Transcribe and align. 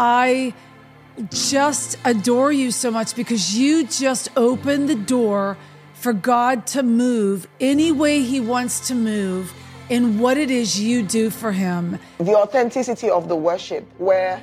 I 0.00 0.54
just 1.28 1.98
adore 2.04 2.52
you 2.52 2.70
so 2.70 2.88
much 2.88 3.16
because 3.16 3.58
you 3.58 3.84
just 3.84 4.28
opened 4.36 4.88
the 4.88 4.94
door 4.94 5.58
for 5.94 6.12
God 6.12 6.68
to 6.68 6.84
move 6.84 7.48
any 7.58 7.90
way 7.90 8.22
He 8.22 8.38
wants 8.38 8.86
to 8.86 8.94
move 8.94 9.52
in 9.90 10.20
what 10.20 10.38
it 10.38 10.52
is 10.52 10.80
you 10.80 11.02
do 11.02 11.30
for 11.30 11.50
Him. 11.50 11.98
The 12.18 12.36
authenticity 12.36 13.10
of 13.10 13.28
the 13.28 13.34
worship, 13.34 13.84
where 13.98 14.40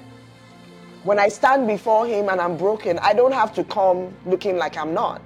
when 1.04 1.20
I 1.20 1.30
stand 1.30 1.68
before 1.68 2.06
Him 2.06 2.28
and 2.28 2.42
I'm 2.42 2.58
broken, 2.58 3.00
I 3.00 3.14
don't 3.14 3.34
have 3.34 3.54
to 3.54 3.64
come 3.64 4.14
looking 4.26 4.58
like 4.58 4.78
I'm 4.78 4.94
not. 4.94 5.22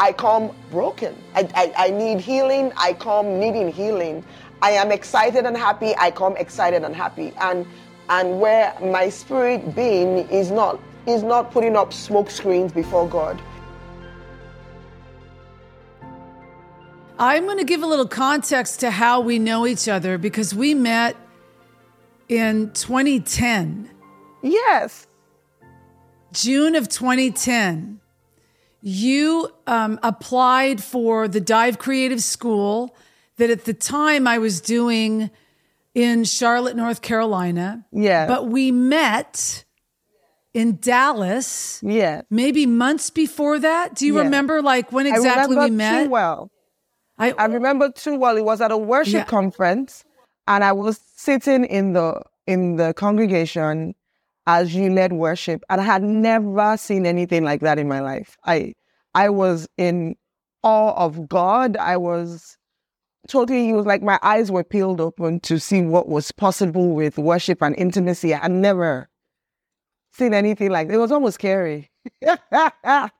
I 0.00 0.10
come 0.10 0.50
broken. 0.72 1.14
I, 1.36 1.48
I, 1.54 1.86
I 1.86 1.90
need 1.90 2.18
healing. 2.18 2.72
I 2.76 2.94
come 2.94 3.38
needing 3.38 3.70
healing. 3.70 4.24
I 4.60 4.70
am 4.72 4.90
excited 4.90 5.46
and 5.46 5.56
happy. 5.56 5.94
I 5.96 6.10
come 6.10 6.36
excited 6.36 6.82
and 6.82 6.96
happy. 6.96 7.32
And 7.38 7.64
and 8.08 8.40
where 8.40 8.74
my 8.80 9.08
spirit 9.08 9.74
being 9.74 10.28
is 10.30 10.50
not 10.50 10.80
is 11.06 11.22
not 11.22 11.50
putting 11.50 11.76
up 11.76 11.92
smoke 11.92 12.30
screens 12.30 12.72
before 12.72 13.08
God. 13.08 13.40
I'm 17.18 17.44
going 17.46 17.58
to 17.58 17.64
give 17.64 17.82
a 17.82 17.86
little 17.86 18.06
context 18.06 18.80
to 18.80 18.90
how 18.90 19.20
we 19.20 19.38
know 19.38 19.66
each 19.66 19.88
other 19.88 20.18
because 20.18 20.54
we 20.54 20.74
met 20.74 21.16
in 22.28 22.70
2010. 22.72 23.90
Yes. 24.42 25.08
June 26.32 26.76
of 26.76 26.88
2010. 26.88 28.00
You 28.82 29.50
um, 29.66 29.98
applied 30.04 30.82
for 30.82 31.26
the 31.26 31.40
Dive 31.40 31.78
Creative 31.78 32.22
School 32.22 32.94
that 33.38 33.50
at 33.50 33.64
the 33.64 33.74
time 33.74 34.28
I 34.28 34.38
was 34.38 34.60
doing 34.60 35.30
in 35.94 36.24
Charlotte, 36.24 36.76
North 36.76 37.02
Carolina. 37.02 37.86
Yeah. 37.92 38.26
But 38.26 38.48
we 38.48 38.70
met 38.72 39.64
in 40.54 40.78
Dallas. 40.80 41.80
Yeah. 41.82 42.22
Maybe 42.30 42.66
months 42.66 43.10
before 43.10 43.58
that. 43.58 43.94
Do 43.94 44.06
you 44.06 44.16
Yeah. 44.16 44.22
remember 44.22 44.62
like 44.62 44.92
when 44.92 45.06
exactly 45.06 45.56
I 45.56 45.60
we 45.60 45.64
remember 45.70 45.76
met? 45.76 46.04
Too 46.04 46.10
well. 46.10 46.50
I, 47.18 47.32
I 47.32 47.46
remember 47.46 47.90
too 47.90 48.16
well. 48.16 48.36
It 48.36 48.44
was 48.44 48.60
at 48.60 48.70
a 48.70 48.76
worship 48.76 49.12
Yeah. 49.14 49.24
conference, 49.24 50.04
and 50.46 50.62
I 50.62 50.72
was 50.72 51.00
sitting 51.16 51.64
in 51.64 51.92
the 51.92 52.22
in 52.46 52.76
the 52.76 52.94
congregation 52.94 53.94
as 54.46 54.74
you 54.74 54.90
led 54.92 55.12
worship, 55.12 55.62
and 55.68 55.80
I 55.80 55.84
had 55.84 56.02
never 56.02 56.76
seen 56.76 57.04
anything 57.06 57.44
like 57.44 57.60
that 57.60 57.78
in 57.78 57.88
my 57.88 58.00
life. 58.00 58.36
I 58.44 58.74
I 59.14 59.30
was 59.30 59.68
in 59.76 60.16
awe 60.62 60.92
of 60.94 61.28
God. 61.28 61.76
I 61.76 61.96
was 61.96 62.57
totally. 63.28 63.72
Was 63.72 63.86
like 63.86 64.02
my 64.02 64.18
eyes 64.22 64.50
were 64.50 64.64
peeled 64.64 65.00
open 65.00 65.38
to 65.40 65.58
see 65.60 65.82
what 65.82 66.08
was 66.08 66.32
possible 66.32 66.94
with 66.94 67.18
worship 67.18 67.62
and 67.62 67.76
intimacy. 67.76 68.34
I 68.34 68.38
had 68.38 68.50
never 68.50 69.08
seen 70.12 70.34
anything 70.34 70.70
like. 70.70 70.88
It 70.88 70.98
was 70.98 71.12
almost 71.12 71.34
scary. 71.36 71.90
it 72.20 73.10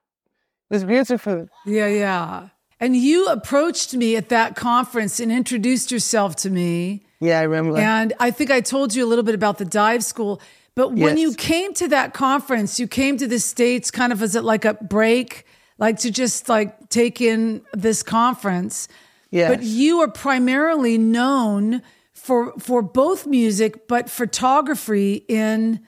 was 0.71 0.85
beautiful. 0.85 1.49
Yeah, 1.67 1.87
yeah. 1.87 2.49
And 2.81 2.97
you 2.97 3.27
approached 3.27 3.95
me 3.95 4.17
at 4.17 4.29
that 4.29 4.55
conference 4.57 5.19
and 5.21 5.33
introduced 5.33 5.91
yourself 5.91 6.37
to 6.37 6.51
me. 6.51 7.03
Yeah, 7.21 7.41
I 7.41 7.43
remember. 7.43 7.79
And 7.79 8.13
I 8.21 8.31
think 8.31 8.51
I 8.51 8.61
told 8.61 8.95
you 8.95 9.05
a 9.05 9.09
little 9.09 9.25
bit 9.25 9.35
about 9.35 9.59
the 9.59 9.65
dive 9.65 10.05
school. 10.05 10.41
But 10.77 10.91
when 10.93 11.17
Yes. 11.17 11.19
you 11.19 11.35
came 11.35 11.75
to 11.75 11.89
that 11.89 12.15
conference, 12.15 12.79
you 12.79 12.87
came 12.87 13.17
to 13.17 13.27
the 13.27 13.41
States 13.41 13.91
kind 13.91 14.13
of 14.13 14.23
as 14.23 14.37
it 14.37 14.45
like 14.45 14.65
a 14.65 14.75
break, 14.75 15.45
like 15.79 15.99
to 16.01 16.11
just 16.13 16.49
like 16.49 16.89
take 16.89 17.21
in 17.21 17.63
this 17.73 18.05
conference. 18.05 18.87
Yes. 19.31 19.51
But 19.57 19.63
you 19.65 20.01
are 20.01 20.09
primarily 20.11 20.99
known 20.99 21.83
for 22.15 22.53
for 22.59 22.83
both 22.83 23.27
music, 23.27 23.87
but 23.89 24.09
photography 24.11 25.25
in 25.29 25.81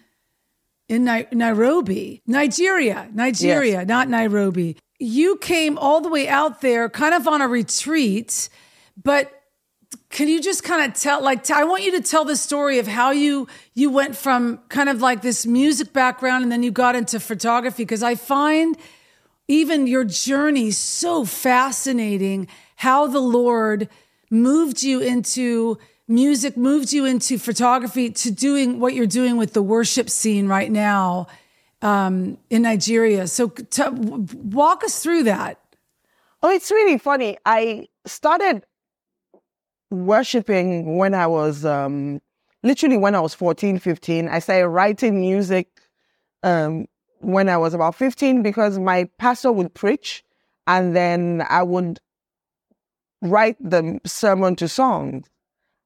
in 0.89 1.05
Ni- 1.05 1.27
Nairobi, 1.33 2.21
Nigeria, 2.27 3.09
Nigeria, 3.13 3.79
Yes. 3.81 3.89
not 3.89 4.09
Nairobi. 4.09 4.77
You 4.99 5.37
came 5.37 5.79
all 5.79 6.01
the 6.01 6.09
way 6.09 6.29
out 6.29 6.61
there, 6.61 6.89
kind 6.91 7.15
of 7.15 7.27
on 7.29 7.41
a 7.41 7.49
retreat, 7.49 8.49
but 9.03 9.33
can 10.11 10.29
you 10.29 10.41
just 10.41 10.63
kind 10.63 10.85
of 10.91 10.99
tell 11.01 11.23
like 11.23 11.43
t- 11.45 11.53
I 11.55 11.65
want 11.65 11.83
you 11.85 11.93
to 11.93 12.01
tell 12.03 12.25
the 12.25 12.37
story 12.37 12.79
of 12.79 12.87
how 12.87 13.11
you 13.13 13.49
you 13.75 13.91
went 13.91 14.17
from 14.17 14.59
kind 14.69 14.89
of 14.89 15.01
like 15.01 15.23
this 15.23 15.47
music 15.47 15.93
background 15.93 16.43
and 16.43 16.53
then 16.53 16.63
you 16.63 16.71
got 16.71 16.95
into 16.95 17.19
photography 17.19 17.83
because 17.85 18.03
I 18.03 18.15
find 18.15 18.77
even 19.49 19.87
your 19.89 20.05
journey 20.05 20.71
so 20.71 21.25
fascinating 21.25 22.47
how 22.81 23.07
the 23.07 23.21
Lord 23.21 23.91
moved 24.31 24.83
you 24.83 25.01
into 25.01 25.77
music, 26.09 26.57
moved 26.57 26.95
you 26.95 27.05
into 27.05 27.39
photography 27.39 28.09
to 28.09 28.31
doing 28.31 28.81
what 28.81 28.95
you're 28.95 29.07
doing 29.07 29.37
with 29.37 29.53
the 29.53 29.61
worship 29.61 30.09
scene 30.09 30.49
right 30.49 30.71
now 30.71 31.27
um, 31.83 32.39
in 32.49 32.63
Nigeria. 32.63 33.27
So 33.27 33.49
t- 33.49 33.83
walk 33.91 34.83
us 34.83 35.03
through 35.03 35.25
that. 35.25 35.61
Oh, 36.43 36.49
it's 36.49 36.71
really 36.71 36.97
funny. 36.97 37.37
I 37.45 37.89
started 38.07 38.65
worshiping 39.91 40.97
when 40.97 41.13
I 41.13 41.27
was 41.27 41.67
um, 41.67 42.23
literally 42.63 42.97
when 42.97 43.15
I 43.15 43.21
was 43.21 43.35
14, 43.35 43.79
15. 43.79 44.27
I 44.27 44.39
started 44.39 44.69
writing 44.69 45.21
music 45.21 45.69
um, 46.43 46.87
when 47.19 47.51
I 47.51 47.59
was 47.59 47.75
about 47.75 47.95
15 47.95 48.43
because 48.43 48.79
my 48.79 49.05
pastor 49.19 49.53
would 49.53 49.75
preach 49.75 50.25
and 50.67 50.97
then 50.97 51.45
I 51.47 51.63
would 51.63 52.01
write 53.23 53.57
the 53.61 54.01
sermon 54.05 54.57
to 54.57 54.69
songs 54.69 55.27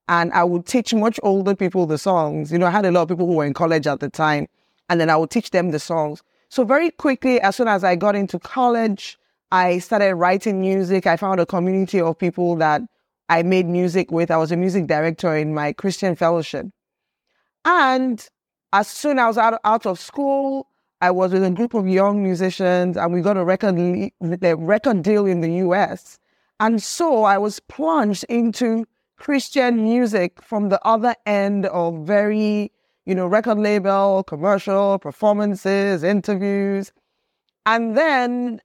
and 0.08 0.32
I 0.32 0.44
would 0.44 0.66
teach 0.66 0.92
much 0.92 1.18
older 1.22 1.54
people 1.54 1.86
the 1.86 1.98
songs. 1.98 2.52
You 2.52 2.58
know, 2.58 2.66
I 2.66 2.70
had 2.70 2.84
a 2.84 2.90
lot 2.90 3.02
of 3.02 3.08
people 3.08 3.26
who 3.26 3.34
were 3.34 3.44
in 3.44 3.54
college 3.54 3.86
at 3.86 4.00
the 4.00 4.10
time, 4.10 4.46
and 4.88 5.00
then 5.00 5.08
I 5.08 5.16
would 5.16 5.30
teach 5.30 5.50
them 5.50 5.70
the 5.70 5.78
songs. 5.78 6.22
So 6.48 6.64
very 6.64 6.90
quickly, 6.90 7.40
as 7.40 7.56
soon 7.56 7.68
as 7.68 7.82
I 7.84 7.96
got 7.96 8.14
into 8.14 8.38
college, 8.38 9.18
I 9.50 9.78
started 9.78 10.14
writing 10.16 10.60
music. 10.60 11.06
I 11.06 11.16
found 11.16 11.40
a 11.40 11.46
community 11.46 12.00
of 12.00 12.18
people 12.18 12.56
that 12.56 12.82
I 13.28 13.42
made 13.42 13.66
music 13.66 14.10
with. 14.10 14.30
I 14.30 14.36
was 14.36 14.52
a 14.52 14.56
music 14.56 14.86
director 14.86 15.34
in 15.36 15.54
my 15.54 15.72
Christian 15.72 16.16
fellowship. 16.16 16.66
And 17.64 18.26
as 18.72 18.88
soon 18.88 19.18
as 19.18 19.22
I 19.22 19.26
was 19.28 19.38
out, 19.38 19.60
out 19.64 19.86
of 19.86 19.98
school, 19.98 20.68
I 21.00 21.10
was 21.10 21.32
with 21.32 21.44
a 21.44 21.50
group 21.50 21.74
of 21.74 21.88
young 21.88 22.22
musicians 22.22 22.96
and 22.96 23.12
we 23.12 23.20
got 23.20 23.36
a 23.36 23.44
record, 23.44 23.78
le- 23.78 24.10
a 24.42 24.54
record 24.54 25.02
deal 25.02 25.26
in 25.26 25.40
the 25.40 25.52
US. 25.66 26.18
And 26.60 26.82
so 26.82 27.24
I 27.24 27.38
was 27.38 27.60
plunged 27.60 28.24
into 28.28 28.86
Christian 29.16 29.82
music 29.82 30.42
from 30.42 30.68
the 30.68 30.80
other 30.86 31.14
end 31.26 31.66
of 31.66 32.06
very, 32.06 32.70
you 33.06 33.14
know, 33.14 33.26
record 33.26 33.58
label, 33.58 34.22
commercial, 34.24 34.98
performances, 34.98 36.02
interviews. 36.02 36.92
And 37.66 37.96
then 37.96 38.60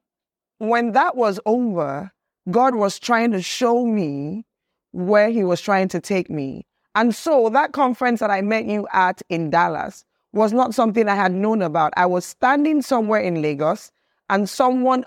when 0.59 0.91
that 0.91 1.15
was 1.15 1.39
over, 1.45 2.11
God 2.51 2.75
was 2.75 2.99
trying 2.99 3.31
to 3.31 3.41
show 3.41 3.85
me 3.85 4.45
where 4.91 5.29
He 5.29 5.43
was 5.43 5.61
trying 5.61 5.87
to 5.89 5.99
take 5.99 6.29
me. 6.29 6.65
And 6.95 7.15
so 7.15 7.49
that 7.49 7.71
conference 7.73 8.19
that 8.19 8.31
I 8.31 8.41
met 8.41 8.65
you 8.65 8.87
at 8.91 9.21
in 9.29 9.49
Dallas 9.49 10.03
was 10.33 10.53
not 10.53 10.75
something 10.75 11.07
I 11.07 11.15
had 11.15 11.31
known 11.31 11.61
about. 11.61 11.93
I 11.95 12.05
was 12.05 12.25
standing 12.25 12.81
somewhere 12.81 13.21
in 13.21 13.41
Lagos 13.41 13.91
and 14.29 14.49
someone 14.49 15.05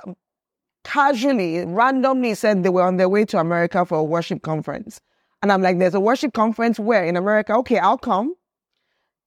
casually, 0.85 1.65
randomly 1.65 2.35
said 2.35 2.63
they 2.63 2.69
were 2.69 2.83
on 2.83 2.97
their 2.97 3.09
way 3.09 3.25
to 3.27 3.39
America 3.39 3.85
for 3.85 3.99
a 3.99 4.05
worship 4.05 4.43
conference. 4.43 5.01
And 5.43 5.51
I'm 5.51 5.63
like, 5.63 5.79
there's 5.79 5.95
a 5.95 6.01
worship 6.01 6.33
conference 6.35 6.79
where 6.79 7.05
in 7.05 7.17
America? 7.17 7.55
Okay, 7.55 7.79
I'll 7.79 7.99
come. 7.99 8.35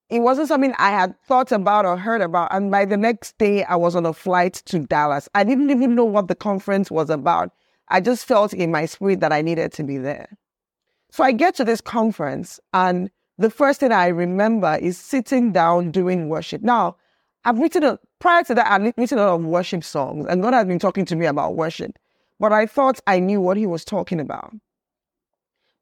It 0.09 0.19
wasn't 0.19 0.47
something 0.47 0.73
I 0.77 0.91
had 0.91 1.19
thought 1.23 1.51
about 1.51 1.85
or 1.85 1.97
heard 1.97 2.21
about. 2.21 2.53
And 2.53 2.69
by 2.69 2.85
the 2.85 2.97
next 2.97 3.37
day, 3.37 3.63
I 3.63 3.75
was 3.75 3.95
on 3.95 4.05
a 4.05 4.13
flight 4.13 4.61
to 4.65 4.79
Dallas. 4.79 5.27
I 5.33 5.43
didn't 5.43 5.71
even 5.71 5.95
know 5.95 6.05
what 6.05 6.27
the 6.27 6.35
conference 6.35 6.91
was 6.91 7.09
about. 7.09 7.51
I 7.89 8.01
just 8.01 8.25
felt 8.25 8.53
in 8.53 8.71
my 8.71 8.85
spirit 8.85 9.19
that 9.21 9.33
I 9.33 9.41
needed 9.41 9.73
to 9.73 9.83
be 9.83 9.97
there. 9.97 10.37
So 11.11 11.23
I 11.23 11.31
get 11.31 11.55
to 11.55 11.63
this 11.63 11.81
conference, 11.81 12.59
and 12.73 13.09
the 13.37 13.49
first 13.49 13.79
thing 13.79 13.91
I 13.91 14.07
remember 14.07 14.77
is 14.81 14.97
sitting 14.97 15.51
down 15.51 15.91
doing 15.91 16.29
worship. 16.29 16.61
Now, 16.61 16.97
I've 17.45 17.59
written 17.59 17.83
a, 17.83 17.99
prior 18.19 18.43
to 18.45 18.55
that, 18.55 18.71
I've 18.71 18.81
written 18.97 19.19
a 19.19 19.21
lot 19.21 19.35
of 19.35 19.45
worship 19.45 19.83
songs, 19.83 20.25
and 20.27 20.41
God 20.41 20.55
has 20.55 20.65
been 20.65 20.79
talking 20.79 21.05
to 21.05 21.15
me 21.15 21.27
about 21.27 21.55
worship. 21.55 21.97
But 22.39 22.51
I 22.51 22.65
thought 22.65 22.99
I 23.05 23.19
knew 23.19 23.39
what 23.39 23.55
He 23.55 23.67
was 23.67 23.85
talking 23.85 24.19
about. 24.19 24.51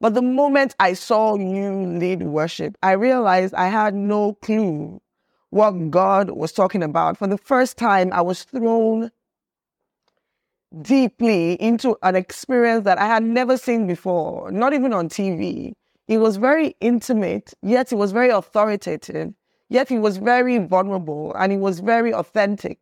But 0.02 0.14
the 0.14 0.22
moment 0.22 0.76
I 0.80 0.94
saw 0.94 1.38
you 1.38 1.72
lead 1.98 2.24
worship, 2.24 2.78
I 2.84 2.92
realized 2.92 3.54
I 3.54 3.68
had 3.68 3.96
no 3.96 4.34
clue 4.34 5.02
what 5.52 5.90
God 5.90 6.32
was 6.32 6.52
talking 6.52 6.84
about. 6.84 7.18
For 7.18 7.28
the 7.28 7.38
first 7.38 7.78
time, 7.78 8.12
I 8.12 8.22
was 8.22 8.44
thrown 8.44 9.12
deeply 10.82 11.54
into 11.62 11.96
an 12.04 12.18
experience 12.18 12.84
that 12.84 12.98
I 12.98 13.06
had 13.06 13.24
never 13.24 13.56
seen 13.56 13.88
before, 13.88 14.52
not 14.52 14.74
even 14.74 14.92
on 14.92 15.08
TV. 15.08 15.72
It 16.10 16.18
was 16.18 16.36
very 16.36 16.76
intimate, 16.82 17.54
yet 17.62 17.94
it 17.94 17.96
was 17.96 18.12
very 18.12 18.30
authoritative, 18.30 19.34
yet 19.74 19.90
he 19.90 19.98
was 19.98 20.18
very 20.18 20.60
vulnerable 20.60 21.34
and 21.38 21.52
he 21.52 21.58
was 21.58 21.80
very 21.80 22.14
authentic. 22.14 22.80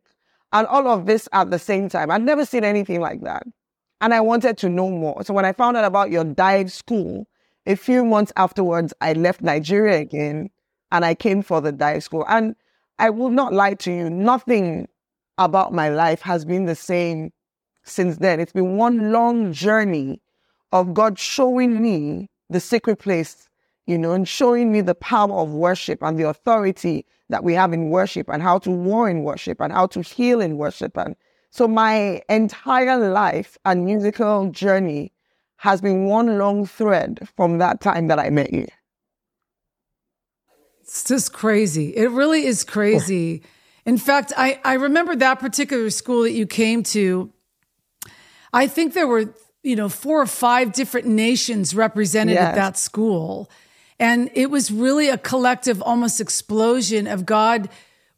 And 0.52 0.66
all 0.66 0.86
of 0.86 1.06
this 1.06 1.28
at 1.32 1.50
the 1.50 1.58
same 1.58 1.88
time. 1.88 2.10
I'd 2.10 2.22
never 2.22 2.44
seen 2.44 2.62
anything 2.62 3.00
like 3.00 3.22
that. 3.22 3.44
And 4.02 4.12
I 4.12 4.20
wanted 4.20 4.58
to 4.58 4.68
know 4.68 4.90
more. 4.90 5.24
So 5.24 5.32
when 5.32 5.46
I 5.46 5.52
found 5.52 5.78
out 5.78 5.86
about 5.86 6.10
your 6.10 6.24
dive 6.24 6.70
school, 6.70 7.26
a 7.66 7.74
few 7.74 8.04
months 8.04 8.32
afterwards, 8.36 8.92
I 9.00 9.14
left 9.14 9.40
Nigeria 9.40 9.98
again 9.98 10.50
and 10.90 11.04
I 11.04 11.14
came 11.14 11.42
for 11.42 11.62
the 11.62 11.72
dive 11.72 12.02
school. 12.02 12.26
And 12.28 12.54
I 12.98 13.08
will 13.08 13.30
not 13.30 13.54
lie 13.54 13.74
to 13.74 13.90
you. 13.90 14.10
Nothing 14.10 14.88
about 15.38 15.72
my 15.72 15.88
life 15.88 16.20
has 16.20 16.44
been 16.44 16.66
the 16.66 16.74
same 16.76 17.32
since 17.84 18.18
then. 18.18 18.38
It's 18.38 18.52
been 18.52 18.76
one 18.76 19.12
long 19.12 19.52
journey 19.52 20.20
of 20.72 20.92
God 20.92 21.18
showing 21.18 21.82
me 21.82 22.28
the 22.50 22.60
secret 22.60 22.98
place, 22.98 23.48
you 23.86 23.98
know, 23.98 24.12
and 24.12 24.28
showing 24.28 24.70
me 24.72 24.80
the 24.80 24.94
power 24.94 25.40
of 25.40 25.50
worship 25.50 26.02
and 26.02 26.18
the 26.18 26.28
authority 26.28 27.04
that 27.28 27.42
we 27.42 27.54
have 27.54 27.72
in 27.72 27.90
worship 27.90 28.28
and 28.28 28.42
how 28.42 28.58
to 28.58 28.70
war 28.70 29.08
in 29.08 29.22
worship 29.22 29.60
and 29.60 29.72
how 29.72 29.86
to 29.86 30.02
heal 30.02 30.40
in 30.40 30.56
worship. 30.56 30.96
And 30.96 31.16
so 31.50 31.66
my 31.66 32.22
entire 32.28 32.96
life 33.10 33.58
and 33.64 33.84
musical 33.84 34.50
journey 34.50 35.12
has 35.56 35.80
been 35.80 36.06
one 36.06 36.38
long 36.38 36.66
thread 36.66 37.28
from 37.36 37.58
that 37.58 37.80
time 37.80 38.08
that 38.08 38.18
I 38.18 38.30
met 38.30 38.52
you. 38.52 38.66
It's 40.80 41.04
just 41.04 41.32
crazy. 41.32 41.96
It 41.96 42.10
really 42.10 42.44
is 42.44 42.64
crazy. 42.64 43.42
Oh. 43.44 43.48
In 43.84 43.98
fact, 43.98 44.32
I, 44.36 44.60
I 44.64 44.74
remember 44.74 45.16
that 45.16 45.40
particular 45.40 45.90
school 45.90 46.22
that 46.22 46.32
you 46.32 46.46
came 46.46 46.82
to. 46.84 47.32
I 48.52 48.66
think 48.66 48.94
there 48.94 49.06
were, 49.06 49.34
you 49.62 49.76
know, 49.76 49.88
four 49.88 50.20
or 50.20 50.26
five 50.26 50.72
different 50.72 51.06
nations 51.06 51.74
represented 51.74 52.34
yes. 52.34 52.48
at 52.48 52.54
that 52.56 52.76
school. 52.76 53.50
And 54.02 54.30
it 54.34 54.50
was 54.50 54.72
really 54.72 55.08
a 55.08 55.16
collective, 55.16 55.80
almost 55.80 56.20
explosion 56.20 57.06
of 57.06 57.24
God 57.24 57.68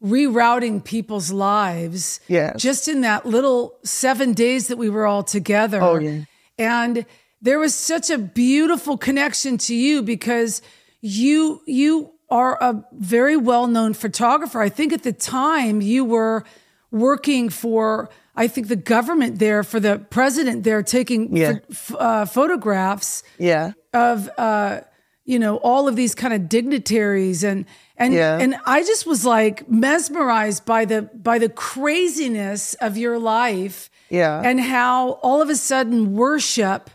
rerouting 0.03 0.83
people's 0.83 1.31
lives. 1.31 2.19
Yes. 2.27 2.59
Just 2.59 2.87
in 2.87 3.01
that 3.01 3.27
little 3.27 3.77
seven 3.83 4.33
days 4.33 4.67
that 4.69 4.77
we 4.77 4.89
were 4.89 5.05
all 5.05 5.21
together. 5.21 5.79
Oh, 5.81 5.99
yeah. 5.99 6.23
And 6.57 7.05
there 7.39 7.59
was 7.59 7.75
such 7.75 8.09
a 8.09 8.17
beautiful 8.17 8.97
connection 8.97 9.59
to 9.59 9.75
you 9.75 10.01
because 10.01 10.63
you, 11.01 11.61
you 11.67 12.13
are 12.31 12.57
a 12.59 12.83
very 12.91 13.37
well 13.37 13.67
known 13.67 13.93
photographer. 13.93 14.61
I 14.61 14.69
think 14.69 14.91
at 14.91 15.03
the 15.03 15.13
time 15.13 15.81
you 15.81 16.03
were 16.03 16.45
working 16.89 17.49
for, 17.49 18.09
I 18.35 18.47
think 18.47 18.69
the 18.69 18.75
government 18.75 19.37
there, 19.37 19.61
for 19.61 19.79
the 19.79 19.99
president 19.99 20.63
there, 20.63 20.81
taking 20.81 21.37
yeah. 21.37 21.59
uh, 21.93 22.25
photographs 22.25 23.21
yeah. 23.37 23.73
of, 23.93 24.31
uh, 24.39 24.81
you 25.25 25.39
know, 25.39 25.57
all 25.57 25.87
of 25.87 25.95
these 25.95 26.15
kind 26.15 26.33
of 26.33 26.47
dignitaries 26.47 27.43
and, 27.43 27.65
and, 27.97 28.13
yeah. 28.13 28.37
and 28.39 28.55
I 28.65 28.81
just 28.81 29.05
was 29.05 29.25
like 29.25 29.69
mesmerized 29.69 30.65
by 30.65 30.85
the, 30.85 31.03
by 31.13 31.39
the 31.39 31.49
craziness 31.49 32.75
of 32.75 32.97
your 32.97 33.19
life. 33.19 33.89
Yeah. 34.09 34.41
And 34.43 34.59
how 34.59 35.13
all 35.23 35.41
of 35.41 35.49
a 35.49 35.55
sudden 35.55 36.13
worship 36.13 36.89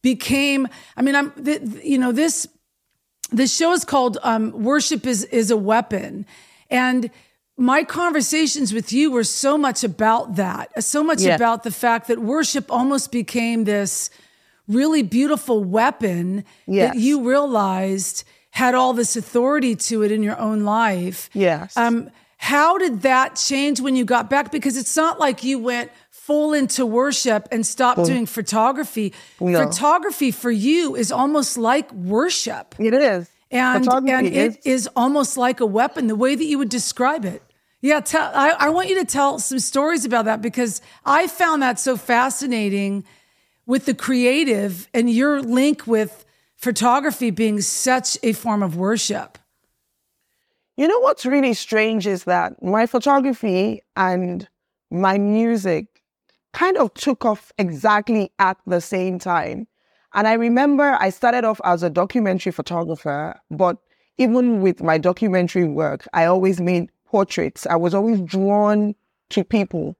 became, 0.00 0.68
I 0.96 1.02
mean, 1.02 1.16
I'm, 1.16 1.32
you 1.82 1.98
know, 1.98 2.12
this, 2.12 2.46
the 3.32 3.46
show 3.46 3.72
is 3.72 3.84
called 3.84 4.18
um, 4.22 4.52
"Worship 4.62 5.06
is 5.06 5.24
is 5.24 5.50
a 5.50 5.56
Weapon," 5.56 6.26
and 6.70 7.10
my 7.56 7.84
conversations 7.84 8.72
with 8.72 8.92
you 8.92 9.10
were 9.10 9.24
so 9.24 9.56
much 9.56 9.84
about 9.84 10.36
that, 10.36 10.82
so 10.82 11.02
much 11.02 11.22
yeah. 11.22 11.34
about 11.34 11.62
the 11.62 11.70
fact 11.70 12.08
that 12.08 12.18
worship 12.18 12.70
almost 12.70 13.10
became 13.10 13.64
this 13.64 14.10
really 14.68 15.02
beautiful 15.02 15.62
weapon 15.62 16.44
yes. 16.66 16.92
that 16.92 17.00
you 17.00 17.28
realized 17.28 18.24
had 18.50 18.74
all 18.74 18.92
this 18.92 19.16
authority 19.16 19.74
to 19.74 20.02
it 20.02 20.12
in 20.12 20.22
your 20.22 20.38
own 20.38 20.64
life. 20.64 21.30
Yes. 21.32 21.76
Um, 21.76 22.10
how 22.36 22.76
did 22.76 23.02
that 23.02 23.36
change 23.36 23.80
when 23.80 23.96
you 23.96 24.04
got 24.04 24.28
back? 24.28 24.50
Because 24.50 24.76
it's 24.76 24.96
not 24.96 25.18
like 25.18 25.42
you 25.42 25.58
went 25.58 25.90
full 26.10 26.52
into 26.52 26.84
worship 26.84 27.48
and 27.50 27.64
stopped 27.66 28.04
doing 28.04 28.26
photography. 28.26 29.12
No. 29.40 29.66
Photography 29.66 30.30
for 30.30 30.50
you 30.50 30.94
is 30.96 31.10
almost 31.10 31.56
like 31.56 31.92
worship. 31.92 32.74
It 32.78 32.94
is. 32.94 33.30
And, 33.50 33.86
and 33.88 34.26
is. 34.26 34.56
it 34.56 34.66
is 34.66 34.88
almost 34.96 35.36
like 35.36 35.60
a 35.60 35.66
weapon, 35.66 36.06
the 36.06 36.16
way 36.16 36.34
that 36.34 36.44
you 36.44 36.58
would 36.58 36.68
describe 36.68 37.24
it. 37.24 37.42
Yeah, 37.80 38.00
tell, 38.00 38.30
I, 38.34 38.50
I 38.50 38.68
want 38.70 38.88
you 38.88 38.98
to 39.00 39.04
tell 39.04 39.38
some 39.38 39.58
stories 39.58 40.04
about 40.04 40.26
that 40.26 40.40
because 40.40 40.80
I 41.04 41.26
found 41.26 41.62
that 41.62 41.80
so 41.80 41.96
fascinating 41.96 43.04
with 43.66 43.86
the 43.86 43.94
creative 43.94 44.88
and 44.92 45.10
your 45.10 45.40
link 45.40 45.86
with 45.86 46.24
photography 46.56 47.30
being 47.30 47.60
such 47.60 48.18
a 48.22 48.32
form 48.32 48.62
of 48.62 48.76
worship. 48.76 49.38
You 50.76 50.88
know 50.88 51.00
what's 51.00 51.26
really 51.26 51.54
strange 51.54 52.06
is 52.06 52.24
that 52.24 52.62
my 52.62 52.86
photography 52.86 53.82
and 53.96 54.48
my 54.90 55.18
music 55.18 56.02
kind 56.52 56.76
of 56.76 56.92
took 56.94 57.24
off 57.24 57.52
exactly 57.58 58.32
at 58.38 58.58
the 58.66 58.80
same 58.80 59.18
time. 59.18 59.66
And 60.14 60.28
I 60.28 60.34
remember 60.34 60.96
I 61.00 61.10
started 61.10 61.44
off 61.44 61.60
as 61.64 61.82
a 61.82 61.90
documentary 61.90 62.52
photographer, 62.52 63.38
but 63.50 63.78
even 64.18 64.60
with 64.60 64.82
my 64.82 64.98
documentary 64.98 65.64
work, 65.64 66.06
I 66.12 66.26
always 66.26 66.60
made 66.60 66.90
portraits. 67.06 67.66
I 67.66 67.76
was 67.76 67.94
always 67.94 68.20
drawn 68.20 68.94
to 69.30 69.44
people. 69.44 69.96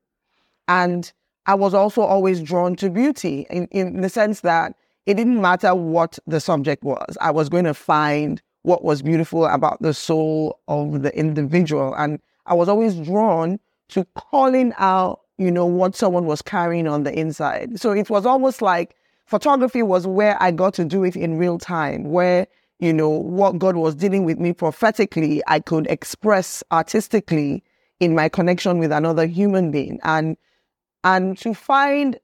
And 0.69 1.11
I 1.47 1.55
was 1.55 1.75
also 1.75 2.03
always 2.03 2.41
drawn 2.41 2.77
to 2.77 2.91
beauty 2.91 3.47
in, 3.50 3.67
in 3.69 4.00
the 4.00 4.09
sense 4.09 4.41
that 4.41 4.75
it 5.06 5.15
didn't 5.15 5.41
matter 5.41 5.75
what 5.75 6.19
the 6.27 6.41
subject 6.41 6.85
was. 6.85 7.17
I 7.21 7.31
was 7.31 7.49
going 7.49 7.65
to 7.65 7.75
find 7.75 8.41
what 8.62 8.85
was 8.85 9.03
beautiful 9.03 9.47
about 9.47 9.83
the 9.83 9.93
soul 9.93 10.61
of 10.69 11.03
the 11.03 11.17
individual. 11.19 11.94
And 11.94 12.21
I 12.47 12.55
was 12.55 12.69
always 12.69 12.94
drawn 12.97 13.59
to 13.89 14.06
calling 14.15 14.73
out 14.79 15.23
you 15.43 15.50
know, 15.50 15.67
what 15.67 15.97
someone 15.97 16.27
was 16.27 16.41
carrying 16.43 16.87
on 16.87 17.03
the 17.03 17.12
inside. 17.19 17.81
So 17.81 17.91
it 17.91 18.09
was 18.09 18.25
almost 18.25 18.62
like 18.62 18.94
photography 19.27 19.83
was 19.83 20.06
where 20.06 20.41
I 20.41 20.50
got 20.50 20.75
to 20.75 20.85
do 20.85 21.05
it 21.05 21.17
in 21.17 21.39
real 21.39 21.59
time, 21.59 22.05
where, 22.05 22.47
you 22.79 22.93
know, 22.93 23.09
what 23.09 23.59
God 23.59 23.77
was 23.77 23.94
dealing 23.94 24.25
with 24.25 24.39
me 24.39 24.53
prophetically, 24.53 25.43
I 25.47 25.61
could 25.61 25.87
express 25.89 26.62
artistically 26.71 27.62
in 27.99 28.15
my 28.15 28.29
connection 28.29 28.79
with 28.79 28.93
another 28.93 29.27
human 29.27 29.71
being. 29.71 29.99
And, 30.05 30.37
and 31.05 31.37
to 31.39 31.55
find 31.55 32.19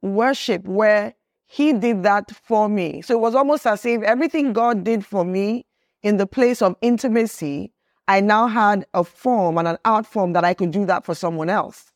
worship 0.00 0.64
where 0.64 1.14
he 1.46 1.72
did 1.72 2.02
that 2.02 2.30
for 2.30 2.68
me. 2.68 3.02
So 3.02 3.14
it 3.14 3.20
was 3.20 3.34
almost 3.34 3.66
as 3.66 3.84
if 3.84 4.02
everything 4.02 4.52
God 4.52 4.84
did 4.84 5.04
for 5.04 5.24
me 5.24 5.66
in 6.02 6.16
the 6.16 6.26
place 6.26 6.62
of 6.62 6.76
intimacy, 6.80 7.72
I 8.08 8.20
now 8.20 8.48
had 8.48 8.86
a 8.94 9.04
form 9.04 9.58
and 9.58 9.68
an 9.68 9.78
art 9.84 10.06
form 10.06 10.32
that 10.32 10.44
I 10.44 10.54
could 10.54 10.70
do 10.70 10.84
that 10.86 11.04
for 11.04 11.14
someone 11.14 11.48
else. 11.48 11.92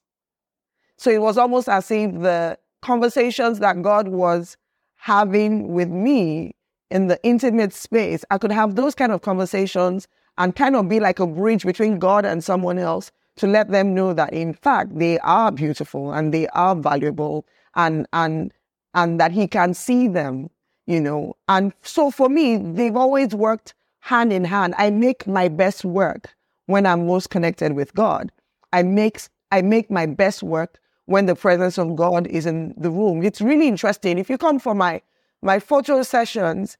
So 0.96 1.10
it 1.10 1.20
was 1.20 1.36
almost 1.36 1.68
as 1.68 1.90
if 1.90 2.12
the 2.12 2.58
conversations 2.82 3.58
that 3.58 3.82
God 3.82 4.08
was 4.08 4.56
having 4.96 5.72
with 5.72 5.88
me 5.88 6.54
in 6.90 7.08
the 7.08 7.18
intimate 7.22 7.72
space, 7.72 8.24
I 8.30 8.38
could 8.38 8.52
have 8.52 8.76
those 8.76 8.94
kind 8.94 9.12
of 9.12 9.22
conversations 9.22 10.06
and 10.38 10.54
kind 10.54 10.76
of 10.76 10.88
be 10.88 11.00
like 11.00 11.18
a 11.18 11.26
bridge 11.26 11.64
between 11.64 11.98
God 11.98 12.24
and 12.24 12.44
someone 12.44 12.78
else 12.78 13.10
to 13.36 13.46
let 13.46 13.70
them 13.70 13.94
know 13.94 14.12
that 14.14 14.32
in 14.32 14.54
fact 14.54 14.98
they 14.98 15.18
are 15.20 15.52
beautiful 15.52 16.12
and 16.12 16.32
they 16.32 16.46
are 16.48 16.74
valuable 16.74 17.46
and 17.74 18.06
and 18.12 18.52
and 18.94 19.20
that 19.20 19.30
he 19.30 19.46
can 19.46 19.74
see 19.74 20.08
them, 20.08 20.48
you 20.86 21.00
know. 21.00 21.36
And 21.48 21.72
so 21.82 22.10
for 22.10 22.28
me, 22.30 22.56
they've 22.56 22.96
always 22.96 23.34
worked 23.34 23.74
hand 24.00 24.32
in 24.32 24.44
hand. 24.44 24.74
I 24.78 24.90
make 24.90 25.26
my 25.26 25.48
best 25.48 25.84
work 25.84 26.34
when 26.64 26.86
I'm 26.86 27.06
most 27.06 27.30
connected 27.30 27.72
with 27.74 27.94
God. 27.94 28.32
I 28.72 28.82
make 28.82 29.20
I 29.52 29.62
make 29.62 29.90
my 29.90 30.06
best 30.06 30.42
work 30.42 30.78
when 31.04 31.26
the 31.26 31.36
presence 31.36 31.78
of 31.78 31.94
God 31.94 32.26
is 32.26 32.46
in 32.46 32.74
the 32.76 32.90
room. 32.90 33.22
It's 33.22 33.40
really 33.40 33.68
interesting. 33.68 34.18
If 34.18 34.28
you 34.30 34.38
come 34.38 34.58
for 34.58 34.74
my 34.74 35.02
my 35.42 35.58
photo 35.58 36.02
sessions, 36.02 36.78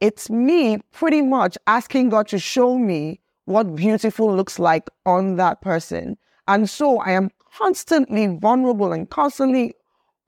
it's 0.00 0.30
me 0.30 0.78
pretty 0.92 1.22
much 1.22 1.58
asking 1.66 2.08
God 2.08 2.28
to 2.28 2.38
show 2.38 2.78
me 2.78 3.20
what 3.48 3.74
beautiful 3.74 4.36
looks 4.36 4.58
like 4.58 4.90
on 5.06 5.36
that 5.36 5.62
person. 5.62 6.18
And 6.46 6.68
so 6.68 6.98
I 6.98 7.12
am 7.12 7.30
constantly 7.56 8.26
vulnerable 8.26 8.92
and 8.92 9.08
constantly 9.08 9.74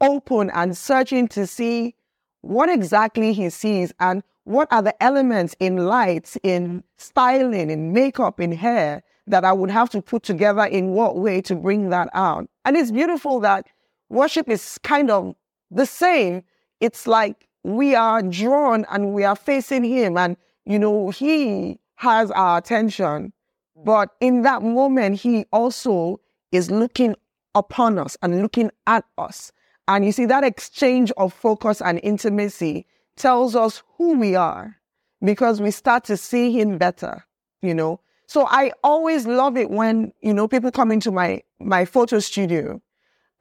open 0.00 0.48
and 0.54 0.74
searching 0.74 1.28
to 1.28 1.46
see 1.46 1.94
what 2.40 2.70
exactly 2.70 3.34
he 3.34 3.50
sees 3.50 3.92
and 4.00 4.22
what 4.44 4.68
are 4.72 4.80
the 4.80 5.02
elements 5.02 5.54
in 5.60 5.84
lights, 5.84 6.38
in 6.42 6.82
styling, 6.96 7.70
in 7.70 7.92
makeup, 7.92 8.40
in 8.40 8.52
hair 8.52 9.02
that 9.26 9.44
I 9.44 9.52
would 9.52 9.70
have 9.70 9.90
to 9.90 10.00
put 10.00 10.22
together 10.22 10.64
in 10.64 10.88
what 10.88 11.18
way 11.18 11.42
to 11.42 11.54
bring 11.54 11.90
that 11.90 12.08
out. 12.14 12.48
And 12.64 12.74
it's 12.74 12.90
beautiful 12.90 13.38
that 13.40 13.66
worship 14.08 14.48
is 14.48 14.78
kind 14.82 15.10
of 15.10 15.34
the 15.70 15.84
same. 15.84 16.42
It's 16.80 17.06
like 17.06 17.46
we 17.64 17.94
are 17.94 18.22
drawn 18.22 18.86
and 18.90 19.12
we 19.12 19.24
are 19.24 19.36
facing 19.36 19.84
him 19.84 20.16
and, 20.16 20.38
you 20.64 20.78
know, 20.78 21.10
he 21.10 21.78
has 22.00 22.30
our 22.30 22.56
attention. 22.58 23.32
Mm. 23.78 23.84
But 23.84 24.10
in 24.20 24.42
that 24.42 24.62
moment, 24.62 25.20
he 25.20 25.44
also 25.52 26.20
is 26.50 26.70
looking 26.70 27.14
upon 27.54 27.98
us 27.98 28.16
and 28.22 28.40
looking 28.40 28.70
at 28.86 29.04
us. 29.18 29.52
And 29.86 30.04
you 30.04 30.12
see, 30.12 30.24
that 30.26 30.42
exchange 30.42 31.12
of 31.18 31.34
focus 31.34 31.82
and 31.82 32.00
intimacy 32.02 32.86
tells 33.16 33.54
us 33.54 33.82
who 33.98 34.18
we 34.18 34.34
are 34.34 34.76
because 35.22 35.60
we 35.60 35.70
start 35.70 36.04
to 36.04 36.16
see 36.16 36.50
him 36.58 36.78
better, 36.78 37.26
you 37.60 37.74
know. 37.74 38.00
So 38.26 38.46
I 38.46 38.72
always 38.82 39.26
love 39.26 39.58
it 39.58 39.70
when, 39.70 40.12
you 40.20 40.32
know, 40.32 40.48
people 40.48 40.70
come 40.70 40.90
into 40.92 41.10
my 41.10 41.42
my 41.58 41.84
photo 41.84 42.18
studio 42.20 42.80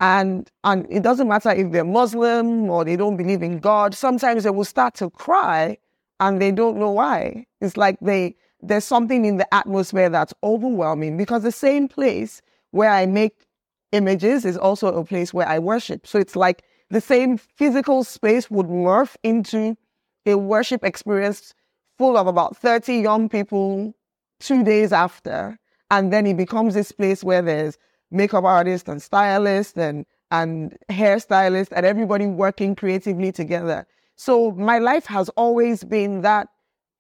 and 0.01 0.51
and 0.65 0.85
it 0.89 1.03
doesn't 1.03 1.29
matter 1.29 1.51
if 1.51 1.71
they're 1.71 1.85
Muslim 1.85 2.69
or 2.69 2.83
they 2.83 2.97
don't 2.97 3.15
believe 3.15 3.41
in 3.41 3.59
God. 3.59 3.93
Sometimes 3.93 4.43
they 4.43 4.49
will 4.49 4.65
start 4.65 4.95
to 4.95 5.09
cry 5.11 5.77
and 6.19 6.41
they 6.41 6.51
don't 6.51 6.77
know 6.77 6.91
why. 6.91 7.45
It's 7.61 7.77
like 7.77 7.97
they 8.01 8.35
there's 8.61 8.85
something 8.85 9.25
in 9.25 9.37
the 9.37 9.53
atmosphere 9.53 10.09
that's 10.09 10.33
overwhelming 10.43 11.17
because 11.17 11.43
the 11.43 11.51
same 11.51 11.87
place 11.87 12.41
where 12.71 12.91
I 12.91 13.05
make 13.05 13.45
images 13.91 14.45
is 14.45 14.57
also 14.57 14.87
a 14.87 15.05
place 15.05 15.33
where 15.33 15.47
I 15.47 15.59
worship. 15.59 16.05
So 16.05 16.19
it's 16.19 16.35
like 16.35 16.63
the 16.89 17.01
same 17.01 17.37
physical 17.37 18.03
space 18.03 18.49
would 18.49 18.67
morph 18.67 19.15
into 19.23 19.77
a 20.25 20.35
worship 20.35 20.83
experience 20.83 21.53
full 21.97 22.17
of 22.17 22.27
about 22.27 22.57
30 22.57 22.95
young 22.95 23.29
people 23.29 23.93
two 24.39 24.63
days 24.63 24.91
after. 24.91 25.57
And 25.91 26.13
then 26.13 26.27
it 26.27 26.37
becomes 26.37 26.73
this 26.73 26.91
place 26.91 27.23
where 27.23 27.41
there's 27.41 27.77
makeup 28.11 28.43
artists 28.43 28.87
and 28.87 29.01
stylists 29.01 29.77
and, 29.77 30.05
and 30.31 30.77
hairstylists 30.89 31.71
and 31.71 31.85
everybody 31.85 32.25
working 32.25 32.75
creatively 32.75 33.31
together. 33.31 33.87
So 34.15 34.51
my 34.51 34.79
life 34.79 35.05
has 35.05 35.29
always 35.29 35.83
been 35.83 36.21
that 36.21 36.49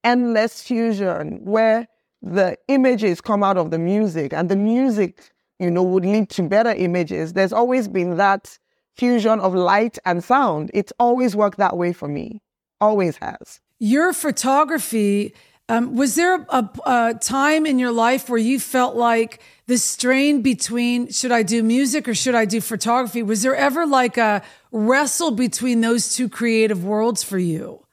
endless 0.03 0.61
fusion 0.61 1.39
where 1.43 1.87
the 2.21 2.57
images 2.67 3.21
come 3.21 3.43
out 3.43 3.57
of 3.57 3.71
the 3.71 3.79
music 3.79 4.33
and 4.33 4.49
the 4.49 4.55
music, 4.55 5.31
you 5.59 5.71
know, 5.71 5.83
would 5.83 6.05
lead 6.05 6.29
to 6.31 6.43
better 6.43 6.71
images. 6.71 7.33
There's 7.33 7.53
always 7.53 7.87
been 7.87 8.17
that 8.17 8.57
fusion 8.95 9.39
of 9.39 9.55
light 9.55 9.97
and 10.05 10.23
sound. 10.23 10.71
It's 10.73 10.91
always 10.99 11.35
worked 11.35 11.57
that 11.57 11.77
way 11.77 11.93
for 11.93 12.07
me. 12.07 12.41
Always 12.81 13.17
has. 13.17 13.61
Your 13.79 14.11
photography, 14.11 15.33
um, 15.69 15.95
was 15.95 16.15
there 16.15 16.45
a, 16.49 16.69
a 16.85 17.13
time 17.21 17.65
in 17.65 17.79
your 17.79 17.91
life 17.91 18.29
where 18.29 18.39
you 18.39 18.59
felt 18.59 18.95
like 18.95 19.41
the 19.67 19.77
strain 19.77 20.41
between 20.41 21.11
should 21.11 21.31
I 21.31 21.43
do 21.43 21.63
music 21.63 22.07
or 22.07 22.15
should 22.15 22.35
I 22.35 22.45
do 22.45 22.59
photography? 22.59 23.23
Was 23.23 23.43
there 23.43 23.55
ever 23.55 23.85
like 23.85 24.17
a 24.17 24.41
wrestle 24.71 25.31
between 25.31 25.81
those 25.81 26.15
two 26.15 26.27
creative 26.27 26.83
worlds 26.83 27.23
for 27.23 27.37
you? 27.37 27.85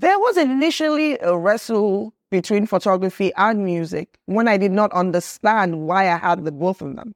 There 0.00 0.18
was 0.18 0.38
initially 0.38 1.18
a 1.20 1.36
wrestle 1.36 2.14
between 2.30 2.64
photography 2.64 3.34
and 3.36 3.62
music 3.62 4.18
when 4.24 4.48
I 4.48 4.56
did 4.56 4.72
not 4.72 4.90
understand 4.92 5.86
why 5.86 6.10
I 6.10 6.16
had 6.16 6.42
the 6.42 6.52
both 6.52 6.80
of 6.80 6.96
them. 6.96 7.12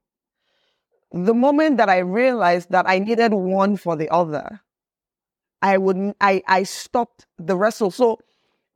The 1.10 1.32
moment 1.32 1.78
that 1.78 1.88
I 1.88 2.00
realized 2.00 2.70
that 2.72 2.86
I 2.86 2.98
needed 2.98 3.32
one 3.32 3.78
for 3.78 3.96
the 3.96 4.10
other, 4.10 4.60
I 5.62 5.78
would 5.78 6.12
I, 6.20 6.42
I 6.46 6.64
stopped 6.64 7.24
the 7.38 7.56
wrestle. 7.56 7.90
So 7.90 8.18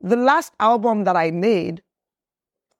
the 0.01 0.15
last 0.15 0.53
album 0.59 1.03
that 1.03 1.15
I 1.15 1.29
made, 1.29 1.83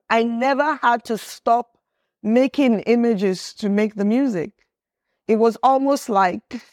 I 0.10 0.24
never 0.24 0.80
had 0.82 1.04
to 1.04 1.18
stop 1.20 1.78
making 2.24 2.80
images 2.82 3.54
to 3.56 3.70
make 3.70 3.94
the 3.94 4.06
music. 4.06 4.66
It 5.28 5.36
was 5.36 5.58
almost 5.62 6.10
like 6.10 6.64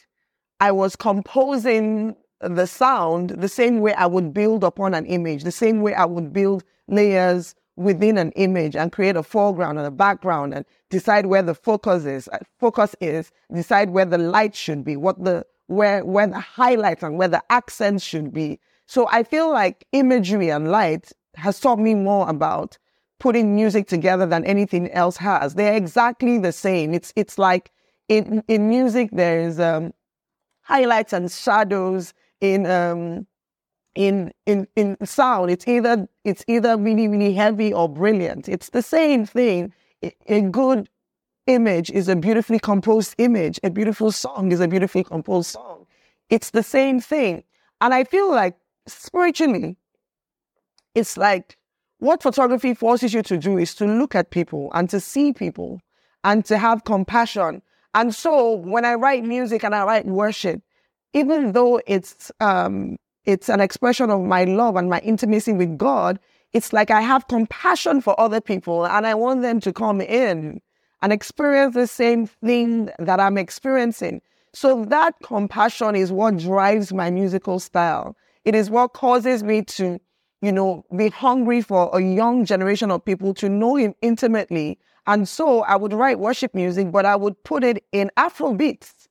I 0.59 0.71
was 0.71 0.95
composing 0.95 2.15
the 2.41 2.67
sound 2.67 3.31
the 3.31 3.49
same 3.49 3.79
way 3.79 3.93
I 3.93 4.05
would 4.05 4.33
build 4.33 4.63
upon 4.63 4.93
an 4.93 5.05
image, 5.05 5.43
the 5.43 5.51
same 5.51 5.81
way 5.81 5.93
I 5.93 6.05
would 6.05 6.33
build 6.33 6.63
layers 6.87 7.55
within 7.75 8.17
an 8.17 8.31
image 8.31 8.75
and 8.75 8.91
create 8.91 9.15
a 9.15 9.23
foreground 9.23 9.77
and 9.77 9.87
a 9.87 9.91
background 9.91 10.53
and 10.53 10.65
decide 10.89 11.27
where 11.27 11.43
the 11.43 11.53
focus 11.53 12.05
is, 12.05 12.27
uh, 12.29 12.39
focus 12.59 12.95
is, 12.99 13.31
decide 13.53 13.91
where 13.91 14.05
the 14.05 14.17
light 14.17 14.55
should 14.55 14.83
be, 14.83 14.95
what 14.95 15.23
the 15.23 15.45
where 15.67 16.03
where 16.03 16.27
the 16.27 16.39
highlights 16.39 17.03
and 17.03 17.17
where 17.17 17.27
the 17.27 17.43
accents 17.49 18.03
should 18.03 18.33
be. 18.33 18.59
So 18.87 19.07
I 19.11 19.23
feel 19.23 19.51
like 19.51 19.85
imagery 19.91 20.49
and 20.49 20.71
light 20.71 21.11
has 21.35 21.59
taught 21.59 21.79
me 21.79 21.93
more 21.93 22.27
about 22.29 22.77
putting 23.19 23.55
music 23.55 23.87
together 23.87 24.25
than 24.25 24.45
anything 24.45 24.89
else 24.91 25.17
has. 25.17 25.55
They're 25.55 25.75
exactly 25.75 26.37
the 26.37 26.51
same. 26.51 26.93
It's 26.93 27.13
it's 27.15 27.37
like 27.37 27.71
in 28.07 28.43
in 28.47 28.69
music 28.69 29.09
there 29.11 29.39
is 29.39 29.59
um, 29.59 29.93
highlights 30.61 31.13
and 31.13 31.31
shadows 31.31 32.13
in 32.41 32.65
um 32.65 33.27
in 33.95 34.31
in 34.45 34.67
in 34.75 34.97
sound 35.05 35.49
it's 35.49 35.67
either 35.67 36.07
it's 36.23 36.43
either 36.47 36.77
really 36.77 37.07
really 37.07 37.33
heavy 37.33 37.73
or 37.73 37.89
brilliant. 37.89 38.47
It's 38.47 38.69
the 38.69 38.81
same 38.81 39.25
thing. 39.25 39.73
A 40.27 40.41
good 40.41 40.89
image 41.47 41.89
is 41.89 42.07
a 42.07 42.15
beautifully 42.15 42.59
composed 42.59 43.15
image. 43.17 43.59
A 43.63 43.69
beautiful 43.69 44.11
song 44.11 44.51
is 44.51 44.59
a 44.59 44.67
beautifully 44.67 45.03
composed 45.03 45.49
song. 45.49 45.87
It's 46.29 46.51
the 46.51 46.63
same 46.63 46.99
thing. 46.99 47.43
And 47.81 47.93
i 47.93 48.03
feel 48.03 48.31
like 48.31 48.55
spiritually 48.87 49.77
it's 50.95 51.17
like 51.17 51.57
what 51.99 52.21
photography 52.21 52.73
forces 52.73 53.13
you 53.13 53.23
to 53.23 53.37
do 53.37 53.57
is 53.57 53.73
to 53.75 53.85
look 53.85 54.13
at 54.15 54.29
people 54.29 54.69
and 54.73 54.89
to 54.89 54.99
see 54.99 55.33
people 55.33 55.81
and 56.23 56.45
to 56.45 56.57
have 56.57 56.83
compassion. 56.83 57.61
And 57.95 58.13
so 58.13 58.53
when 58.53 58.85
i 58.85 58.93
write 58.93 59.23
music 59.23 59.63
and 59.63 59.73
i 59.73 59.83
write 59.83 60.05
worship 60.05 60.61
even 61.17 61.53
though 61.53 61.81
it's 61.87 62.31
um, 62.39 62.97
it's 63.25 63.49
an 63.49 63.59
expression 63.59 64.09
of 64.09 64.21
my 64.21 64.43
love 64.43 64.75
and 64.75 64.89
my 64.89 64.99
intimacy 64.99 65.51
with 65.51 65.77
God, 65.77 66.19
it's 66.53 66.71
like 66.71 66.91
I 66.91 67.01
have 67.01 67.27
compassion 67.27 68.01
for 68.01 68.17
other 68.19 68.39
people 68.39 68.85
and 68.85 69.05
I 69.05 69.15
want 69.15 69.41
them 69.41 69.59
to 69.61 69.73
come 69.73 69.99
in 69.99 70.61
and 71.01 71.11
experience 71.11 71.73
the 71.73 71.87
same 71.87 72.27
thing 72.27 72.89
that 72.99 73.19
I'm 73.19 73.37
experiencing. 73.37 74.21
So 74.53 74.85
that 74.85 75.15
compassion 75.23 75.95
is 75.95 76.11
what 76.11 76.37
drives 76.37 76.93
my 76.93 77.09
musical 77.09 77.59
style. 77.59 78.15
It 78.45 78.55
is 78.55 78.69
what 78.69 78.93
causes 78.93 79.43
me 79.43 79.63
to, 79.63 79.99
you 80.41 80.51
know, 80.51 80.85
be 80.95 81.09
hungry 81.09 81.61
for 81.61 81.89
a 81.93 82.01
young 82.01 82.45
generation 82.45 82.91
of 82.91 83.03
people 83.03 83.33
to 83.35 83.49
know 83.49 83.75
him 83.75 83.93
intimately. 84.01 84.79
And 85.05 85.27
so 85.27 85.63
I 85.63 85.75
would 85.75 85.93
write 85.93 86.19
worship 86.19 86.55
music, 86.55 86.91
but 86.91 87.05
I 87.05 87.15
would 87.15 87.43
put 87.43 87.63
it 87.63 87.83
in 87.91 88.09
Afro 88.17 88.53
beats 88.53 89.06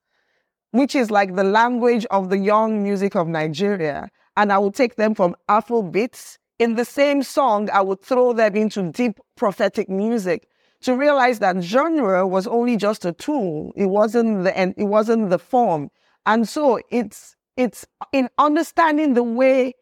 which 0.76 0.94
is 0.94 1.10
like 1.10 1.34
the 1.34 1.44
language 1.44 2.06
of 2.10 2.28
the 2.28 2.38
young 2.38 2.82
music 2.82 3.14
of 3.14 3.26
Nigeria. 3.28 4.10
And 4.36 4.52
I 4.52 4.58
would 4.58 4.74
take 4.74 4.96
them 4.96 5.14
from 5.14 5.34
Afro 5.48 5.82
beats. 5.82 6.38
In 6.58 6.74
the 6.74 6.84
same 6.84 7.22
song, 7.22 7.68
I 7.70 7.82
would 7.82 8.02
throw 8.02 8.32
them 8.32 8.56
into 8.56 8.90
deep 8.90 9.18
prophetic 9.36 9.88
music 9.88 10.48
to 10.82 10.94
realize 10.94 11.38
that 11.38 11.62
genre 11.62 12.26
was 12.26 12.46
only 12.46 12.76
just 12.76 13.04
a 13.04 13.12
tool. 13.12 13.72
It 13.76 13.86
wasn't 13.86 14.44
the 14.44 14.74
it 14.76 14.84
wasn't 14.84 15.30
the 15.30 15.38
form. 15.38 15.90
And 16.24 16.48
so 16.48 16.80
it's 16.90 17.36
it's 17.56 17.86
in 18.12 18.28
understanding 18.38 19.14
the 19.14 19.22
way, 19.22 19.74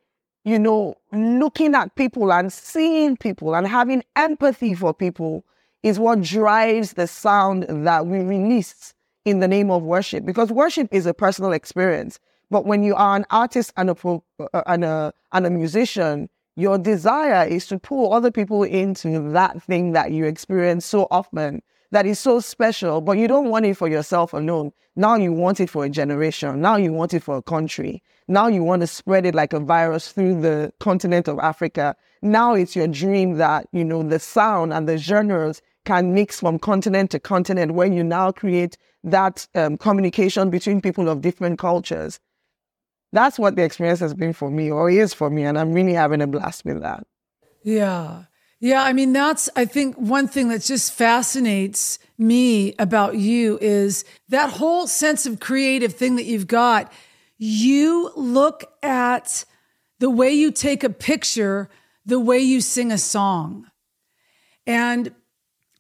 you 0.45 0.59
know, 0.59 0.95
looking 1.13 1.75
at 1.75 1.95
people 1.97 2.33
and 2.33 2.53
seeing 2.53 3.17
people 3.17 3.55
and 3.55 3.67
having 3.67 4.03
empathy 4.17 4.75
for 4.75 4.95
people 4.95 5.45
is 5.83 5.99
what 5.99 6.23
drives 6.23 6.95
the 6.95 7.07
sound 7.07 7.67
that 7.69 8.07
we 8.07 8.19
release 8.21 8.94
in 9.25 9.40
the 9.40 9.49
name 9.49 9.71
of 9.71 9.83
worship 9.83 10.25
because 10.25 10.50
worship 10.50 10.88
is 10.93 11.07
a 11.07 11.14
personal 11.14 11.52
experience. 11.52 12.19
But 12.50 12.66
when 12.66 12.83
you 12.83 12.95
are 12.95 13.16
an 13.16 13.26
artist 13.31 13.73
and 13.76 13.90
a, 13.90 13.95
pro, 13.95 14.23
uh, 14.38 14.62
and 14.66 14.85
a, 14.85 15.12
and 15.33 15.47
a 15.47 15.50
musician, 15.50 16.28
your 16.57 16.78
desire 16.78 17.47
is 17.47 17.66
to 17.69 17.78
pull 17.78 18.12
other 18.12 18.31
people 18.31 18.62
into 18.62 19.31
that 19.31 19.62
thing 19.62 19.93
that 19.93 20.12
you 20.12 20.25
experience 20.25 20.85
so 20.85 21.09
often 21.11 21.62
that 21.95 22.07
is 22.07 22.19
so 22.19 22.40
special, 22.40 23.00
but 23.00 23.19
you 23.19 23.28
don't 23.28 23.50
want 23.50 23.64
it 23.64 23.76
for 23.76 23.88
yourself 23.88 24.33
alone. 24.33 24.73
Now 24.97 25.14
you 25.14 25.33
want 25.33 25.61
it 25.61 25.71
for 25.71 25.85
a 25.85 25.88
generation. 25.88 26.61
Now 26.61 26.76
you 26.76 26.93
want 26.93 27.14
it 27.14 27.23
for 27.23 27.37
a 27.37 27.43
country. 27.43 28.02
Now 28.26 28.49
you 28.49 28.64
want 28.64 28.81
to 28.81 28.88
spread 28.88 29.25
it 29.25 29.35
like 29.35 29.52
a 29.52 29.61
virus 29.61 30.11
through 30.11 30.40
the 30.40 30.73
continent 30.81 31.28
of 31.28 31.38
Africa. 31.38 31.95
Now 32.21 32.54
it's 32.54 32.75
your 32.75 32.88
dream 32.88 33.35
that, 33.35 33.69
you 33.73 33.85
know, 33.85 34.02
the 34.02 34.19
sound 34.19 34.73
and 34.73 34.88
the 34.88 34.99
genres 34.99 35.62
can 35.85 36.14
mix 36.14 36.41
from 36.41 36.59
continent 36.59 37.11
to 37.11 37.21
continent 37.21 37.75
when 37.75 37.93
you 37.93 38.03
now 38.03 38.33
create 38.33 38.76
that 39.03 39.47
um, 39.55 39.76
communication 39.76 40.50
between 40.50 40.81
people 40.81 41.09
of 41.09 41.21
different 41.21 41.59
cultures. 41.59 42.21
That's 43.12 43.38
what 43.38 43.55
the 43.55 43.62
experience 43.62 44.00
has 44.00 44.14
been 44.14 44.33
for 44.33 44.50
me 44.50 44.71
or 44.71 44.91
is 44.91 45.14
for 45.14 45.31
me. 45.31 45.45
And 45.45 45.59
I'm 45.59 45.73
really 45.73 45.93
having 45.93 46.21
a 46.21 46.26
blast 46.26 46.64
with 46.64 46.81
that. 46.83 47.07
Yeah. 47.62 48.25
Yeah. 48.61 48.83
I 48.83 48.93
mean, 48.93 49.12
that's, 49.12 49.49
I 49.55 49.67
think, 49.67 49.97
one 49.97 50.26
thing 50.26 50.49
that 50.49 50.62
just 50.62 50.93
fascinates 50.93 51.99
me 52.19 52.75
about 52.79 53.17
you 53.17 53.59
is 53.61 54.05
that 54.29 54.50
whole 54.50 54.87
sense 54.87 55.26
of 55.26 55.38
creative 55.38 55.93
thing 55.93 56.17
that 56.17 56.25
you've 56.25 56.47
got. 56.47 56.93
You 57.37 58.11
look 58.17 58.64
at 58.83 59.45
the 59.99 60.11
way 60.11 60.33
you 60.33 60.50
take 60.50 60.83
a 60.83 60.91
picture, 60.91 61.69
the 62.07 62.21
way 62.21 62.38
you 62.38 62.61
sing 62.61 62.91
a 62.91 62.99
song. 62.99 63.67
And 64.67 65.12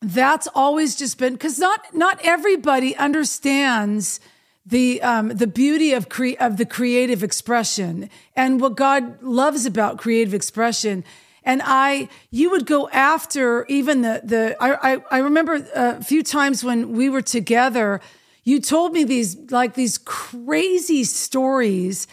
that's 0.04 0.46
always 0.54 0.94
just 0.94 1.18
been 1.18 1.32
because 1.32 1.58
not 1.58 1.94
not 1.94 2.20
everybody 2.22 2.94
understands 2.96 4.20
the 4.66 5.00
um, 5.02 5.28
the 5.28 5.46
beauty 5.46 5.92
of 5.92 6.08
cre- 6.08 6.38
of 6.38 6.56
the 6.56 6.66
creative 6.66 7.22
expression 7.22 8.10
and 8.36 8.60
what 8.60 8.76
God 8.76 9.22
loves 9.22 9.66
about 9.66 9.98
creative 9.98 10.34
expression. 10.34 11.04
And 11.46 11.60
I, 11.62 12.08
you 12.30 12.50
would 12.50 12.64
go 12.64 12.88
after 12.90 13.66
even 13.66 14.02
the 14.02 14.20
the. 14.24 14.56
I 14.60 14.94
I, 14.94 15.04
I 15.10 15.18
remember 15.18 15.66
a 15.74 16.02
few 16.02 16.22
times 16.22 16.62
when 16.62 16.92
we 16.92 17.08
were 17.08 17.22
together, 17.22 18.00
you 18.44 18.60
told 18.60 18.92
me 18.92 19.04
these 19.04 19.36
like 19.50 19.74
these 19.74 19.98
crazy 19.98 21.04
stories 21.04 22.06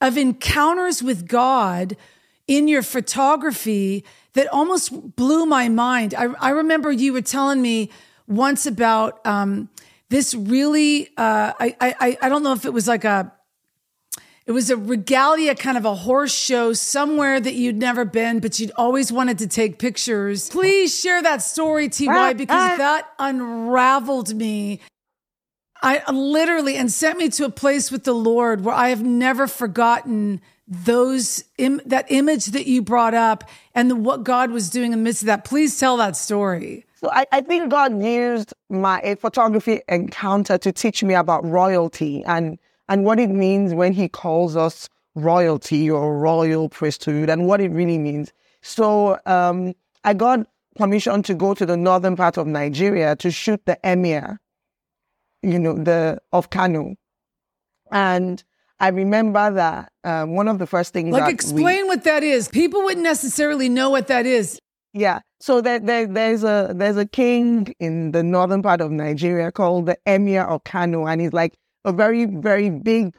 of 0.00 0.16
encounters 0.16 1.02
with 1.02 1.26
God 1.28 1.96
in 2.46 2.68
your 2.68 2.82
photography 2.82 4.04
that 4.38 4.46
almost 4.52 5.16
blew 5.16 5.46
my 5.46 5.68
mind. 5.68 6.14
I, 6.14 6.26
I 6.38 6.50
remember 6.50 6.92
you 6.92 7.12
were 7.12 7.22
telling 7.22 7.60
me 7.60 7.90
once 8.28 8.66
about 8.66 9.26
um, 9.26 9.68
this 10.10 10.32
really, 10.32 11.08
uh, 11.16 11.54
I, 11.58 11.74
I, 11.80 12.18
I 12.22 12.28
don't 12.28 12.44
know 12.44 12.52
if 12.52 12.64
it 12.64 12.72
was 12.72 12.86
like 12.86 13.02
a, 13.02 13.32
it 14.46 14.52
was 14.52 14.70
a 14.70 14.76
regalia 14.76 15.56
kind 15.56 15.76
of 15.76 15.84
a 15.84 15.94
horse 15.96 16.32
show 16.32 16.72
somewhere 16.72 17.40
that 17.40 17.54
you'd 17.54 17.78
never 17.78 18.04
been, 18.04 18.38
but 18.38 18.60
you'd 18.60 18.70
always 18.76 19.10
wanted 19.10 19.38
to 19.38 19.48
take 19.48 19.80
pictures. 19.80 20.48
Please 20.50 20.96
share 20.96 21.20
that 21.20 21.42
story, 21.42 21.88
TY, 21.88 22.34
because 22.34 22.78
that 22.78 23.08
unraveled 23.18 24.36
me. 24.36 24.80
I 25.82 26.08
literally 26.12 26.76
and 26.76 26.92
sent 26.92 27.18
me 27.18 27.28
to 27.30 27.44
a 27.44 27.50
place 27.50 27.90
with 27.90 28.04
the 28.04 28.14
Lord 28.14 28.64
where 28.64 28.74
I 28.74 28.90
have 28.90 29.02
never 29.02 29.48
forgotten 29.48 30.40
those 30.68 31.44
Im- 31.56 31.80
that 31.86 32.06
image 32.10 32.46
that 32.46 32.66
you 32.66 32.82
brought 32.82 33.14
up 33.14 33.44
and 33.74 33.90
the, 33.90 33.96
what 33.96 34.22
God 34.22 34.50
was 34.50 34.68
doing 34.68 34.92
in 34.92 34.98
the 34.98 35.04
midst 35.04 35.22
of 35.22 35.26
that. 35.26 35.44
Please 35.44 35.78
tell 35.78 35.96
that 35.96 36.16
story. 36.16 36.84
So 36.96 37.10
I, 37.10 37.26
I 37.32 37.40
think 37.40 37.70
God 37.70 38.02
used 38.02 38.52
my 38.68 39.16
photography 39.20 39.80
encounter 39.88 40.58
to 40.58 40.72
teach 40.72 41.02
me 41.02 41.14
about 41.14 41.44
royalty 41.44 42.22
and 42.24 42.58
and 42.88 43.04
what 43.04 43.18
it 43.18 43.30
means 43.30 43.72
when 43.72 43.92
He 43.92 44.08
calls 44.08 44.56
us 44.56 44.88
royalty 45.14 45.90
or 45.90 46.18
royal 46.18 46.68
priesthood 46.68 47.30
and 47.30 47.46
what 47.46 47.60
it 47.60 47.70
really 47.70 47.98
means. 47.98 48.32
So 48.60 49.18
um, 49.26 49.74
I 50.04 50.14
got 50.14 50.46
permission 50.76 51.22
to 51.24 51.34
go 51.34 51.54
to 51.54 51.66
the 51.66 51.76
northern 51.76 52.16
part 52.16 52.36
of 52.36 52.46
Nigeria 52.46 53.16
to 53.16 53.30
shoot 53.30 53.64
the 53.66 53.78
emir, 53.82 54.40
you 55.42 55.58
know, 55.58 55.74
the 55.74 56.20
of 56.32 56.50
Kano, 56.50 56.94
and 57.90 58.42
I 58.80 58.88
remember 58.88 59.50
that 59.50 59.92
um, 60.04 60.34
one 60.34 60.48
of 60.48 60.58
the 60.58 60.66
first 60.66 60.92
things. 60.92 61.12
Like, 61.12 61.32
explain 61.32 61.82
we, 61.82 61.88
what 61.88 62.04
that 62.04 62.22
is. 62.22 62.48
People 62.48 62.82
wouldn't 62.84 63.02
necessarily 63.02 63.68
know 63.68 63.90
what 63.90 64.06
that 64.06 64.24
is. 64.24 64.58
Yeah. 64.92 65.20
So 65.40 65.60
there, 65.60 65.78
there, 65.78 66.06
there's 66.06 66.44
a 66.44 66.72
there's 66.74 66.96
a 66.96 67.06
king 67.06 67.74
in 67.78 68.12
the 68.12 68.22
northern 68.22 68.62
part 68.62 68.80
of 68.80 68.90
Nigeria 68.90 69.52
called 69.52 69.86
the 69.86 69.96
Emir 70.06 70.42
of 70.42 70.64
Kano, 70.64 71.06
and 71.06 71.20
he's 71.20 71.32
like 71.32 71.54
a 71.84 71.92
very 71.92 72.24
very 72.24 72.70
big 72.70 73.14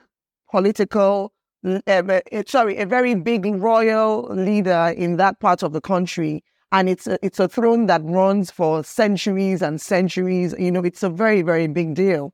political, 0.52 1.32
uh, 1.66 2.22
sorry, 2.46 2.78
a 2.78 2.86
very 2.86 3.16
big 3.16 3.46
royal 3.46 4.28
leader 4.34 4.94
in 4.98 5.18
that 5.18 5.40
part 5.40 5.64
of 5.64 5.74
the 5.74 5.82
country. 5.82 6.44
And 6.72 6.90
it's 6.90 7.08
a, 7.08 7.18
it's 7.24 7.40
a 7.40 7.48
throne 7.48 7.88
that 7.88 8.02
runs 8.04 8.52
for 8.52 8.84
centuries 8.84 9.62
and 9.62 9.80
centuries. 9.82 10.54
You 10.60 10.72
know, 10.72 10.82
it's 10.84 11.04
a 11.04 11.10
very 11.10 11.42
very 11.42 11.68
big 11.68 11.96
deal, 11.96 12.34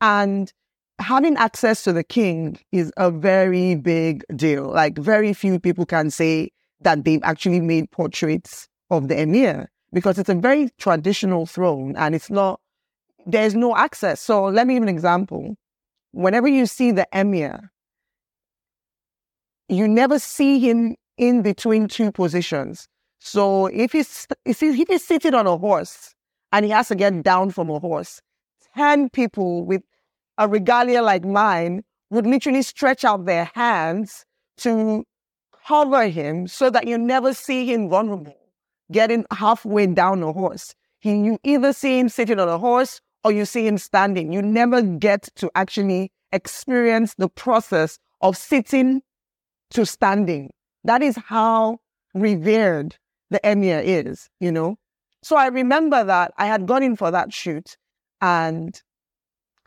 and 0.00 0.52
having 0.98 1.36
access 1.36 1.84
to 1.84 1.92
the 1.92 2.04
king 2.04 2.58
is 2.70 2.92
a 2.96 3.10
very 3.10 3.74
big 3.74 4.24
deal. 4.34 4.68
Like 4.70 4.98
very 4.98 5.32
few 5.32 5.58
people 5.58 5.86
can 5.86 6.10
say 6.10 6.50
that 6.80 7.04
they've 7.04 7.22
actually 7.22 7.60
made 7.60 7.90
portraits 7.90 8.68
of 8.90 9.08
the 9.08 9.20
emir 9.20 9.70
because 9.92 10.18
it's 10.18 10.28
a 10.28 10.34
very 10.34 10.70
traditional 10.78 11.46
throne 11.46 11.94
and 11.96 12.14
it's 12.14 12.30
not, 12.30 12.60
there's 13.26 13.54
no 13.54 13.76
access. 13.76 14.20
So 14.20 14.44
let 14.44 14.66
me 14.66 14.74
give 14.74 14.82
an 14.82 14.88
example. 14.88 15.56
Whenever 16.12 16.48
you 16.48 16.66
see 16.66 16.92
the 16.92 17.06
emir, 17.12 17.70
you 19.68 19.88
never 19.88 20.18
see 20.18 20.58
him 20.58 20.96
in 21.16 21.42
between 21.42 21.88
two 21.88 22.12
positions. 22.12 22.88
So 23.18 23.66
if 23.66 23.92
he's, 23.92 24.26
if 24.44 24.60
he's 24.60 25.04
sitting 25.04 25.34
on 25.34 25.46
a 25.46 25.56
horse 25.56 26.14
and 26.50 26.64
he 26.64 26.70
has 26.70 26.88
to 26.88 26.94
get 26.94 27.22
down 27.22 27.50
from 27.50 27.70
a 27.70 27.78
horse, 27.78 28.20
10 28.76 29.10
people 29.10 29.64
with 29.64 29.82
a 30.42 30.48
regalia 30.48 31.02
like 31.02 31.24
mine 31.24 31.84
would 32.10 32.26
literally 32.26 32.62
stretch 32.62 33.04
out 33.04 33.26
their 33.26 33.48
hands 33.54 34.24
to 34.56 35.04
cover 35.66 36.08
him 36.08 36.48
so 36.48 36.68
that 36.68 36.88
you 36.88 36.98
never 36.98 37.32
see 37.32 37.64
him 37.64 37.88
vulnerable, 37.88 38.36
getting 38.90 39.24
halfway 39.30 39.86
down 39.86 40.20
a 40.24 40.32
horse. 40.32 40.74
He, 40.98 41.12
you 41.12 41.38
either 41.44 41.72
see 41.72 42.00
him 42.00 42.08
sitting 42.08 42.40
on 42.40 42.48
a 42.48 42.58
horse 42.58 43.00
or 43.22 43.30
you 43.30 43.44
see 43.44 43.64
him 43.64 43.78
standing. 43.78 44.32
You 44.32 44.42
never 44.42 44.82
get 44.82 45.28
to 45.36 45.48
actually 45.54 46.10
experience 46.32 47.14
the 47.14 47.28
process 47.28 48.00
of 48.20 48.36
sitting 48.36 49.00
to 49.70 49.86
standing. 49.86 50.50
That 50.82 51.02
is 51.02 51.16
how 51.16 51.78
revered 52.14 52.96
the 53.30 53.40
emir 53.48 53.80
is, 53.84 54.28
you 54.40 54.50
know? 54.50 54.76
So 55.22 55.36
I 55.36 55.46
remember 55.46 56.02
that 56.02 56.34
I 56.36 56.46
had 56.46 56.66
gone 56.66 56.82
in 56.82 56.96
for 56.96 57.12
that 57.12 57.32
shoot 57.32 57.76
and 58.20 58.82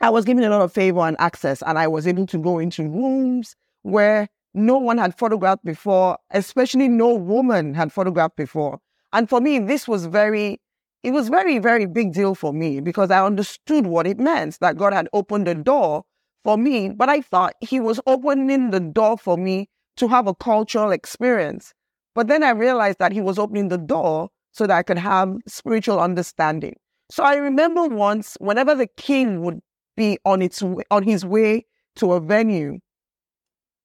I 0.00 0.10
was 0.10 0.24
given 0.24 0.44
a 0.44 0.50
lot 0.50 0.60
of 0.60 0.72
favor 0.72 1.00
and 1.00 1.16
access, 1.18 1.62
and 1.62 1.78
I 1.78 1.88
was 1.88 2.06
able 2.06 2.26
to 2.26 2.38
go 2.38 2.58
into 2.58 2.82
rooms 2.82 3.56
where 3.82 4.28
no 4.52 4.78
one 4.78 4.98
had 4.98 5.16
photographed 5.18 5.64
before, 5.64 6.18
especially 6.30 6.88
no 6.88 7.14
woman 7.14 7.74
had 7.74 7.92
photographed 7.92 8.36
before. 8.36 8.78
And 9.12 9.28
for 9.28 9.40
me, 9.40 9.58
this 9.58 9.88
was 9.88 10.06
very, 10.06 10.60
it 11.02 11.12
was 11.12 11.28
very, 11.28 11.58
very 11.58 11.86
big 11.86 12.12
deal 12.12 12.34
for 12.34 12.52
me 12.52 12.80
because 12.80 13.10
I 13.10 13.24
understood 13.24 13.86
what 13.86 14.06
it 14.06 14.18
meant 14.18 14.58
that 14.60 14.76
God 14.76 14.92
had 14.92 15.08
opened 15.12 15.46
the 15.46 15.54
door 15.54 16.04
for 16.44 16.58
me. 16.58 16.90
But 16.90 17.08
I 17.08 17.20
thought 17.20 17.54
He 17.60 17.80
was 17.80 18.00
opening 18.06 18.70
the 18.70 18.80
door 18.80 19.16
for 19.16 19.36
me 19.36 19.68
to 19.96 20.08
have 20.08 20.26
a 20.26 20.34
cultural 20.34 20.90
experience. 20.90 21.72
But 22.14 22.28
then 22.28 22.42
I 22.42 22.50
realized 22.50 22.98
that 22.98 23.12
He 23.12 23.20
was 23.20 23.38
opening 23.38 23.68
the 23.68 23.78
door 23.78 24.28
so 24.52 24.66
that 24.66 24.76
I 24.76 24.82
could 24.82 24.98
have 24.98 25.36
spiritual 25.46 26.00
understanding. 26.00 26.76
So 27.10 27.22
I 27.22 27.36
remember 27.36 27.86
once, 27.86 28.36
whenever 28.40 28.74
the 28.74 28.88
king 28.88 29.42
would 29.42 29.60
be 29.96 30.18
on 30.24 30.42
its 30.42 30.62
on 30.90 31.02
his 31.02 31.24
way 31.24 31.66
to 31.96 32.12
a 32.12 32.20
venue, 32.20 32.78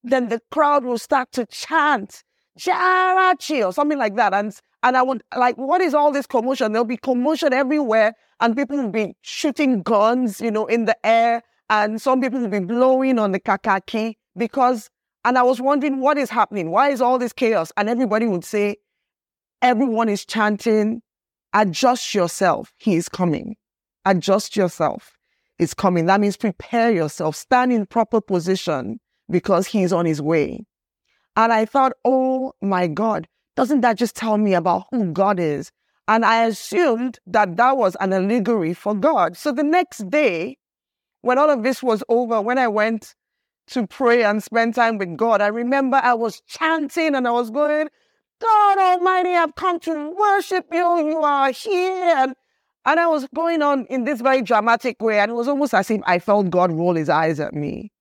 then 0.04 0.30
the 0.30 0.41
crowd 0.52 0.84
will 0.84 0.97
start 0.97 1.32
to 1.34 1.45
chant 1.47 2.24
Jarachi 2.60 3.65
or 3.65 3.74
something 3.74 3.97
like 3.97 4.15
that. 4.15 4.34
And 4.34 4.54
and 4.84 4.97
I 4.97 5.02
would 5.02 5.24
like, 5.36 5.58
what 5.58 5.82
is 5.82 5.93
all 5.93 6.12
this 6.12 6.28
commotion? 6.28 6.71
There'll 6.71 6.86
be 6.86 6.97
commotion 6.97 7.54
everywhere, 7.54 8.13
and 8.39 8.56
people 8.56 8.78
will 8.78 8.89
be 8.89 9.15
shooting 9.21 9.82
guns, 9.82 10.41
you 10.41 10.52
know, 10.52 10.65
in 10.65 10.86
the 10.86 10.97
air, 11.06 11.43
and 11.69 12.02
some 12.02 12.21
people 12.21 12.39
will 12.39 12.50
be 12.50 12.60
blowing 12.60 13.19
on 13.19 13.32
the 13.32 13.39
kakaki 13.39 14.15
because. 14.38 14.89
And 15.24 15.38
I 15.38 15.43
was 15.43 15.62
wondering 15.62 16.00
what 16.00 16.17
is 16.17 16.32
happening. 16.32 16.71
Why 16.71 16.89
is 16.89 17.00
all 17.00 17.19
this 17.19 17.32
chaos? 17.32 17.71
And 17.78 17.88
everybody 17.88 18.26
would 18.26 18.43
say, 18.43 18.78
everyone 19.62 20.10
is 20.10 20.26
chanting, 20.26 21.04
adjust 21.54 22.15
yourself. 22.15 22.74
He 22.80 22.95
is 22.95 23.08
coming. 23.08 23.56
Adjust 24.04 24.56
yourself 24.56 25.19
is 25.62 25.74
coming. 25.74 26.08
That 26.08 26.19
means 26.19 26.36
prepare 26.36 26.91
yourself, 26.91 27.36
stand 27.36 27.71
in 27.71 27.86
proper 27.86 28.19
position 28.19 29.00
because 29.30 29.67
he's 29.67 29.93
on 29.93 30.06
his 30.06 30.21
way. 30.21 30.65
And 31.38 31.54
I 31.54 31.65
thought, 31.65 31.93
oh 32.04 32.54
my 32.62 32.88
God, 32.88 33.28
doesn't 33.56 33.82
that 33.82 33.97
just 33.97 34.15
tell 34.15 34.38
me 34.38 34.54
about 34.56 34.86
who 34.91 35.12
God 35.13 35.39
is? 35.39 35.71
And 36.08 36.26
I 36.26 36.45
assumed 36.45 37.19
that 37.28 37.56
that 37.58 37.78
was 37.78 37.95
an 38.02 38.12
allegory 38.12 38.74
for 38.74 38.93
God. 38.95 39.38
So 39.38 39.52
the 39.52 39.63
next 39.63 40.10
day, 40.10 40.58
when 41.21 41.38
all 41.38 41.50
of 41.50 41.63
this 41.63 41.84
was 41.84 42.04
over, 42.10 42.41
when 42.41 42.58
I 42.58 42.67
went 42.67 43.13
to 43.67 43.86
pray 43.88 44.24
and 44.24 44.43
spend 44.43 44.76
time 44.76 44.97
with 44.97 45.15
God, 45.15 45.41
I 45.41 45.47
remember 45.47 46.02
I 46.04 46.15
was 46.15 46.41
chanting 46.47 47.15
and 47.15 47.28
I 47.28 47.32
was 47.32 47.52
going, 47.52 47.88
God 48.41 48.78
Almighty, 48.80 49.36
I've 49.36 49.56
come 49.56 49.80
to 49.82 50.15
worship 50.17 50.65
you. 50.71 51.10
You 51.10 51.19
are 51.19 51.52
here. 51.52 52.15
And 52.17 52.36
and 52.86 53.00
I 53.00 53.08
was 53.08 53.28
going 53.36 53.62
on 53.62 53.86
in 53.86 54.06
this 54.06 54.22
very 54.22 54.41
dramatic 54.41 55.02
way, 55.02 55.20
and 55.20 55.32
it 55.32 55.36
was 55.36 55.48
almost 55.48 55.74
as 55.74 55.89
if 55.91 56.02
I 56.06 56.20
felt 56.20 56.50
God 56.50 56.72
roll 56.72 56.96
his 56.96 57.10
eyes 57.10 57.39
at 57.39 57.54
me 57.54 57.91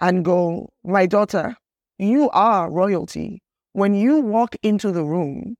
and 0.00 0.24
go, 0.24 0.70
My 0.84 1.06
daughter, 1.06 1.56
you 1.98 2.30
are 2.30 2.70
royalty. 2.70 3.42
When 3.72 3.94
you 3.94 4.20
walk 4.20 4.56
into 4.62 4.92
the 4.92 5.04
room, 5.04 5.56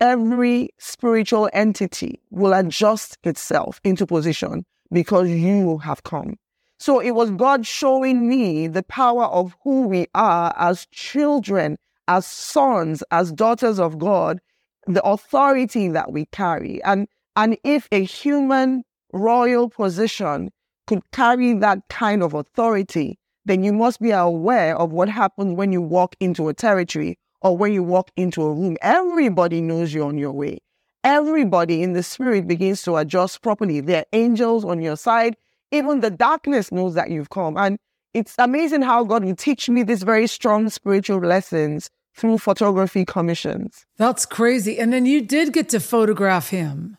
every 0.00 0.70
spiritual 0.78 1.48
entity 1.52 2.20
will 2.30 2.52
adjust 2.52 3.18
itself 3.24 3.80
into 3.84 4.06
position 4.06 4.64
because 4.92 5.28
you 5.28 5.78
have 5.78 6.02
come. 6.02 6.36
So 6.78 7.00
it 7.00 7.12
was 7.12 7.30
God 7.30 7.66
showing 7.66 8.28
me 8.28 8.66
the 8.66 8.82
power 8.82 9.24
of 9.24 9.56
who 9.62 9.86
we 9.86 10.06
are 10.14 10.52
as 10.56 10.86
children, 10.90 11.78
as 12.08 12.26
sons, 12.26 13.02
as 13.10 13.32
daughters 13.32 13.78
of 13.78 13.98
God, 13.98 14.40
the 14.86 15.02
authority 15.02 15.88
that 15.88 16.12
we 16.12 16.26
carry. 16.26 16.82
And 16.82 17.08
and 17.36 17.56
if 17.64 17.88
a 17.90 18.04
human 18.04 18.84
royal 19.12 19.68
position 19.68 20.50
could 20.86 21.02
carry 21.12 21.54
that 21.54 21.80
kind 21.88 22.22
of 22.22 22.34
authority, 22.34 23.18
then 23.44 23.62
you 23.62 23.72
must 23.72 24.00
be 24.00 24.10
aware 24.10 24.76
of 24.76 24.92
what 24.92 25.08
happens 25.08 25.56
when 25.56 25.72
you 25.72 25.80
walk 25.80 26.14
into 26.20 26.48
a 26.48 26.54
territory 26.54 27.18
or 27.40 27.56
when 27.56 27.72
you 27.72 27.82
walk 27.82 28.10
into 28.16 28.42
a 28.42 28.52
room. 28.52 28.76
Everybody 28.80 29.60
knows 29.60 29.92
you're 29.92 30.06
on 30.06 30.18
your 30.18 30.32
way. 30.32 30.58
Everybody 31.02 31.82
in 31.82 31.92
the 31.92 32.02
spirit 32.02 32.46
begins 32.46 32.82
to 32.82 32.96
adjust 32.96 33.42
properly. 33.42 33.80
There 33.80 34.00
are 34.00 34.06
angels 34.12 34.64
on 34.64 34.80
your 34.80 34.96
side. 34.96 35.36
Even 35.70 36.00
the 36.00 36.10
darkness 36.10 36.72
knows 36.72 36.94
that 36.94 37.10
you've 37.10 37.30
come. 37.30 37.58
And 37.58 37.78
it's 38.14 38.34
amazing 38.38 38.82
how 38.82 39.04
God 39.04 39.24
will 39.24 39.36
teach 39.36 39.68
me 39.68 39.82
these 39.82 40.02
very 40.02 40.26
strong 40.26 40.70
spiritual 40.70 41.18
lessons 41.18 41.90
through 42.16 42.38
photography 42.38 43.04
commissions. 43.04 43.84
That's 43.98 44.24
crazy. 44.24 44.78
And 44.78 44.92
then 44.92 45.04
you 45.04 45.20
did 45.20 45.52
get 45.52 45.68
to 45.70 45.80
photograph 45.80 46.48
him. 46.48 46.96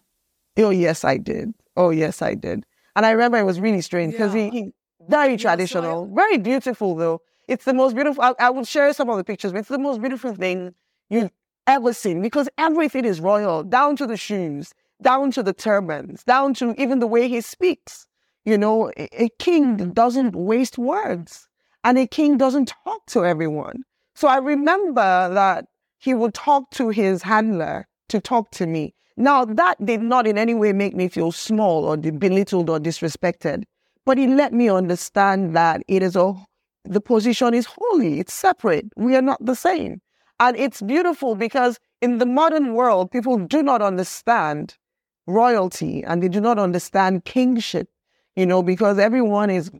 Oh, 0.57 0.69
yes, 0.69 1.03
I 1.03 1.17
did. 1.17 1.53
Oh, 1.75 1.89
yes, 1.89 2.21
I 2.21 2.33
did. 2.35 2.65
And 2.95 3.05
I 3.05 3.11
remember 3.11 3.37
it 3.37 3.43
was 3.43 3.59
really 3.59 3.81
strange 3.81 4.13
because 4.13 4.33
yeah. 4.33 4.49
he, 4.49 4.49
he, 4.49 4.73
very 5.07 5.37
traditional, 5.37 6.07
very 6.13 6.37
beautiful 6.37 6.95
though. 6.95 7.21
It's 7.47 7.65
the 7.65 7.73
most 7.73 7.95
beautiful. 7.95 8.23
I, 8.23 8.33
I 8.39 8.49
will 8.49 8.63
share 8.63 8.91
some 8.93 9.09
of 9.09 9.17
the 9.17 9.23
pictures, 9.23 9.51
but 9.51 9.59
it's 9.59 9.69
the 9.69 9.77
most 9.77 10.01
beautiful 10.01 10.33
thing 10.33 10.73
you've 11.09 11.31
ever 11.67 11.93
seen 11.93 12.21
because 12.21 12.49
everything 12.57 13.05
is 13.05 13.19
royal, 13.19 13.63
down 13.63 13.95
to 13.97 14.07
the 14.07 14.17
shoes, 14.17 14.73
down 15.01 15.31
to 15.31 15.43
the 15.43 15.53
turbans, 15.53 16.23
down 16.23 16.53
to 16.55 16.73
even 16.81 16.99
the 16.99 17.07
way 17.07 17.27
he 17.27 17.41
speaks. 17.41 18.07
You 18.45 18.57
know, 18.57 18.91
a, 18.97 19.25
a 19.25 19.29
king 19.39 19.91
doesn't 19.91 20.35
waste 20.35 20.77
words. 20.77 21.47
And 21.83 21.99
a 21.99 22.07
king 22.07 22.37
doesn't 22.37 22.73
talk 22.83 23.05
to 23.07 23.25
everyone. 23.25 23.83
So 24.15 24.27
I 24.27 24.37
remember 24.37 25.31
that 25.33 25.67
he 25.99 26.15
would 26.15 26.33
talk 26.33 26.71
to 26.71 26.89
his 26.89 27.21
handler 27.21 27.87
to 28.09 28.19
talk 28.19 28.49
to 28.51 28.65
me. 28.65 28.95
Now, 29.17 29.45
that 29.45 29.83
did 29.85 30.01
not 30.01 30.27
in 30.27 30.37
any 30.37 30.53
way 30.53 30.73
make 30.73 30.95
me 30.95 31.07
feel 31.07 31.31
small 31.31 31.85
or 31.85 31.95
belittled 31.95 32.69
or 32.69 32.79
disrespected, 32.79 33.63
but 34.05 34.19
it 34.19 34.29
let 34.29 34.53
me 34.53 34.69
understand 34.69 35.55
that 35.55 35.81
it 35.87 36.03
is 36.03 36.15
a, 36.15 36.33
the 36.83 36.99
position 36.99 37.53
is 37.53 37.65
holy, 37.65 38.19
it's 38.19 38.33
separate. 38.33 38.87
We 38.97 39.15
are 39.15 39.21
not 39.21 39.43
the 39.43 39.55
same. 39.55 40.01
And 40.39 40.57
it's 40.57 40.81
beautiful 40.81 41.35
because 41.35 41.79
in 42.01 42.17
the 42.17 42.25
modern 42.25 42.73
world, 42.73 43.09
people 43.09 43.37
do 43.37 43.63
not 43.63 43.81
understand 43.81 44.75
royalty 45.27 46.03
and 46.03 46.21
they 46.21 46.27
do 46.27 46.41
not 46.41 46.59
understand 46.59 47.23
kingship, 47.23 47.87
you 48.35 48.45
know, 48.45 48.61
because 48.61 48.99
everyone 48.99 49.49
is 49.49 49.71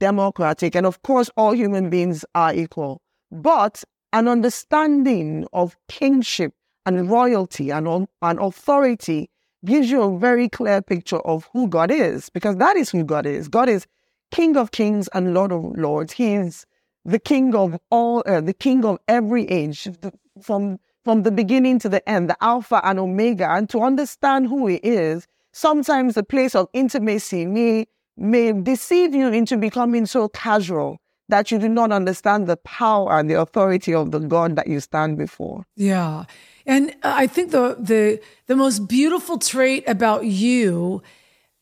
democratic. 0.00 0.74
And 0.74 0.86
of 0.86 1.02
course, 1.02 1.30
all 1.36 1.52
human 1.52 1.90
beings 1.90 2.24
are 2.34 2.54
equal. 2.54 3.02
But 3.30 3.84
an 4.14 4.28
understanding 4.28 5.46
of 5.52 5.76
kingship 5.88 6.54
and 6.88 7.10
royalty 7.10 7.70
and, 7.70 8.08
and 8.22 8.38
authority 8.40 9.28
gives 9.64 9.90
you 9.90 10.02
a 10.02 10.18
very 10.18 10.48
clear 10.48 10.80
picture 10.80 11.20
of 11.20 11.48
who 11.52 11.68
God 11.68 11.90
is, 11.90 12.30
because 12.30 12.56
that 12.56 12.76
is 12.76 12.88
who 12.90 13.04
God 13.04 13.26
is. 13.26 13.46
God 13.48 13.68
is 13.68 13.86
King 14.30 14.56
of 14.56 14.70
kings 14.70 15.08
and 15.12 15.34
Lord 15.34 15.52
of 15.52 15.76
lords. 15.76 16.14
He 16.14 16.34
is 16.34 16.64
the 17.04 17.18
King 17.18 17.54
of 17.54 17.78
all, 17.90 18.22
uh, 18.26 18.40
the 18.40 18.54
King 18.54 18.84
of 18.84 18.98
every 19.06 19.44
age, 19.44 19.84
the, 19.84 20.12
from 20.42 20.78
from 21.04 21.22
the 21.22 21.30
beginning 21.30 21.78
to 21.78 21.88
the 21.88 22.06
end, 22.08 22.28
the 22.28 22.36
Alpha 22.42 22.80
and 22.84 22.98
Omega. 22.98 23.48
And 23.50 23.68
to 23.70 23.80
understand 23.80 24.46
who 24.46 24.66
He 24.66 24.76
is, 24.76 25.26
sometimes 25.52 26.14
the 26.14 26.22
place 26.22 26.54
of 26.54 26.68
intimacy 26.72 27.46
may 27.46 27.86
may 28.16 28.52
deceive 28.52 29.14
you 29.14 29.28
into 29.28 29.56
becoming 29.56 30.06
so 30.06 30.28
casual 30.28 30.98
that 31.28 31.50
you 31.50 31.58
do 31.58 31.68
not 31.68 31.92
understand 31.92 32.46
the 32.46 32.56
power 32.56 33.18
and 33.18 33.30
the 33.30 33.40
authority 33.40 33.94
of 33.94 34.10
the 34.10 34.18
God 34.18 34.56
that 34.56 34.66
you 34.66 34.80
stand 34.80 35.18
before. 35.18 35.66
Yeah. 35.76 36.24
And 36.66 36.94
I 37.02 37.26
think 37.26 37.50
the 37.50 37.76
the 37.78 38.20
the 38.46 38.56
most 38.56 38.88
beautiful 38.88 39.38
trait 39.38 39.84
about 39.86 40.24
you 40.24 41.02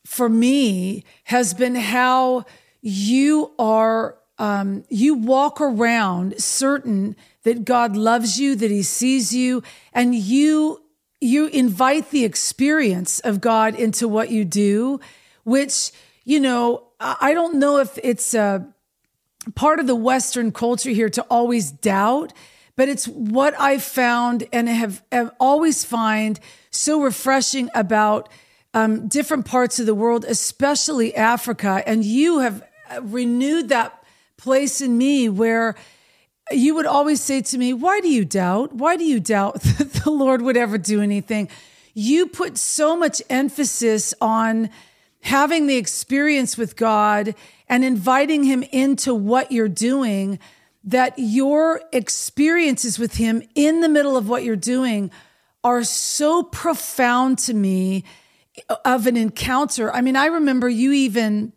for 0.05 0.29
me 0.29 1.05
has 1.25 1.55
been 1.55 1.75
how 1.75 2.45
you 2.81 3.53
are 3.59 4.17
um, 4.39 4.85
you 4.89 5.15
walk 5.15 5.61
around 5.61 6.41
certain 6.41 7.17
that 7.45 7.65
God 7.65 7.97
loves 7.97 8.39
you, 8.39 8.55
that 8.57 8.71
He 8.71 8.83
sees 8.83 9.35
you, 9.35 9.63
and 9.93 10.15
you 10.15 10.83
you 11.21 11.47
invite 11.49 12.11
the 12.11 12.25
experience 12.25 13.21
of 13.21 13.41
God 13.41 13.75
into 13.75 14.07
what 14.07 14.31
you 14.31 14.45
do, 14.45 15.01
which 15.45 15.93
you 16.25 16.41
know 16.41 16.83
I 17.01 17.35
don't 17.35 17.57
know 17.57 17.79
if 17.79 17.99
it's 18.03 18.35
a 18.35 18.67
part 19.55 19.79
of 19.79 19.87
the 19.87 19.95
Western 19.95 20.53
culture 20.53 20.91
here 20.91 21.09
to 21.11 21.23
always 21.23 21.71
doubt, 21.71 22.33
but 22.75 22.89
it's 22.89 23.07
what 23.07 23.59
I 23.59 23.79
found 23.79 24.45
and 24.53 24.69
have, 24.69 25.03
have 25.13 25.31
always 25.41 25.85
find 25.85 26.39
so 26.71 27.01
refreshing 27.01 27.71
about 27.75 28.29
um, 28.75 29.09
different 29.09 29.47
parts 29.47 29.79
of 29.79 29.87
the 29.87 29.95
world, 29.95 30.25
especially 30.25 31.15
Africa. 31.15 31.83
And 31.87 32.05
you 32.05 32.41
have 32.41 32.63
uh, 32.91 33.01
renewed 33.03 33.71
that 33.71 34.05
place 34.37 34.81
in 34.83 34.99
me 34.99 35.29
where 35.31 35.77
you 36.53 36.75
would 36.75 36.87
always 36.87 37.23
say 37.23 37.41
to 37.41 37.59
me, 37.59 37.73
Why 37.73 38.01
do 38.01 38.09
you 38.09 38.25
doubt? 38.25 38.75
Why 38.75 38.97
do 38.97 39.05
you 39.05 39.19
doubt 39.19 39.61
that 39.63 39.93
the 40.05 40.11
Lord 40.11 40.43
would 40.43 40.57
ever 40.57 40.77
do 40.77 41.01
anything? 41.01 41.49
You 41.95 42.27
put 42.27 42.59
so 42.59 42.95
much 42.95 43.23
emphasis 43.31 44.13
on 44.21 44.69
having 45.23 45.67
the 45.67 45.77
experience 45.77 46.59
with 46.59 46.77
God 46.77 47.35
and 47.69 47.85
inviting 47.85 48.45
him 48.45 48.63
into 48.65 49.15
what 49.15 49.53
you're 49.53 49.69
doing, 49.69 50.39
that 50.85 51.15
your 51.17 51.83
experiences 51.93 52.99
with 52.99 53.17
him 53.17 53.43
in 53.55 53.81
the 53.81 53.89
middle 53.89 54.17
of 54.17 54.29
what 54.29 54.45
you're 54.45 54.57
doing 54.57 55.11
are 55.65 55.83
so 55.83 56.45
profound 56.45 57.39
to 57.39 57.53
me 57.55 58.05
of 58.85 59.07
an 59.07 59.17
encounter. 59.17 59.93
I 59.93 60.01
mean, 60.01 60.15
I 60.15 60.27
remember 60.27 60.69
you 60.69 60.93
even, 60.93 61.53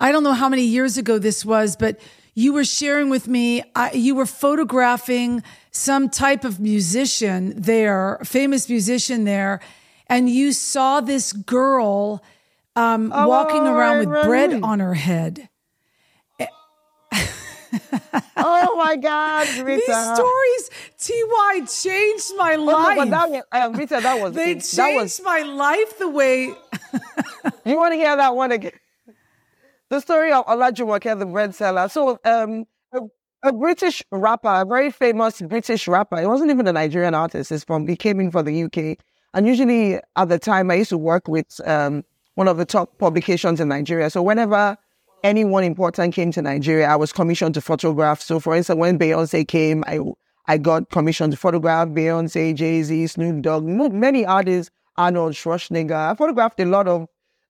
I 0.00 0.10
don't 0.10 0.24
know 0.24 0.32
how 0.32 0.48
many 0.48 0.62
years 0.62 0.96
ago 0.96 1.18
this 1.18 1.44
was, 1.44 1.76
but 1.76 2.00
you 2.34 2.52
were 2.52 2.64
sharing 2.64 3.10
with 3.10 3.28
me, 3.28 3.62
I, 3.74 3.92
you 3.92 4.14
were 4.14 4.24
photographing 4.24 5.42
some 5.70 6.08
type 6.08 6.44
of 6.44 6.60
musician 6.60 7.52
there, 7.60 8.20
famous 8.24 8.68
musician 8.68 9.24
there, 9.24 9.60
and 10.06 10.30
you 10.30 10.52
saw 10.52 11.00
this 11.00 11.32
girl 11.32 12.22
um, 12.78 13.12
oh, 13.14 13.28
walking 13.28 13.66
around 13.66 13.98
with 13.98 14.24
bread 14.24 14.60
on 14.62 14.80
her 14.80 14.94
head. 14.94 15.48
oh 18.36 18.76
my 18.76 18.96
God, 19.00 19.48
Rita. 19.58 19.82
These 19.86 20.14
stories, 20.14 20.70
TY, 20.98 21.66
changed 21.66 22.32
my 22.36 22.56
life. 22.56 22.96
But, 22.96 23.10
but 23.10 23.30
that, 23.32 23.44
uh, 23.52 23.70
Rita, 23.72 24.00
that 24.00 24.20
was 24.20 24.34
they 24.34 24.54
changed 24.54 24.76
that 24.76 24.94
was, 24.94 25.20
my 25.22 25.42
life 25.42 25.98
the 25.98 26.08
way. 26.08 26.54
you 27.64 27.76
want 27.76 27.92
to 27.92 27.96
hear 27.96 28.16
that 28.16 28.34
one 28.34 28.52
again? 28.52 28.72
The 29.90 30.00
story 30.00 30.32
of 30.32 30.46
Olajumoke, 30.46 31.18
the 31.18 31.26
bread 31.26 31.54
seller. 31.54 31.88
So, 31.88 32.20
um, 32.24 32.66
a, 32.92 33.00
a, 33.42 33.52
British 33.52 34.02
rapper, 34.12 34.48
a 34.48 34.64
very 34.64 34.90
famous 34.90 35.40
British 35.40 35.88
rapper. 35.88 36.20
He 36.20 36.26
wasn't 36.26 36.50
even 36.50 36.66
a 36.68 36.72
Nigerian 36.72 37.14
artist. 37.14 37.50
He's 37.50 37.64
from. 37.64 37.88
He 37.88 37.96
came 37.96 38.20
in 38.20 38.30
for 38.30 38.42
the 38.42 38.64
UK, 38.64 38.98
and 39.34 39.46
usually 39.46 39.98
at 40.14 40.28
the 40.28 40.38
time 40.38 40.70
I 40.70 40.74
used 40.74 40.90
to 40.90 40.98
work 40.98 41.26
with 41.26 41.60
um, 41.66 42.04
one 42.38 42.46
of 42.46 42.56
the 42.56 42.64
top 42.64 42.96
publications 42.98 43.58
in 43.58 43.66
Nigeria. 43.66 44.08
So 44.08 44.22
whenever 44.22 44.78
anyone 45.24 45.64
important 45.64 46.14
came 46.14 46.30
to 46.30 46.40
Nigeria, 46.40 46.86
I 46.86 46.94
was 46.94 47.12
commissioned 47.12 47.54
to 47.54 47.60
photograph. 47.60 48.20
So 48.20 48.38
for 48.38 48.54
instance, 48.54 48.78
when 48.78 48.96
Beyonce 48.96 49.46
came, 49.46 49.82
I 49.88 49.98
I 50.46 50.56
got 50.56 50.88
commissioned 50.90 51.32
to 51.32 51.36
photograph 51.36 51.88
Beyonce, 51.88 52.54
Jay 52.54 52.84
Z, 52.84 53.08
Snoop 53.08 53.42
Dogg, 53.42 53.64
many 53.64 54.24
artists, 54.24 54.70
Arnold 54.96 55.32
Schwarzenegger. 55.32 56.12
I 56.12 56.14
photographed 56.14 56.60
a 56.60 56.64
lot 56.64 56.86
of 56.86 57.08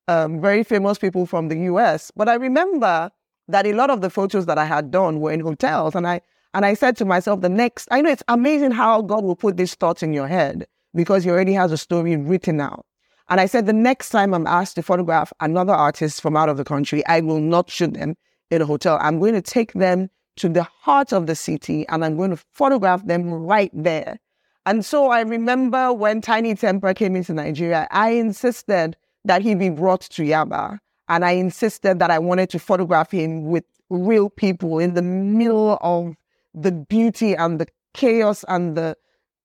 um, 0.08 0.40
very 0.40 0.64
famous 0.64 0.96
people 0.96 1.26
from 1.26 1.48
the 1.48 1.58
US. 1.72 2.10
But 2.16 2.30
I 2.30 2.36
remember 2.36 3.10
that 3.46 3.66
a 3.66 3.74
lot 3.74 3.90
of 3.90 4.00
the 4.00 4.08
photos 4.08 4.46
that 4.46 4.56
I 4.56 4.64
had 4.64 4.90
done 4.90 5.20
were 5.20 5.32
in 5.32 5.40
hotels, 5.40 5.94
and 5.96 6.06
I 6.06 6.22
and 6.54 6.64
I 6.64 6.72
said 6.72 6.96
to 6.96 7.04
myself, 7.04 7.42
the 7.42 7.50
next, 7.50 7.88
I 7.90 8.00
know 8.00 8.10
it's 8.10 8.22
amazing 8.26 8.70
how 8.70 9.02
God 9.02 9.22
will 9.22 9.36
put 9.36 9.58
these 9.58 9.74
thoughts 9.74 10.02
in 10.02 10.14
your 10.14 10.28
head 10.28 10.66
because 10.94 11.24
He 11.24 11.30
already 11.30 11.52
has 11.52 11.72
a 11.72 11.76
story 11.76 12.16
written 12.16 12.58
out. 12.58 12.86
And 13.30 13.40
I 13.40 13.46
said, 13.46 13.66
the 13.66 13.72
next 13.72 14.10
time 14.10 14.32
I'm 14.32 14.46
asked 14.46 14.76
to 14.76 14.82
photograph 14.82 15.32
another 15.40 15.74
artist 15.74 16.22
from 16.22 16.36
out 16.36 16.48
of 16.48 16.56
the 16.56 16.64
country, 16.64 17.04
I 17.06 17.20
will 17.20 17.40
not 17.40 17.70
shoot 17.70 17.92
them 17.92 18.16
in 18.50 18.62
a 18.62 18.66
hotel. 18.66 18.98
I'm 19.00 19.18
going 19.18 19.34
to 19.34 19.42
take 19.42 19.74
them 19.74 20.08
to 20.36 20.48
the 20.48 20.62
heart 20.62 21.12
of 21.12 21.26
the 21.26 21.34
city 21.34 21.86
and 21.88 22.04
I'm 22.04 22.16
going 22.16 22.30
to 22.30 22.42
photograph 22.52 23.04
them 23.06 23.30
right 23.32 23.70
there. 23.74 24.18
And 24.64 24.84
so 24.84 25.08
I 25.08 25.20
remember 25.20 25.92
when 25.92 26.20
Tiny 26.20 26.54
Tempah 26.54 26.94
came 26.94 27.16
into 27.16 27.34
Nigeria, 27.34 27.86
I 27.90 28.10
insisted 28.10 28.96
that 29.24 29.42
he 29.42 29.54
be 29.54 29.70
brought 29.70 30.02
to 30.02 30.22
Yaba. 30.22 30.78
And 31.08 31.24
I 31.24 31.32
insisted 31.32 31.98
that 31.98 32.10
I 32.10 32.18
wanted 32.18 32.50
to 32.50 32.58
photograph 32.58 33.10
him 33.10 33.46
with 33.46 33.64
real 33.90 34.28
people 34.28 34.78
in 34.78 34.94
the 34.94 35.02
middle 35.02 35.78
of 35.80 36.14
the 36.54 36.72
beauty 36.72 37.34
and 37.34 37.58
the 37.58 37.66
chaos 37.94 38.44
and 38.48 38.76
the 38.76 38.96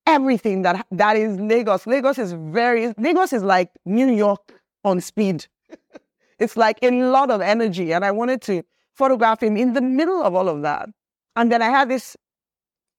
everything 0.06 0.62
that 0.64 0.86
that 0.92 1.16
is 1.16 1.40
Lagos. 1.40 1.88
Lagos 1.88 2.18
is 2.18 2.34
very 2.34 2.94
Lagos 2.98 3.34
is 3.34 3.44
like 3.44 3.72
New 3.86 4.08
York 4.08 4.62
on 4.84 5.02
speed. 5.02 5.46
it's 6.40 6.58
like 6.58 6.80
a 6.82 6.92
lot 6.92 7.32
of 7.32 7.42
energy, 7.42 7.94
and 7.94 8.06
I 8.06 8.12
wanted 8.12 8.42
to 8.44 8.64
photograph 8.94 9.42
him 9.42 9.58
in 9.58 9.74
the 9.74 9.82
middle 9.82 10.22
of 10.22 10.36
all 10.36 10.50
of 10.50 10.62
that. 10.62 10.90
And 11.36 11.52
then 11.52 11.62
I 11.62 11.70
had 11.70 11.90
this 11.90 12.16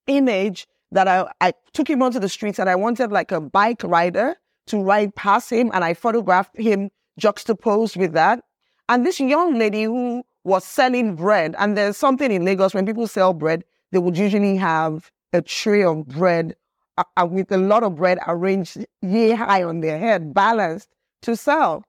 image 0.07 0.67
that 0.91 1.07
I, 1.07 1.31
I 1.41 1.53
took 1.73 1.89
him 1.89 2.01
onto 2.01 2.19
the 2.19 2.29
streets, 2.29 2.59
and 2.59 2.69
I 2.69 2.75
wanted 2.75 3.11
like 3.11 3.31
a 3.31 3.41
bike 3.41 3.83
rider 3.83 4.35
to 4.67 4.81
ride 4.81 5.15
past 5.15 5.51
him, 5.51 5.71
and 5.73 5.83
I 5.83 5.93
photographed 5.93 6.57
him 6.57 6.89
juxtaposed 7.17 7.95
with 7.95 8.13
that. 8.13 8.43
And 8.89 9.05
this 9.05 9.19
young 9.19 9.57
lady 9.57 9.83
who 9.83 10.23
was 10.43 10.63
selling 10.63 11.15
bread, 11.15 11.55
and 11.57 11.77
there's 11.77 11.97
something 11.97 12.31
in 12.31 12.45
Lagos 12.45 12.73
when 12.73 12.85
people 12.85 13.07
sell 13.07 13.33
bread, 13.33 13.63
they 13.91 13.99
would 13.99 14.17
usually 14.17 14.57
have 14.57 15.11
a 15.33 15.41
tray 15.41 15.83
of 15.83 16.07
bread 16.07 16.55
uh, 16.97 17.25
with 17.25 17.51
a 17.51 17.57
lot 17.57 17.83
of 17.83 17.95
bread 17.95 18.19
arranged 18.27 18.85
yay 19.01 19.31
high 19.31 19.63
on 19.63 19.81
their 19.81 19.99
head, 19.99 20.33
balanced 20.33 20.89
to 21.23 21.35
sell. 21.35 21.83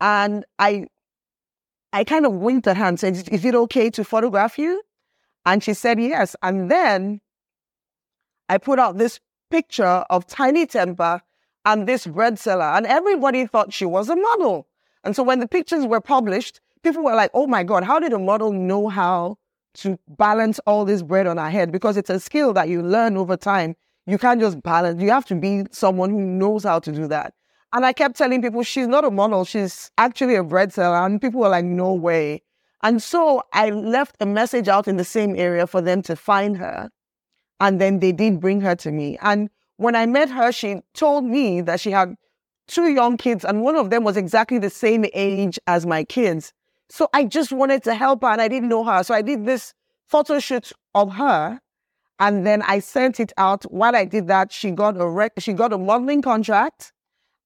And 0.00 0.44
I, 0.58 0.86
I 1.92 2.04
kind 2.04 2.26
of 2.26 2.32
winked 2.32 2.66
at 2.66 2.76
her 2.76 2.84
and 2.84 2.98
said, 2.98 3.28
"Is 3.30 3.44
it 3.44 3.54
okay 3.54 3.90
to 3.90 4.04
photograph 4.04 4.58
you?" 4.58 4.82
And 5.46 5.62
she 5.62 5.74
said 5.74 6.00
yes. 6.00 6.36
And 6.42 6.70
then 6.70 7.20
I 8.48 8.58
put 8.58 8.78
out 8.78 8.98
this 8.98 9.20
picture 9.50 10.04
of 10.10 10.26
Tiny 10.26 10.66
Tempah 10.66 11.20
and 11.64 11.86
this 11.86 12.06
bread 12.06 12.38
seller, 12.38 12.64
and 12.64 12.86
everybody 12.86 13.46
thought 13.46 13.72
she 13.72 13.84
was 13.84 14.08
a 14.08 14.16
model. 14.16 14.66
And 15.04 15.14
so 15.14 15.22
when 15.22 15.40
the 15.40 15.48
pictures 15.48 15.86
were 15.86 16.00
published, 16.00 16.60
people 16.82 17.02
were 17.04 17.14
like, 17.14 17.30
"Oh 17.34 17.46
my 17.46 17.62
God, 17.62 17.84
how 17.84 17.98
did 17.98 18.12
a 18.12 18.18
model 18.18 18.52
know 18.52 18.88
how 18.88 19.38
to 19.74 19.98
balance 20.08 20.58
all 20.66 20.84
this 20.84 21.02
bread 21.02 21.26
on 21.26 21.36
her 21.36 21.50
head?" 21.50 21.70
Because 21.70 21.96
it's 21.96 22.10
a 22.10 22.20
skill 22.20 22.52
that 22.54 22.68
you 22.68 22.82
learn 22.82 23.16
over 23.16 23.36
time 23.36 23.76
you 24.06 24.18
can't 24.18 24.40
just 24.40 24.62
balance. 24.62 25.00
You 25.00 25.10
have 25.10 25.26
to 25.26 25.34
be 25.34 25.64
someone 25.70 26.10
who 26.10 26.20
knows 26.20 26.64
how 26.64 26.78
to 26.80 26.92
do 26.92 27.06
that. 27.08 27.34
And 27.72 27.86
I 27.86 27.92
kept 27.92 28.16
telling 28.16 28.42
people 28.42 28.62
she's 28.62 28.88
not 28.88 29.04
a 29.04 29.10
model. 29.10 29.44
She's 29.44 29.90
actually 29.98 30.34
a 30.34 30.42
bread 30.42 30.72
seller. 30.72 31.04
And 31.06 31.20
people 31.20 31.40
were 31.40 31.48
like, 31.48 31.64
no 31.64 31.92
way. 31.92 32.42
And 32.82 33.02
so 33.02 33.42
I 33.52 33.70
left 33.70 34.16
a 34.20 34.26
message 34.26 34.66
out 34.66 34.88
in 34.88 34.96
the 34.96 35.04
same 35.04 35.36
area 35.36 35.66
for 35.66 35.80
them 35.80 36.02
to 36.02 36.16
find 36.16 36.56
her. 36.56 36.90
And 37.60 37.80
then 37.80 38.00
they 38.00 38.12
did 38.12 38.40
bring 38.40 38.60
her 38.62 38.74
to 38.76 38.90
me. 38.90 39.18
And 39.20 39.50
when 39.76 39.94
I 39.94 40.06
met 40.06 40.30
her, 40.30 40.50
she 40.50 40.80
told 40.94 41.24
me 41.24 41.60
that 41.60 41.80
she 41.80 41.90
had 41.90 42.14
two 42.66 42.92
young 42.92 43.16
kids, 43.16 43.44
and 43.44 43.62
one 43.62 43.76
of 43.76 43.90
them 43.90 44.04
was 44.04 44.16
exactly 44.16 44.58
the 44.58 44.70
same 44.70 45.04
age 45.12 45.58
as 45.66 45.86
my 45.86 46.04
kids. 46.04 46.52
So 46.88 47.08
I 47.12 47.24
just 47.24 47.52
wanted 47.52 47.82
to 47.84 47.94
help 47.94 48.22
her, 48.22 48.28
and 48.28 48.40
I 48.40 48.48
didn't 48.48 48.68
know 48.68 48.84
her. 48.84 49.02
So 49.02 49.14
I 49.14 49.22
did 49.22 49.44
this 49.44 49.74
photo 50.06 50.38
shoot 50.38 50.72
of 50.94 51.12
her, 51.14 51.60
and 52.20 52.46
then 52.46 52.62
I 52.62 52.78
sent 52.78 53.18
it 53.18 53.32
out. 53.38 53.64
While 53.64 53.96
I 53.96 54.04
did 54.04 54.28
that, 54.28 54.52
she 54.52 54.70
got 54.70 55.00
a 55.00 55.08
rec- 55.08 55.32
she 55.38 55.52
got 55.54 55.72
a 55.72 55.78
modeling 55.78 56.22
contract, 56.22 56.92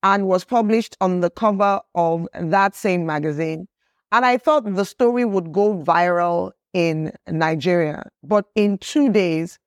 and 0.02 0.28
was 0.28 0.44
published 0.44 0.96
on 1.00 1.20
the 1.20 1.30
cover 1.30 1.80
of 1.94 2.28
that 2.38 2.74
same 2.74 3.06
magazine. 3.06 3.66
And 4.12 4.24
I 4.24 4.36
thought 4.36 4.74
the 4.74 4.84
story 4.84 5.24
would 5.24 5.52
go 5.52 5.82
viral 5.82 6.52
in 6.74 7.12
Nigeria, 7.26 8.10
but 8.22 8.44
in 8.54 8.78
two 8.78 9.10
days, 9.10 9.58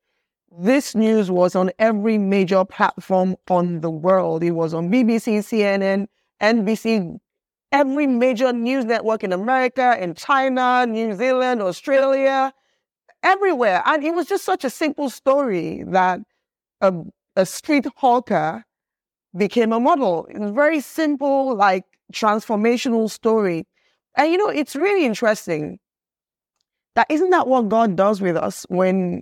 this 0.59 0.95
news 0.95 1.29
was 1.31 1.55
on 1.55 1.71
every 1.79 2.17
major 2.17 2.63
platform 2.65 3.35
on 3.49 3.81
the 3.81 3.89
world. 3.89 4.43
It 4.43 4.51
was 4.51 4.73
on 4.73 4.89
BBC, 4.89 5.39
CNN, 5.39 6.07
NBC, 6.41 7.17
every 7.71 8.07
major 8.07 8.53
news 8.53 8.85
network 8.85 9.23
in 9.23 9.33
America, 9.33 9.97
in 9.99 10.13
China, 10.13 10.85
New 10.85 11.13
Zealand, 11.15 11.61
Australia, 11.61 12.53
everywhere. 13.27 13.83
And 13.85 14.03
it 14.03 14.13
was 14.15 14.27
just 14.27 14.45
such 14.45 14.63
a 14.63 14.69
simple 14.69 15.09
story 15.09 15.83
that 15.87 16.21
a, 16.81 16.93
a 17.35 17.45
street 17.45 17.85
hawker 17.97 18.63
became 19.35 19.73
a 19.73 19.79
model. 19.79 20.25
It 20.29 20.39
was 20.39 20.51
very 20.51 20.79
simple, 20.79 21.55
like 21.55 21.83
transformational 22.13 23.09
story. 23.09 23.67
And 24.15 24.31
you 24.31 24.37
know, 24.37 24.49
it's 24.49 24.75
really 24.75 25.05
interesting 25.05 25.79
that 26.95 27.07
isn't 27.09 27.29
that 27.29 27.47
what 27.47 27.69
God 27.69 27.95
does 27.95 28.21
with 28.21 28.37
us 28.37 28.65
when 28.69 29.21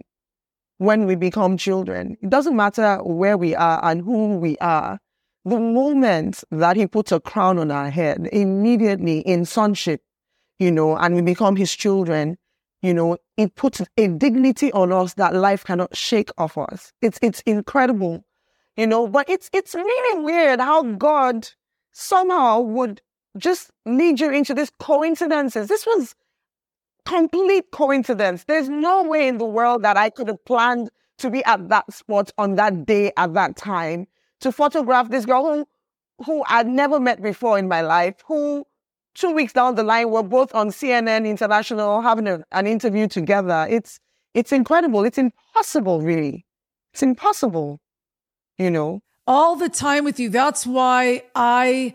when 0.77 1.05
we 1.05 1.15
become 1.15 1.57
children. 1.57 2.17
It 2.21 2.29
doesn't 2.29 2.55
matter 2.55 2.97
where 3.03 3.37
we 3.37 3.55
are 3.55 3.83
and 3.83 4.01
who 4.01 4.37
we 4.37 4.57
are. 4.59 4.99
The 5.45 5.59
moment 5.59 6.43
that 6.51 6.75
he 6.75 6.85
puts 6.87 7.11
a 7.11 7.19
crown 7.19 7.59
on 7.59 7.71
our 7.71 7.89
head, 7.89 8.29
immediately 8.31 9.19
in 9.19 9.45
sonship, 9.45 10.01
you 10.59 10.71
know, 10.71 10.97
and 10.97 11.15
we 11.15 11.21
become 11.21 11.55
his 11.55 11.73
children, 11.73 12.37
you 12.85 12.93
know, 12.93 13.17
it 13.35 13.55
puts 13.55 13.81
a 13.97 14.07
dignity 14.07 14.71
on 14.73 14.91
us 14.91 15.15
that 15.15 15.33
life 15.33 15.63
cannot 15.63 15.95
shake 15.95 16.29
off 16.37 16.55
us. 16.57 16.93
It's 17.01 17.17
it's 17.21 17.41
incredible, 17.41 18.23
you 18.77 18.85
know, 18.85 19.07
but 19.07 19.27
it's 19.27 19.49
it's 19.53 19.73
really 19.73 20.23
weird 20.23 20.59
how 20.59 20.83
God 20.83 21.49
somehow 21.91 22.59
would 22.59 23.01
just 23.37 23.71
lead 23.87 24.19
you 24.19 24.29
into 24.29 24.53
these 24.53 24.71
coincidences. 24.79 25.67
This 25.67 25.85
was 25.87 26.13
complete 27.05 27.71
coincidence. 27.71 28.43
There's 28.43 28.69
no 28.69 29.03
way 29.03 29.27
in 29.27 29.39
the 29.39 29.45
world 29.45 29.81
that 29.81 29.97
I 29.97 30.11
could 30.11 30.27
have 30.27 30.43
planned 30.45 30.91
to 31.17 31.31
be 31.31 31.43
at 31.45 31.69
that 31.69 31.91
spot 31.91 32.31
on 32.37 32.55
that 32.55 32.85
day 32.85 33.11
at 33.17 33.33
that 33.33 33.55
time 33.55 34.05
to 34.41 34.51
photograph 34.51 35.09
this 35.09 35.25
girl 35.25 35.43
who, 35.43 35.67
who 36.25 36.43
I'd 36.47 36.67
never 36.67 36.99
met 36.99 37.21
before 37.21 37.57
in 37.57 37.67
my 37.67 37.81
life, 37.81 38.15
who 38.27 38.65
two 39.15 39.31
weeks 39.31 39.53
down 39.53 39.75
the 39.75 39.83
line 39.83 40.11
we're 40.11 40.23
both 40.23 40.53
on 40.53 40.69
CNN 40.69 41.27
International 41.27 42.01
having 42.01 42.27
a, 42.27 42.43
an 42.51 42.67
interview 42.67 43.07
together. 43.07 43.65
It's 43.69 43.99
it's 44.33 44.51
incredible. 44.51 45.05
It's 45.05 45.17
impossible, 45.17 46.01
really. 46.01 46.45
It's 46.93 47.01
impossible, 47.01 47.79
you 48.57 48.69
know. 48.69 49.01
All 49.25 49.55
the 49.55 49.69
time 49.69 50.03
with 50.03 50.19
you. 50.19 50.29
That's 50.29 50.67
why 50.67 51.23
I 51.33 51.93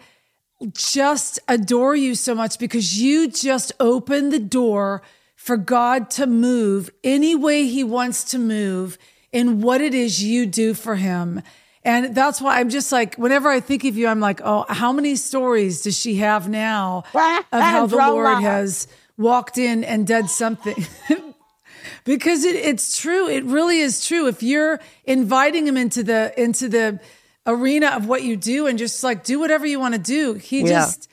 just 0.72 1.38
adore 1.48 1.94
you 1.94 2.14
so 2.14 2.34
much 2.34 2.58
because 2.58 3.00
you 3.00 3.28
just 3.28 3.72
open 3.78 4.30
the 4.30 4.38
door 4.38 5.02
for 5.36 5.56
God 5.56 6.10
to 6.10 6.26
move 6.26 6.90
any 7.04 7.34
way 7.34 7.66
he 7.66 7.84
wants 7.84 8.24
to 8.24 8.38
move 8.38 8.98
in 9.32 9.60
what 9.60 9.80
it 9.80 9.94
is 9.94 10.22
you 10.22 10.44
do 10.44 10.74
for 10.74 10.96
him. 10.96 11.42
And 11.82 12.14
that's 12.14 12.40
why 12.40 12.60
I'm 12.60 12.68
just 12.68 12.92
like, 12.92 13.14
whenever 13.16 13.48
I 13.48 13.60
think 13.60 13.84
of 13.84 13.96
you, 13.96 14.06
I'm 14.06 14.20
like, 14.20 14.40
oh, 14.44 14.66
how 14.68 14.92
many 14.92 15.16
stories 15.16 15.82
does 15.82 15.98
she 15.98 16.16
have 16.16 16.48
now 16.48 17.04
of 17.14 17.44
how 17.50 17.86
the 17.86 17.96
Lord 17.96 18.42
has 18.42 18.86
walked 19.16 19.56
in 19.56 19.82
and 19.84 20.06
done 20.06 20.28
something? 20.28 20.86
because 22.04 22.44
it, 22.44 22.56
it's 22.56 22.98
true. 22.98 23.28
It 23.28 23.44
really 23.44 23.80
is 23.80 24.06
true. 24.06 24.26
If 24.28 24.42
you're 24.42 24.78
inviting 25.04 25.66
him 25.66 25.78
into 25.78 26.02
the, 26.02 26.34
into 26.36 26.68
the, 26.68 27.00
arena 27.46 27.88
of 27.88 28.06
what 28.06 28.22
you 28.22 28.36
do 28.36 28.66
and 28.66 28.78
just 28.78 29.02
like 29.02 29.24
do 29.24 29.38
whatever 29.38 29.66
you 29.66 29.80
want 29.80 29.94
to 29.94 30.00
do. 30.00 30.34
He 30.34 30.60
yeah. 30.60 30.68
just 30.68 31.08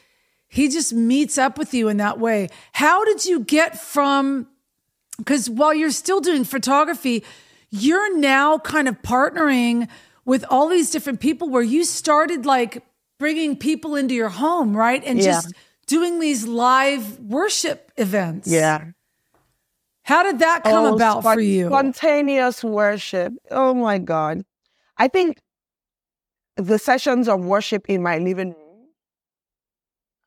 he 0.48 0.70
just 0.70 0.94
meets 0.94 1.38
up 1.38 1.58
with 1.58 1.74
you 1.74 1.90
in 1.90 1.98
that 1.98 2.20
way. 2.20 2.50
How 2.72 3.04
did 3.06 3.26
you 3.26 3.42
get 3.42 3.80
from 3.80 4.48
cuz 5.26 5.50
while 5.50 5.74
you're 5.74 5.92
still 5.92 6.22
doing 6.22 6.44
photography, 6.44 7.24
you're 7.70 8.18
now 8.18 8.58
kind 8.60 8.88
of 8.88 9.02
partnering 9.02 9.88
with 10.28 10.44
all 10.50 10.68
these 10.68 10.92
different 10.92 11.22
people 11.22 11.50
where 11.50 11.64
you 11.64 11.86
started 11.86 12.46
like 12.46 12.84
bringing 13.18 13.56
people 13.56 13.96
into 13.96 14.14
your 14.14 14.30
home, 14.30 14.76
right? 14.76 15.02
And 15.06 15.18
yeah. 15.18 15.26
just 15.26 15.54
doing 15.88 16.20
these 16.20 16.46
live 16.46 17.18
worship 17.20 17.94
events. 17.96 18.48
Yeah. 18.48 18.92
How 20.04 20.24
did 20.24 20.40
that 20.40 20.64
come 20.64 20.86
oh, 20.86 20.96
about 20.96 21.24
for 21.24 21.40
you? 21.40 21.68
Spontaneous 21.68 22.62
worship. 22.62 23.34
Oh 23.50 23.74
my 23.74 23.98
God. 23.98 24.44
I 24.98 25.08
think 25.08 25.40
the 26.58 26.78
sessions 26.78 27.30
of 27.30 27.46
worship 27.46 27.90
in 27.90 28.04
my 28.04 28.18
living 28.18 28.50
room 28.50 28.88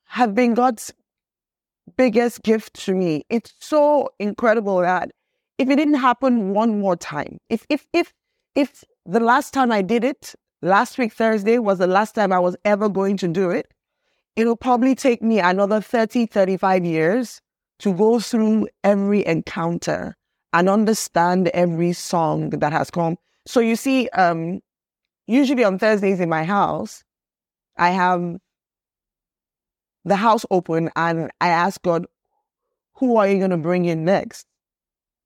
have 0.06 0.34
been 0.34 0.54
God's 0.54 0.94
biggest 1.98 2.42
gift 2.42 2.72
to 2.86 2.94
me. 2.94 3.24
It's 3.28 3.52
so 3.58 4.08
incredible 4.18 4.80
that 4.80 5.10
if 5.58 5.68
it 5.68 5.76
didn't 5.76 5.94
happen 5.94 6.54
one 6.54 6.80
more 6.80 6.96
time, 6.96 7.36
if 7.50 7.66
if 7.68 7.86
if 7.92 8.14
if 8.60 8.84
the 9.06 9.20
last 9.20 9.54
time 9.54 9.72
I 9.72 9.82
did 9.82 10.04
it, 10.04 10.34
last 10.60 10.98
week 10.98 11.12
Thursday 11.14 11.58
was 11.58 11.78
the 11.78 11.86
last 11.86 12.14
time 12.14 12.32
I 12.32 12.38
was 12.38 12.56
ever 12.64 12.88
going 12.88 13.16
to 13.18 13.28
do 13.28 13.50
it, 13.50 13.72
it'll 14.36 14.56
probably 14.56 14.94
take 14.94 15.22
me 15.22 15.40
another 15.40 15.80
30, 15.80 16.26
35 16.26 16.84
years 16.84 17.40
to 17.78 17.94
go 17.94 18.20
through 18.20 18.68
every 18.84 19.24
encounter 19.26 20.16
and 20.52 20.68
understand 20.68 21.48
every 21.48 21.92
song 21.94 22.50
that 22.50 22.72
has 22.72 22.90
come. 22.90 23.16
So 23.46 23.60
you 23.60 23.76
see, 23.76 24.08
um, 24.10 24.60
usually 25.26 25.64
on 25.64 25.78
Thursdays 25.78 26.20
in 26.20 26.28
my 26.28 26.44
house, 26.44 27.02
I 27.78 27.90
have 27.90 28.36
the 30.04 30.16
house 30.16 30.44
open 30.50 30.90
and 30.96 31.30
I 31.40 31.48
ask 31.48 31.80
God, 31.80 32.04
who 32.96 33.16
are 33.16 33.26
you 33.26 33.38
going 33.38 33.50
to 33.50 33.56
bring 33.56 33.86
in 33.86 34.04
next? 34.04 34.46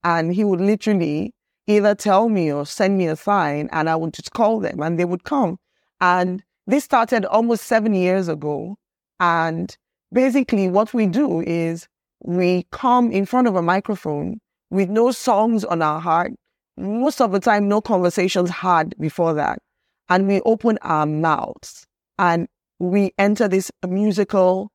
And 0.04 0.32
he 0.32 0.44
would 0.44 0.60
literally 0.60 1.33
either 1.66 1.94
tell 1.94 2.28
me 2.28 2.52
or 2.52 2.66
send 2.66 2.98
me 2.98 3.06
a 3.06 3.16
sign 3.16 3.68
and 3.72 3.88
I 3.88 3.96
would 3.96 4.12
just 4.12 4.32
call 4.32 4.60
them 4.60 4.80
and 4.80 4.98
they 4.98 5.04
would 5.04 5.24
come. 5.24 5.58
And 6.00 6.42
this 6.66 6.84
started 6.84 7.24
almost 7.24 7.64
seven 7.64 7.94
years 7.94 8.28
ago. 8.28 8.76
And 9.20 9.76
basically 10.12 10.68
what 10.68 10.92
we 10.94 11.06
do 11.06 11.40
is 11.40 11.88
we 12.22 12.66
come 12.70 13.10
in 13.10 13.26
front 13.26 13.48
of 13.48 13.56
a 13.56 13.62
microphone 13.62 14.40
with 14.70 14.88
no 14.88 15.10
songs 15.10 15.64
on 15.64 15.82
our 15.82 16.00
heart. 16.00 16.32
Most 16.76 17.20
of 17.20 17.32
the 17.32 17.40
time, 17.40 17.68
no 17.68 17.80
conversations 17.80 18.50
had 18.50 18.94
before 18.98 19.34
that 19.34 19.60
and 20.08 20.28
we 20.28 20.40
open 20.42 20.78
our 20.82 21.06
mouths 21.06 21.86
and 22.18 22.48
we 22.78 23.12
enter 23.18 23.48
this 23.48 23.70
musical 23.86 24.70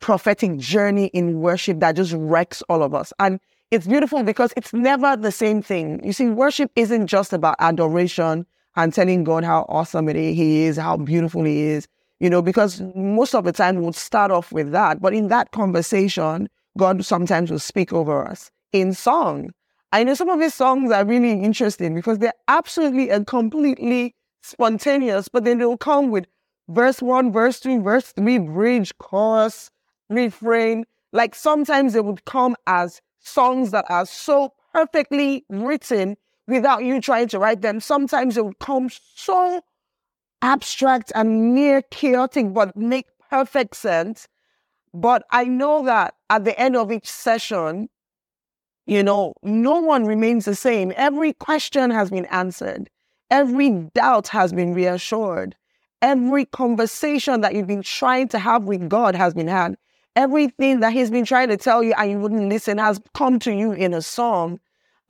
prophetic 0.00 0.58
journey 0.58 1.06
in 1.08 1.40
worship 1.40 1.78
that 1.80 1.96
just 1.96 2.12
wrecks 2.12 2.62
all 2.68 2.82
of 2.82 2.94
us. 2.94 3.12
And 3.18 3.38
it's 3.72 3.86
beautiful 3.86 4.22
because 4.22 4.52
it's 4.54 4.74
never 4.74 5.16
the 5.16 5.32
same 5.32 5.62
thing. 5.62 5.98
You 6.04 6.12
see, 6.12 6.28
worship 6.28 6.70
isn't 6.76 7.06
just 7.06 7.32
about 7.32 7.56
adoration 7.58 8.46
and 8.76 8.92
telling 8.92 9.24
God 9.24 9.44
how 9.44 9.64
awesome 9.66 10.10
it 10.10 10.16
is, 10.16 10.36
He 10.36 10.64
is, 10.64 10.76
how 10.76 10.98
beautiful 10.98 11.44
He 11.44 11.62
is, 11.62 11.88
you 12.20 12.28
know, 12.28 12.42
because 12.42 12.82
most 12.94 13.34
of 13.34 13.44
the 13.44 13.52
time 13.52 13.80
we'll 13.80 13.94
start 13.94 14.30
off 14.30 14.52
with 14.52 14.72
that. 14.72 15.00
But 15.00 15.14
in 15.14 15.28
that 15.28 15.52
conversation, 15.52 16.50
God 16.76 17.02
sometimes 17.02 17.50
will 17.50 17.58
speak 17.58 17.94
over 17.94 18.28
us 18.28 18.50
in 18.72 18.92
song. 18.92 19.52
I 19.90 20.04
know 20.04 20.14
some 20.14 20.28
of 20.28 20.40
his 20.40 20.52
songs 20.52 20.92
are 20.92 21.06
really 21.06 21.32
interesting 21.42 21.94
because 21.94 22.18
they're 22.18 22.32
absolutely 22.48 23.10
and 23.10 23.26
completely 23.26 24.14
spontaneous, 24.42 25.28
but 25.30 25.44
then 25.44 25.58
they'll 25.58 25.78
come 25.78 26.10
with 26.10 26.26
verse 26.68 27.00
one, 27.00 27.32
verse 27.32 27.58
two, 27.58 27.80
verse 27.80 28.12
three, 28.12 28.38
bridge, 28.38 28.92
chorus, 28.98 29.70
refrain. 30.10 30.84
Like 31.12 31.34
sometimes 31.34 31.94
they 31.94 32.00
would 32.00 32.26
come 32.26 32.54
as 32.66 33.00
songs 33.22 33.70
that 33.70 33.86
are 33.88 34.06
so 34.06 34.52
perfectly 34.72 35.44
written 35.48 36.16
without 36.46 36.84
you 36.84 37.00
trying 37.00 37.28
to 37.28 37.38
write 37.38 37.62
them. 37.62 37.80
Sometimes 37.80 38.36
it 38.36 38.44
would 38.44 38.58
come 38.58 38.90
so 39.14 39.62
abstract 40.42 41.12
and 41.14 41.54
near 41.54 41.82
chaotic, 41.82 42.52
but 42.52 42.76
make 42.76 43.06
perfect 43.30 43.76
sense. 43.76 44.28
But 44.92 45.24
I 45.30 45.44
know 45.44 45.84
that 45.84 46.14
at 46.28 46.44
the 46.44 46.58
end 46.58 46.76
of 46.76 46.92
each 46.92 47.08
session, 47.08 47.88
you 48.86 49.02
know, 49.02 49.34
no 49.42 49.80
one 49.80 50.04
remains 50.04 50.44
the 50.44 50.56
same. 50.56 50.92
Every 50.96 51.32
question 51.32 51.90
has 51.90 52.10
been 52.10 52.26
answered. 52.26 52.90
Every 53.30 53.70
doubt 53.94 54.28
has 54.28 54.52
been 54.52 54.74
reassured. 54.74 55.56
Every 56.02 56.44
conversation 56.44 57.40
that 57.42 57.54
you've 57.54 57.68
been 57.68 57.82
trying 57.82 58.28
to 58.28 58.38
have 58.38 58.64
with 58.64 58.88
God 58.88 59.14
has 59.14 59.34
been 59.34 59.46
had. 59.46 59.76
Everything 60.16 60.80
that 60.80 60.92
he's 60.92 61.10
been 61.10 61.24
trying 61.24 61.48
to 61.48 61.56
tell 61.56 61.82
you 61.82 61.94
and 61.96 62.10
you 62.10 62.18
wouldn't 62.18 62.48
listen 62.48 62.78
has 62.78 63.00
come 63.14 63.38
to 63.40 63.52
you 63.52 63.72
in 63.72 63.94
a 63.94 64.02
song. 64.02 64.60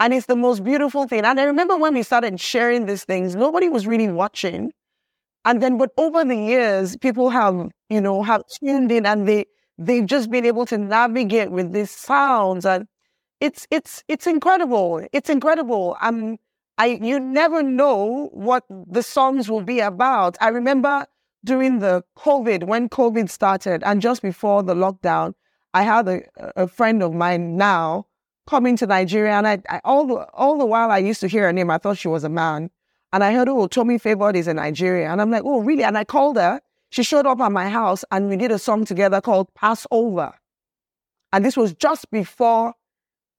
And 0.00 0.12
it's 0.12 0.26
the 0.26 0.36
most 0.36 0.64
beautiful 0.64 1.06
thing. 1.06 1.24
And 1.24 1.38
I 1.38 1.44
remember 1.44 1.76
when 1.76 1.94
we 1.94 2.02
started 2.02 2.40
sharing 2.40 2.86
these 2.86 3.04
things, 3.04 3.36
nobody 3.36 3.68
was 3.68 3.86
really 3.86 4.08
watching. 4.08 4.72
And 5.44 5.62
then, 5.62 5.78
but 5.78 5.90
over 5.96 6.24
the 6.24 6.36
years, 6.36 6.96
people 6.96 7.30
have, 7.30 7.70
you 7.88 8.00
know, 8.00 8.22
have 8.22 8.42
tuned 8.60 8.92
in 8.92 9.06
and 9.06 9.28
they, 9.28 9.46
they've 9.78 10.06
just 10.06 10.30
been 10.30 10.44
able 10.44 10.66
to 10.66 10.78
navigate 10.78 11.50
with 11.50 11.72
these 11.72 11.90
sounds. 11.90 12.64
And 12.64 12.86
it's, 13.40 13.66
it's, 13.70 14.04
it's 14.08 14.26
incredible. 14.26 15.06
It's 15.12 15.30
incredible. 15.30 15.96
I'm, 16.00 16.38
I, 16.78 16.98
you 17.02 17.20
never 17.20 17.62
know 17.62 18.30
what 18.32 18.64
the 18.70 19.02
songs 19.02 19.50
will 19.50 19.62
be 19.62 19.80
about. 19.80 20.36
I 20.40 20.48
remember 20.48 21.06
during 21.44 21.80
the 21.80 22.04
COVID, 22.16 22.64
when 22.64 22.88
COVID 22.88 23.30
started 23.30 23.82
and 23.84 24.00
just 24.00 24.22
before 24.22 24.62
the 24.62 24.74
lockdown, 24.74 25.34
I 25.74 25.82
had 25.82 26.08
a, 26.08 26.22
a 26.56 26.68
friend 26.68 27.02
of 27.02 27.14
mine 27.14 27.56
now 27.56 28.06
coming 28.46 28.76
to 28.76 28.86
Nigeria. 28.86 29.32
And 29.32 29.46
I, 29.46 29.62
I, 29.68 29.80
all, 29.84 30.06
the, 30.06 30.26
all 30.34 30.58
the 30.58 30.66
while 30.66 30.90
I 30.90 30.98
used 30.98 31.20
to 31.20 31.28
hear 31.28 31.44
her 31.44 31.52
name, 31.52 31.70
I 31.70 31.78
thought 31.78 31.98
she 31.98 32.08
was 32.08 32.24
a 32.24 32.28
man. 32.28 32.70
And 33.12 33.22
I 33.22 33.32
heard, 33.32 33.48
oh, 33.48 33.66
Tomi 33.66 33.98
Favored 33.98 34.36
is 34.36 34.48
in 34.48 34.56
Nigeria. 34.56 35.10
And 35.10 35.20
I'm 35.20 35.30
like, 35.30 35.42
oh, 35.44 35.60
really? 35.60 35.84
And 35.84 35.98
I 35.98 36.04
called 36.04 36.36
her. 36.36 36.60
She 36.90 37.02
showed 37.02 37.26
up 37.26 37.40
at 37.40 37.52
my 37.52 37.68
house 37.68 38.04
and 38.10 38.28
we 38.28 38.36
did 38.36 38.52
a 38.52 38.58
song 38.58 38.84
together 38.84 39.20
called 39.20 39.52
Passover. 39.54 40.34
And 41.32 41.44
this 41.44 41.56
was 41.56 41.72
just 41.72 42.10
before 42.10 42.74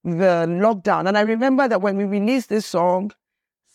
the 0.02 0.46
lockdown. 0.46 1.08
And 1.08 1.16
I 1.16 1.22
remember 1.22 1.68
that 1.68 1.80
when 1.80 1.96
we 1.96 2.04
released 2.04 2.48
this 2.48 2.66
song, 2.66 3.12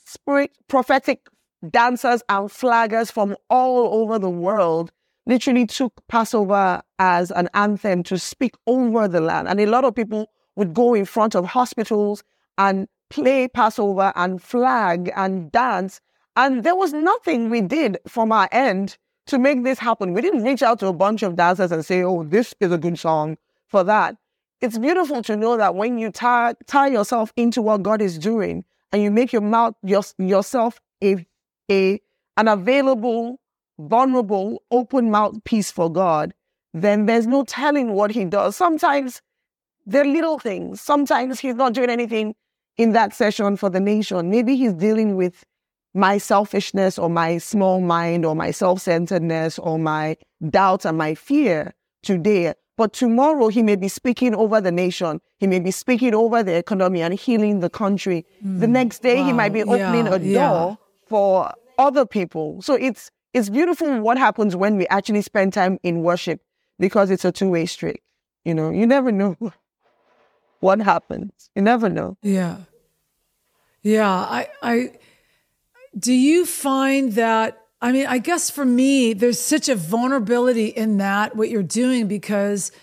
spirit 0.05 0.51
prophetic 0.67 1.27
dancers 1.67 2.21
and 2.29 2.49
flaggers 2.49 3.11
from 3.11 3.35
all 3.49 4.01
over 4.01 4.19
the 4.19 4.29
world 4.29 4.91
literally 5.25 5.65
took 5.65 5.93
Passover 6.07 6.81
as 6.97 7.31
an 7.31 7.49
anthem 7.53 8.03
to 8.03 8.17
speak 8.17 8.55
over 8.65 9.07
the 9.07 9.21
land. 9.21 9.47
And 9.47 9.59
a 9.59 9.65
lot 9.65 9.85
of 9.85 9.95
people 9.95 10.27
would 10.55 10.73
go 10.73 10.93
in 10.93 11.05
front 11.05 11.35
of 11.35 11.45
hospitals 11.45 12.23
and 12.57 12.87
play 13.09 13.47
Passover 13.47 14.11
and 14.15 14.41
flag 14.41 15.11
and 15.15 15.51
dance. 15.51 16.01
And 16.35 16.63
there 16.63 16.75
was 16.75 16.93
nothing 16.93 17.49
we 17.49 17.61
did 17.61 17.97
from 18.07 18.31
our 18.31 18.49
end 18.51 18.97
to 19.27 19.37
make 19.37 19.63
this 19.63 19.79
happen. 19.79 20.13
We 20.13 20.21
didn't 20.21 20.43
reach 20.43 20.63
out 20.63 20.79
to 20.79 20.87
a 20.87 20.93
bunch 20.93 21.21
of 21.21 21.35
dancers 21.35 21.71
and 21.71 21.85
say, 21.85 22.03
oh, 22.03 22.23
this 22.23 22.55
is 22.59 22.71
a 22.71 22.77
good 22.77 22.97
song 22.97 23.37
for 23.67 23.83
that. 23.83 24.15
It's 24.61 24.77
beautiful 24.77 25.21
to 25.23 25.37
know 25.37 25.57
that 25.57 25.75
when 25.75 25.97
you 25.97 26.11
tie, 26.11 26.55
tie 26.65 26.87
yourself 26.87 27.31
into 27.35 27.61
what 27.61 27.83
God 27.83 28.01
is 28.01 28.17
doing 28.17 28.65
and 28.91 29.01
you 29.01 29.11
make 29.11 29.31
your 29.31 29.41
mouth 29.41 29.75
your, 29.83 30.01
yourself 30.17 30.81
a 31.03 31.25
a 31.69 31.99
an 32.37 32.47
available, 32.47 33.39
vulnerable, 33.77 34.63
open 34.71 35.11
mouthpiece 35.11 35.71
for 35.71 35.91
God, 35.91 36.33
then 36.73 37.05
there's 37.05 37.27
no 37.27 37.43
telling 37.43 37.93
what 37.93 38.11
he 38.11 38.25
does. 38.25 38.55
Sometimes 38.55 39.21
they're 39.85 40.05
little 40.05 40.39
things. 40.39 40.79
Sometimes 40.79 41.39
he's 41.39 41.55
not 41.55 41.73
doing 41.73 41.89
anything 41.89 42.35
in 42.77 42.93
that 42.93 43.13
session 43.13 43.57
for 43.57 43.69
the 43.69 43.79
nation. 43.79 44.29
Maybe 44.29 44.55
he's 44.55 44.73
dealing 44.73 45.15
with 45.15 45.43
my 45.93 46.17
selfishness 46.17 46.97
or 46.97 47.09
my 47.09 47.39
small 47.39 47.81
mind 47.81 48.25
or 48.25 48.35
my 48.35 48.51
self-centeredness 48.51 49.59
or 49.59 49.79
my 49.79 50.15
doubt 50.49 50.85
and 50.85 50.97
my 50.97 51.15
fear 51.15 51.73
today. 52.03 52.53
But 52.77 52.93
tomorrow 52.93 53.49
he 53.49 53.63
may 53.63 53.75
be 53.75 53.89
speaking 53.89 54.33
over 54.33 54.61
the 54.61 54.71
nation. 54.71 55.19
He 55.39 55.47
may 55.47 55.59
be 55.59 55.71
speaking 55.71 56.13
over 56.13 56.43
the 56.43 56.55
economy 56.55 57.01
and 57.01 57.13
healing 57.13 57.59
the 57.59 57.69
country. 57.69 58.25
Mm, 58.45 58.59
the 58.61 58.67
next 58.67 59.01
day 59.01 59.19
wow. 59.19 59.25
he 59.25 59.33
might 59.33 59.51
be 59.51 59.63
opening 59.63 60.05
yeah, 60.05 60.13
a 60.13 60.19
door 60.19 60.69
yeah. 60.69 60.75
for 61.07 61.51
other 61.79 62.05
people. 62.05 62.61
So 62.61 62.75
it's 62.75 63.09
it's 63.33 63.49
beautiful 63.49 64.01
what 64.01 64.17
happens 64.17 64.55
when 64.55 64.75
we 64.77 64.85
actually 64.87 65.21
spend 65.21 65.53
time 65.53 65.79
in 65.81 66.03
worship 66.03 66.41
because 66.77 67.09
it's 67.09 67.25
a 67.25 67.31
two-way 67.31 67.65
street. 67.65 68.03
You 68.43 68.53
know, 68.53 68.69
you 68.69 68.85
never 68.85 69.11
know 69.11 69.35
what 70.59 70.79
happens. 70.81 71.49
You 71.55 71.63
never 71.63 71.89
know. 71.89 72.17
Yeah. 72.21 72.57
Yeah, 73.81 74.11
I 74.11 74.49
I 74.61 74.91
do 75.97 76.13
you 76.13 76.45
find 76.45 77.13
that 77.13 77.65
I 77.81 77.93
mean, 77.93 78.07
I 78.07 78.17
guess 78.17 78.49
for 78.49 78.65
me 78.65 79.13
there's 79.13 79.39
such 79.39 79.69
a 79.69 79.75
vulnerability 79.75 80.67
in 80.67 80.97
that 80.97 81.35
what 81.35 81.49
you're 81.49 81.63
doing 81.63 82.07
because 82.07 82.73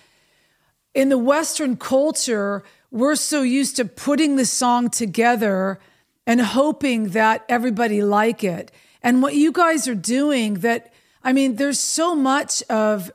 in 0.95 1.11
the 1.11 1.19
western 1.19 1.77
culture 1.77 2.65
we're 2.91 3.17
so 3.17 3.43
used 3.43 3.77
to 3.77 3.85
putting 3.85 4.37
the 4.37 4.47
song 4.47 4.89
together 4.89 5.79
and 6.27 6.41
hoping 6.41 7.11
that 7.11 7.45
everybody 7.49 8.01
like 8.01 8.43
it 8.43 8.73
and 9.07 9.23
what 9.23 9.37
you 9.37 9.53
guys 9.53 9.87
are 9.87 9.95
doing 9.95 10.55
that, 10.55 10.93
I 11.23 11.33
mean, 11.33 11.55
there's 11.55 11.79
so 11.79 12.17
much 12.17 12.61
of, 12.65 13.09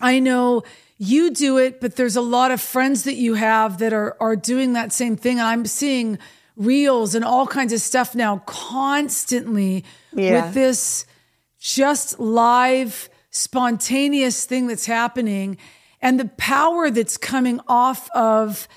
I 0.00 0.20
know 0.20 0.62
you 0.96 1.32
do 1.32 1.58
it, 1.58 1.80
but 1.80 1.96
there's 1.96 2.14
a 2.14 2.20
lot 2.20 2.52
of 2.52 2.60
friends 2.60 3.02
that 3.02 3.16
you 3.16 3.34
have 3.34 3.78
that 3.78 3.92
are, 3.92 4.16
are 4.20 4.36
doing 4.36 4.74
that 4.74 4.92
same 4.92 5.16
thing. 5.16 5.40
And 5.40 5.48
I'm 5.48 5.66
seeing 5.66 6.20
reels 6.54 7.16
and 7.16 7.24
all 7.24 7.48
kinds 7.48 7.72
of 7.72 7.80
stuff 7.80 8.14
now 8.14 8.44
constantly 8.46 9.84
yeah. 10.14 10.44
with 10.44 10.54
this 10.54 11.04
just 11.58 12.20
live, 12.20 13.10
spontaneous 13.30 14.44
thing 14.44 14.68
that's 14.68 14.86
happening 14.86 15.58
and 16.00 16.20
the 16.20 16.28
power 16.36 16.92
that's 16.92 17.16
coming 17.16 17.58
off 17.66 18.08
of, 18.14 18.68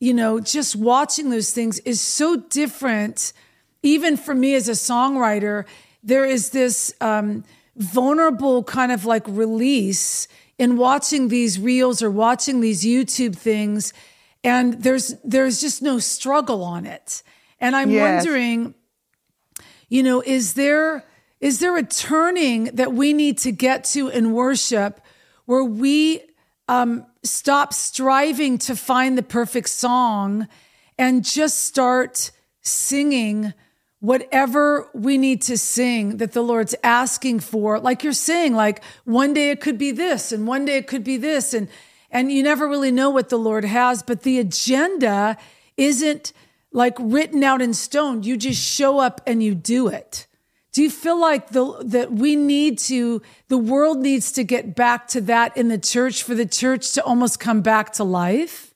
you 0.00 0.12
know, 0.12 0.38
just 0.38 0.76
watching 0.76 1.30
those 1.30 1.50
things 1.52 1.78
is 1.78 2.02
so 2.02 2.36
different 2.36 3.32
even 3.88 4.16
for 4.16 4.34
me 4.34 4.54
as 4.54 4.68
a 4.68 4.72
songwriter, 4.72 5.64
there 6.02 6.24
is 6.24 6.50
this 6.50 6.92
um, 7.00 7.44
vulnerable 7.76 8.62
kind 8.64 8.92
of 8.92 9.04
like 9.04 9.26
release 9.26 10.28
in 10.58 10.76
watching 10.76 11.28
these 11.28 11.58
reels 11.58 12.02
or 12.02 12.10
watching 12.10 12.60
these 12.60 12.84
YouTube 12.84 13.36
things, 13.36 13.92
and 14.44 14.82
there's 14.82 15.14
there's 15.24 15.60
just 15.60 15.82
no 15.82 15.98
struggle 15.98 16.62
on 16.62 16.84
it. 16.84 17.22
And 17.60 17.74
I'm 17.74 17.90
yes. 17.90 18.24
wondering, 18.24 18.74
you 19.88 20.02
know, 20.02 20.20
is 20.20 20.54
there 20.54 21.04
is 21.40 21.60
there 21.60 21.76
a 21.76 21.82
turning 21.82 22.64
that 22.74 22.92
we 22.92 23.12
need 23.12 23.38
to 23.38 23.52
get 23.52 23.84
to 23.84 24.08
in 24.08 24.32
worship 24.32 25.00
where 25.46 25.64
we 25.64 26.20
um, 26.68 27.06
stop 27.22 27.72
striving 27.72 28.58
to 28.58 28.76
find 28.76 29.16
the 29.16 29.22
perfect 29.22 29.70
song 29.70 30.46
and 30.98 31.24
just 31.24 31.64
start 31.64 32.32
singing? 32.60 33.54
Whatever 34.00 34.88
we 34.94 35.18
need 35.18 35.42
to 35.42 35.58
sing 35.58 36.18
that 36.18 36.32
the 36.32 36.42
Lord's 36.42 36.74
asking 36.84 37.40
for, 37.40 37.80
like 37.80 38.04
you're 38.04 38.12
saying, 38.12 38.54
like 38.54 38.82
one 39.04 39.34
day 39.34 39.50
it 39.50 39.60
could 39.60 39.78
be 39.78 39.90
this 39.90 40.30
and 40.30 40.46
one 40.46 40.64
day 40.64 40.76
it 40.76 40.86
could 40.86 41.04
be 41.04 41.16
this. 41.16 41.52
And, 41.52 41.68
and 42.10 42.30
you 42.30 42.42
never 42.42 42.68
really 42.68 42.92
know 42.92 43.10
what 43.10 43.28
the 43.28 43.38
Lord 43.38 43.64
has, 43.64 44.02
but 44.02 44.22
the 44.22 44.38
agenda 44.38 45.36
isn't 45.76 46.32
like 46.72 46.94
written 46.98 47.42
out 47.42 47.60
in 47.60 47.74
stone. 47.74 48.22
You 48.22 48.36
just 48.36 48.62
show 48.62 48.98
up 48.98 49.20
and 49.26 49.42
you 49.42 49.54
do 49.54 49.88
it. 49.88 50.26
Do 50.72 50.82
you 50.82 50.90
feel 50.90 51.20
like 51.20 51.48
the, 51.48 51.82
that 51.86 52.12
we 52.12 52.36
need 52.36 52.78
to, 52.80 53.20
the 53.48 53.58
world 53.58 53.98
needs 53.98 54.30
to 54.32 54.44
get 54.44 54.76
back 54.76 55.08
to 55.08 55.20
that 55.22 55.56
in 55.56 55.68
the 55.68 55.78
church 55.78 56.22
for 56.22 56.36
the 56.36 56.46
church 56.46 56.92
to 56.92 57.02
almost 57.02 57.40
come 57.40 57.62
back 57.62 57.94
to 57.94 58.04
life? 58.04 58.74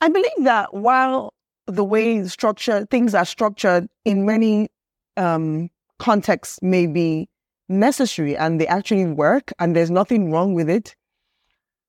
I 0.00 0.08
believe 0.08 0.44
that 0.44 0.74
while 0.74 1.32
the 1.66 1.84
way 1.84 2.24
structure 2.24 2.86
things 2.90 3.14
are 3.14 3.24
structured 3.24 3.88
in 4.04 4.24
many 4.24 4.68
um, 5.16 5.68
contexts 5.98 6.58
may 6.62 6.86
be 6.86 7.28
necessary 7.68 8.36
and 8.36 8.60
they 8.60 8.66
actually 8.66 9.06
work 9.06 9.52
and 9.58 9.74
there's 9.74 9.90
nothing 9.90 10.30
wrong 10.30 10.54
with 10.54 10.70
it. 10.70 10.94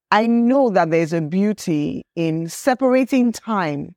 I 0.10 0.26
know 0.26 0.70
that 0.70 0.90
there's 0.90 1.14
a 1.14 1.22
beauty 1.22 2.06
in 2.16 2.48
separating 2.48 3.32
time 3.32 3.96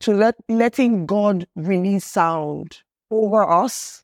to 0.00 0.12
let 0.12 0.34
letting 0.48 1.06
God 1.06 1.46
release 1.54 2.04
sound 2.04 2.78
over 3.10 3.48
us 3.48 4.02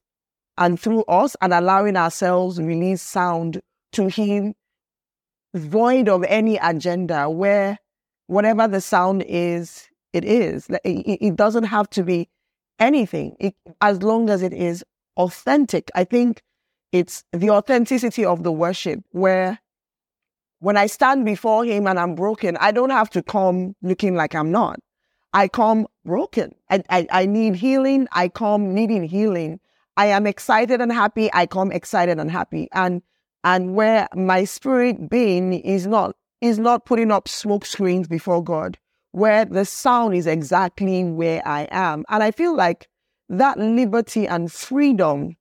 and 0.57 0.79
through 0.79 1.05
us 1.05 1.37
and 1.41 1.53
allowing 1.53 1.97
ourselves 1.97 2.61
release 2.61 3.03
sound 3.03 3.61
to 3.93 4.09
him 4.09 4.55
void 5.55 6.09
of 6.09 6.23
any 6.25 6.57
agenda 6.59 7.29
where 7.29 7.79
whatever 8.27 8.69
the 8.69 8.81
sound 8.81 9.25
is 9.27 9.89
it 10.17 10.25
is. 10.25 10.69
It 10.85 11.37
doesn't 11.37 11.65
have 11.65 11.89
to 11.91 12.03
be 12.03 12.29
anything 12.79 13.37
it, 13.39 13.55
as 13.81 14.03
long 14.03 14.31
as 14.31 14.43
it 14.43 14.53
is 14.53 14.85
authentic. 15.17 15.91
I 15.95 16.05
think 16.05 16.43
it's 16.93 17.25
the 17.33 17.51
authenticity 17.51 18.25
of 18.25 18.43
the 18.43 18.53
worship 18.53 19.01
where 19.11 19.59
when 20.61 20.77
I 20.77 20.87
stand 20.87 21.25
before 21.25 21.65
him 21.65 21.87
and 21.87 21.99
I'm 21.99 22.15
broken, 22.15 22.57
I 22.59 22.71
don't 22.71 22.91
have 22.91 23.11
to 23.11 23.23
come 23.23 23.77
looking 23.83 24.15
like 24.15 24.35
I'm 24.35 24.51
not. 24.51 24.81
I 25.33 25.49
come 25.49 25.87
broken. 26.05 26.55
I, 26.71 26.83
I, 26.89 27.07
I 27.11 27.27
need 27.27 27.57
healing. 27.57 28.09
I 28.13 28.29
come 28.29 28.73
needing 28.73 29.05
healing. 29.05 29.61
I 29.97 30.07
am 30.07 30.27
excited 30.27 30.81
and 30.81 30.93
happy. 30.93 31.31
I 31.33 31.47
come 31.47 31.73
excited 31.73 32.19
and 32.19 32.31
happy. 32.31 32.69
And 32.73 33.03
and 33.45 33.75
where 33.75 34.09
my 34.15 34.45
spirit 34.45 35.09
being 35.09 35.53
is 35.53 35.87
not 35.87 36.17
is 36.41 36.59
not 36.59 36.87
putting 36.87 37.11
up 37.11 37.29
smoke 37.29 37.67
screens 37.67 38.09
before 38.09 38.43
God 38.43 38.79
where 39.17 39.47
the 39.47 39.65
sound 39.65 40.15
is 40.15 40.27
exactly 40.27 41.03
where 41.03 41.41
I 41.49 41.67
am. 41.71 42.05
And 42.11 42.23
I 42.23 42.31
feel 42.31 42.55
like 42.55 42.87
that 43.31 43.59
liberty 43.59 44.29
and 44.29 44.53
freedom 44.53 45.37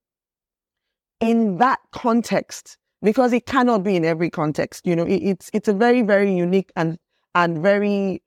in 1.19 1.57
that 1.57 1.79
context 1.91 2.77
because 3.01 3.33
it 3.33 3.45
cannot 3.45 3.83
be 3.83 3.97
in 3.97 4.05
every 4.05 4.29
context. 4.29 4.87
You 4.87 4.95
know, 4.95 5.03
it, 5.03 5.17
it's 5.17 5.49
it's 5.51 5.67
a 5.67 5.73
very 5.73 6.03
very 6.03 6.33
unique 6.33 6.71
and 6.77 6.97
and 7.35 7.61
very 7.61 8.23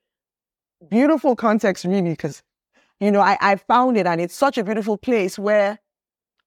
beautiful 0.91 1.35
context 1.35 1.87
really 1.87 2.11
because 2.11 2.43
you 3.01 3.11
know 3.11 3.21
I 3.21 3.39
I 3.41 3.57
found 3.57 3.97
it 3.97 4.07
and 4.07 4.21
it's 4.21 4.35
such 4.35 4.59
a 4.59 4.65
beautiful 4.65 4.99
place 4.99 5.39
where 5.39 5.79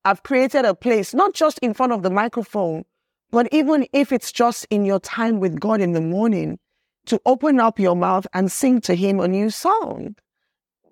I've 0.06 0.22
created 0.22 0.64
a 0.64 0.76
place 0.76 1.16
not 1.16 1.34
just 1.34 1.58
in 1.64 1.74
front 1.74 1.92
of 1.92 2.04
the 2.04 2.12
microphone, 2.12 2.84
but 3.32 3.48
even 3.52 3.88
if 3.94 4.12
it's 4.12 4.32
just 4.32 4.68
in 4.70 4.86
your 4.86 5.00
time 5.00 5.40
with 5.40 5.60
God 5.60 5.82
in 5.82 5.94
the 5.94 6.02
morning, 6.02 6.60
to 7.06 7.22
open 7.26 7.60
up 7.60 7.80
your 7.80 7.96
mouth 7.96 8.28
and 8.34 8.52
sing 8.52 8.82
to 8.82 8.96
Him 8.96 9.20
a 9.20 9.28
new 9.28 9.50
song, 9.50 10.16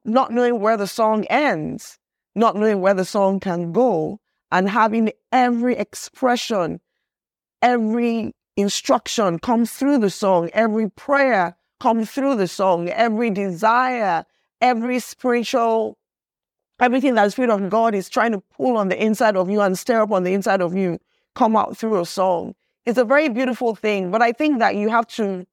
not 0.04 0.32
knowing 0.32 0.60
where 0.60 0.78
the 0.78 0.88
song 0.88 1.26
ends, 1.26 2.00
not 2.36 2.56
knowing 2.56 2.82
where 2.82 2.94
the 2.94 3.06
song 3.06 3.40
can 3.40 3.72
go, 3.72 4.20
and 4.52 4.70
having 4.70 5.12
every 5.32 5.76
expression, 5.76 6.80
every 7.62 8.34
instruction 8.58 9.40
come 9.40 9.66
through 9.66 10.00
the 10.00 10.10
song, 10.10 10.50
every 10.54 10.90
prayer 10.90 11.56
come 11.80 12.06
through 12.06 12.36
the 12.36 12.48
song, 12.48 12.90
every 12.90 13.30
desire, 13.30 14.26
every 14.62 15.00
spiritual, 15.00 15.98
everything 16.80 17.16
that 17.16 17.26
the 17.26 17.32
Spirit 17.32 17.52
of 17.52 17.70
God 17.70 17.96
is 17.96 18.10
trying 18.10 18.32
to 18.32 18.42
pull 18.56 18.78
on 18.78 18.90
the 18.90 19.02
inside 19.02 19.36
of 19.36 19.50
you 19.50 19.62
and 19.62 19.78
stir 19.78 20.02
up 20.02 20.12
on 20.12 20.24
the 20.24 20.34
inside 20.34 20.62
of 20.62 20.76
you 20.76 21.00
come 21.36 21.56
out 21.56 21.78
through 21.78 22.00
a 22.00 22.06
song. 22.06 22.56
It's 22.86 22.98
a 22.98 23.06
very 23.06 23.30
beautiful 23.30 23.76
thing, 23.76 24.12
but 24.12 24.22
I 24.22 24.32
think 24.32 24.60
that 24.60 24.76
you 24.76 24.90
have 24.90 25.08
to 25.08 25.46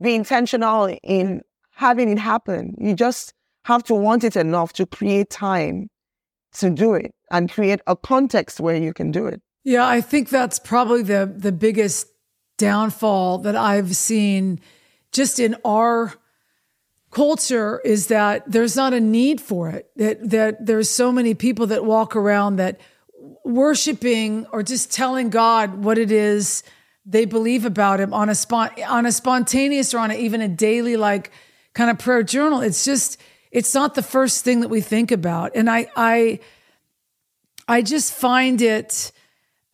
be 0.00 0.14
intentional 0.14 0.96
in 1.02 1.42
having 1.74 2.08
it 2.08 2.18
happen. 2.18 2.74
You 2.78 2.94
just 2.94 3.34
have 3.64 3.82
to 3.84 3.94
want 3.94 4.24
it 4.24 4.36
enough 4.36 4.72
to 4.74 4.86
create 4.86 5.30
time 5.30 5.88
to 6.54 6.70
do 6.70 6.94
it 6.94 7.12
and 7.30 7.50
create 7.50 7.80
a 7.86 7.96
context 7.96 8.60
where 8.60 8.76
you 8.76 8.92
can 8.92 9.10
do 9.10 9.26
it. 9.26 9.40
Yeah, 9.64 9.86
I 9.86 10.00
think 10.00 10.28
that's 10.28 10.58
probably 10.58 11.02
the 11.02 11.32
the 11.34 11.52
biggest 11.52 12.06
downfall 12.58 13.38
that 13.38 13.56
I've 13.56 13.96
seen 13.96 14.60
just 15.12 15.40
in 15.40 15.56
our 15.64 16.14
culture 17.10 17.80
is 17.84 18.08
that 18.08 18.50
there's 18.50 18.76
not 18.76 18.92
a 18.92 19.00
need 19.00 19.40
for 19.40 19.70
it. 19.70 19.90
That 19.96 20.30
that 20.30 20.66
there's 20.66 20.90
so 20.90 21.10
many 21.10 21.34
people 21.34 21.66
that 21.68 21.84
walk 21.84 22.14
around 22.14 22.56
that 22.56 22.78
worshiping 23.44 24.46
or 24.52 24.62
just 24.62 24.92
telling 24.92 25.30
God 25.30 25.84
what 25.84 25.96
it 25.96 26.10
is 26.10 26.62
they 27.06 27.24
believe 27.24 27.64
about 27.64 28.00
him 28.00 28.14
on 28.14 28.28
a 28.28 28.34
spot 28.34 28.80
on 28.82 29.06
a 29.06 29.12
spontaneous 29.12 29.92
or 29.92 29.98
on 29.98 30.10
a, 30.10 30.14
even 30.14 30.40
a 30.40 30.48
daily 30.48 30.96
like 30.96 31.30
kind 31.74 31.90
of 31.90 31.98
prayer 31.98 32.22
journal. 32.22 32.60
It's 32.60 32.84
just 32.84 33.20
it's 33.50 33.74
not 33.74 33.94
the 33.94 34.02
first 34.02 34.44
thing 34.44 34.60
that 34.60 34.68
we 34.68 34.80
think 34.80 35.10
about. 35.10 35.52
And 35.54 35.68
I 35.68 35.86
I 35.96 36.40
I 37.68 37.82
just 37.82 38.12
find 38.12 38.60
it 38.62 39.12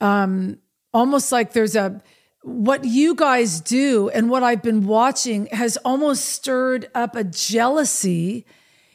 um 0.01 0.59
almost 0.93 1.31
like 1.31 1.53
there's 1.53 1.77
a 1.77 2.03
what 2.43 2.85
you 2.85 3.15
guys 3.15 3.61
do 3.61 4.09
and 4.09 4.31
what 4.31 4.43
I've 4.43 4.63
been 4.63 4.87
watching 4.87 5.47
has 5.47 5.77
almost 5.79 6.25
stirred 6.25 6.89
up 6.95 7.15
a 7.15 7.23
jealousy 7.23 8.47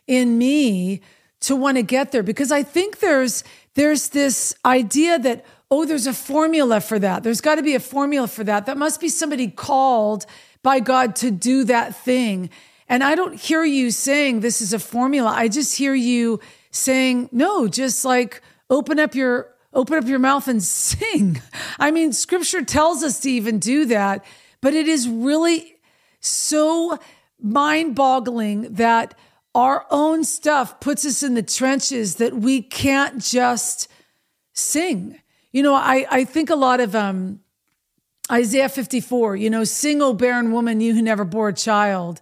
in 0.08 0.38
me 0.38 1.02
to 1.42 1.56
want 1.56 1.78
to 1.78 1.84
get 1.84 2.12
there 2.12 2.24
because 2.24 2.52
I 2.52 2.64
think 2.64 3.00
there's 3.00 3.44
there's 3.76 4.10
this 4.10 4.56
idea 4.66 5.20
that 5.20 5.46
oh 5.72 5.86
there's 5.86 6.08
a 6.08 6.14
formula 6.14 6.82
for 6.82 7.00
that. 7.00 7.24
There's 7.24 7.42
got 7.42 7.56
to 7.56 7.64
be 7.64 7.76
a 7.76 7.80
formula 7.80 8.28
for 8.28 8.44
that. 8.44 8.66
That 8.66 8.78
must 8.78 9.02
be 9.02 9.10
somebody 9.10 9.48
called 9.48 10.26
by 10.64 10.80
God 10.80 11.16
to 11.18 11.32
do 11.32 11.64
that 11.66 11.96
thing. 11.96 12.50
And 12.88 13.04
I 13.04 13.16
don't 13.16 13.36
hear 13.36 13.64
you 13.64 13.92
saying 13.92 14.40
this 14.40 14.62
is 14.62 14.74
a 14.74 14.80
formula. 14.80 15.32
I 15.32 15.48
just 15.48 15.78
hear 15.78 15.94
you 15.94 16.40
saying 16.72 17.30
no, 17.32 17.68
just 17.68 18.06
like 18.06 18.42
open 18.70 19.00
up 19.00 19.16
your 19.16 19.54
open 19.74 19.98
up 19.98 20.06
your 20.06 20.20
mouth 20.20 20.48
and 20.48 20.62
sing. 20.64 21.42
I 21.80 21.92
mean, 21.92 22.14
scripture 22.14 22.64
tells 22.64 23.04
us 23.04 23.20
to 23.22 23.32
even 23.32 23.60
do 23.60 23.86
that, 23.86 24.24
but 24.62 24.74
it 24.74 24.88
is 24.88 25.08
really 25.08 25.76
so 26.20 26.98
mind 27.42 27.96
boggling 27.96 28.74
that 28.74 29.16
our 29.54 29.86
own 29.90 30.24
stuff 30.24 30.80
puts 30.80 31.06
us 31.06 31.24
in 31.24 31.34
the 31.34 31.44
trenches 31.44 32.16
that 32.16 32.34
we 32.34 32.62
can't 32.62 33.22
just 33.22 33.88
sing. 34.54 35.20
You 35.56 35.64
know, 35.64 35.74
I, 35.74 36.06
I 36.12 36.26
think 36.26 36.50
a 36.50 36.56
lot 36.58 36.82
of 36.82 36.96
um, 36.96 37.40
Isaiah 38.30 38.68
54, 38.68 39.38
you 39.38 39.50
know, 39.50 39.64
single 39.64 40.14
barren 40.14 40.52
woman, 40.52 40.82
you 40.82 40.94
who 40.94 41.02
never 41.02 41.24
bore 41.24 41.48
a 41.48 41.54
child. 41.54 42.20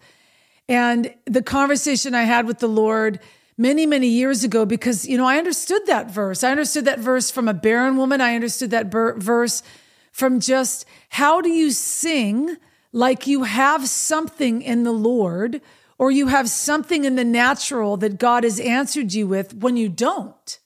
And 0.70 1.12
the 1.26 1.42
conversation 1.42 2.14
I 2.14 2.26
had 2.26 2.46
with 2.46 2.60
the 2.60 2.68
Lord 2.68 3.20
many, 3.58 3.88
many 3.88 4.06
years 4.06 4.44
ago 4.44 4.68
because, 4.68 5.08
you 5.08 5.18
know, 5.18 5.26
I 5.26 5.40
understood 5.40 5.82
that 5.88 6.12
verse. 6.12 6.44
I 6.44 6.52
understood 6.52 6.86
that 6.86 7.00
verse 7.00 7.32
from 7.32 7.48
a 7.48 7.56
barren 7.56 7.98
woman. 7.98 8.22
I 8.22 8.36
understood 8.36 8.70
that 8.70 8.92
ber- 8.92 9.16
verse 9.18 9.64
from 10.12 10.40
just 10.40 10.86
how 11.10 11.42
do 11.42 11.50
you 11.50 11.72
sing 11.72 12.58
like 12.92 13.26
you 13.26 13.46
have 13.46 13.88
something 13.88 14.62
in 14.62 14.84
the 14.84 14.92
Lord 14.92 15.60
or 15.98 16.12
you 16.12 16.28
have 16.28 16.52
something 16.52 17.04
in 17.04 17.16
the 17.16 17.26
natural 17.26 17.98
that 17.98 18.20
God 18.20 18.44
has 18.44 18.60
answered 18.60 19.12
you 19.12 19.26
with 19.28 19.56
when 19.56 19.76
you 19.76 19.90
don't? 19.90 20.60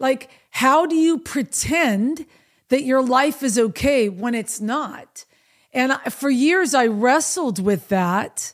Like, 0.00 0.30
how 0.50 0.86
do 0.86 0.96
you 0.96 1.18
pretend 1.18 2.26
that 2.68 2.82
your 2.82 3.02
life 3.02 3.42
is 3.42 3.58
okay 3.58 4.08
when 4.08 4.34
it's 4.34 4.60
not? 4.60 5.24
And 5.72 5.92
for 6.10 6.30
years, 6.30 6.74
I 6.74 6.86
wrestled 6.86 7.62
with 7.62 7.88
that. 7.88 8.52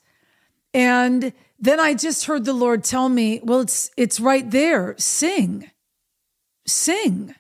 And 0.74 1.32
then 1.58 1.80
I 1.80 1.94
just 1.94 2.26
heard 2.26 2.44
the 2.44 2.52
Lord 2.52 2.84
tell 2.84 3.08
me, 3.08 3.40
well, 3.42 3.60
it's, 3.60 3.90
it's 3.96 4.20
right 4.20 4.50
there. 4.50 4.94
Sing, 4.98 5.70
sing. 6.66 7.34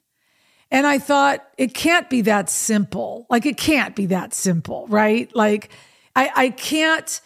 And 0.70 0.86
I 0.86 0.98
thought, 0.98 1.46
it 1.58 1.74
can't 1.74 2.08
be 2.08 2.22
that 2.22 2.48
simple. 2.48 3.26
Like, 3.28 3.44
it 3.44 3.56
can't 3.58 3.94
be 3.94 4.06
that 4.06 4.32
simple, 4.32 4.86
right? 4.88 5.34
Like, 5.34 5.70
I, 6.14 6.30
I 6.34 6.48
can't 6.50 7.20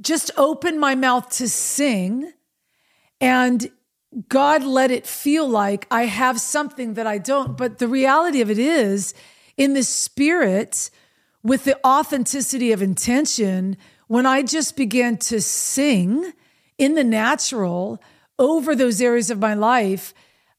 just 0.00 0.30
open 0.36 0.78
my 0.78 0.94
mouth 0.94 1.28
to 1.30 1.48
sing 1.48 2.32
and 3.20 3.68
God 4.28 4.64
let 4.64 4.90
it 4.90 5.06
feel 5.06 5.48
like 5.48 5.86
I 5.90 6.06
have 6.06 6.40
something 6.40 6.94
that 6.94 7.06
I 7.06 7.18
don't. 7.18 7.56
But 7.56 7.78
the 7.78 7.88
reality 7.88 8.40
of 8.40 8.50
it 8.50 8.58
is, 8.58 9.14
in 9.56 9.74
the 9.74 9.82
spirit, 9.82 10.90
with 11.42 11.64
the 11.64 11.78
authenticity 11.86 12.72
of 12.72 12.82
intention, 12.82 13.76
when 14.06 14.26
I 14.26 14.42
just 14.42 14.76
began 14.76 15.18
to 15.18 15.40
sing 15.40 16.32
in 16.78 16.94
the 16.94 17.04
natural 17.04 18.02
over 18.38 18.74
those 18.74 19.00
areas 19.00 19.30
of 19.30 19.38
my 19.38 19.54
life, 19.54 20.14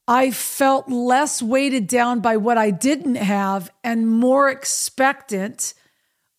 I 0.08 0.32
felt 0.32 0.90
less 0.90 1.42
weighted 1.42 1.88
down 1.88 2.20
by 2.20 2.38
what 2.38 2.58
I 2.58 2.72
didn't 2.72 3.16
have 3.16 3.72
and 3.84 4.08
more 4.08 4.50
expectant 4.50 5.74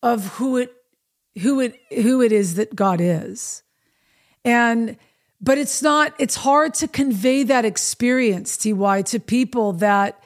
of 0.03 0.27
who 0.35 0.57
it 0.57 0.73
who 1.41 1.61
it 1.61 1.79
who 1.89 2.21
it 2.21 2.31
is 2.31 2.55
that 2.55 2.75
God 2.75 2.99
is. 2.99 3.63
And 4.43 4.97
but 5.41 5.57
it's 5.57 5.81
not 5.81 6.13
it's 6.19 6.35
hard 6.35 6.73
to 6.75 6.87
convey 6.87 7.43
that 7.43 7.65
experience 7.65 8.57
TY 8.57 9.01
to 9.03 9.19
people 9.19 9.73
that 9.73 10.21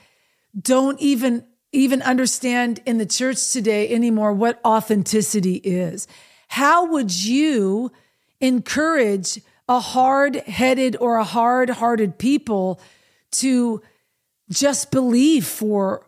don't 0.60 1.00
even 1.00 1.46
even 1.72 2.02
understand 2.02 2.82
in 2.86 2.98
the 2.98 3.06
church 3.06 3.52
today 3.52 3.90
anymore 3.90 4.34
what 4.34 4.60
authenticity 4.66 5.56
is. 5.56 6.08
How 6.48 6.86
would 6.86 7.14
you 7.14 7.92
encourage 8.40 9.42
a 9.68 9.80
hard 9.80 10.36
headed 10.36 10.96
or 11.00 11.18
a 11.18 11.24
hard 11.24 11.70
hearted 11.70 12.18
people 12.18 12.80
to 13.32 13.82
just 14.50 14.92
believe 14.92 15.46
for, 15.46 16.06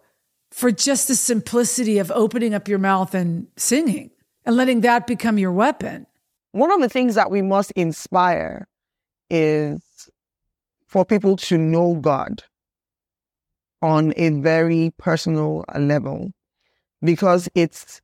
for 0.52 0.72
just 0.72 1.08
the 1.08 1.16
simplicity 1.16 1.98
of 1.98 2.12
opening 2.12 2.54
up 2.54 2.68
your 2.68 2.80
mouth 2.80 3.14
and 3.14 3.48
singing 3.58 4.12
and 4.46 4.56
letting 4.56 4.82
that 4.82 5.08
become 5.08 5.38
your 5.38 5.52
weapon? 5.52 6.06
One 6.52 6.72
of 6.72 6.80
the 6.80 6.90
things 6.90 7.16
that 7.16 7.30
we 7.30 7.42
must 7.42 7.72
inspire 7.72 8.67
is 9.30 10.10
for 10.86 11.06
people 11.06 11.38
to 11.38 11.58
know 11.58 11.96
God 11.96 12.44
on 13.82 14.14
a 14.18 14.30
very 14.30 14.94
personal 14.98 15.66
level 15.78 16.32
because 17.02 17.48
it's 17.54 18.02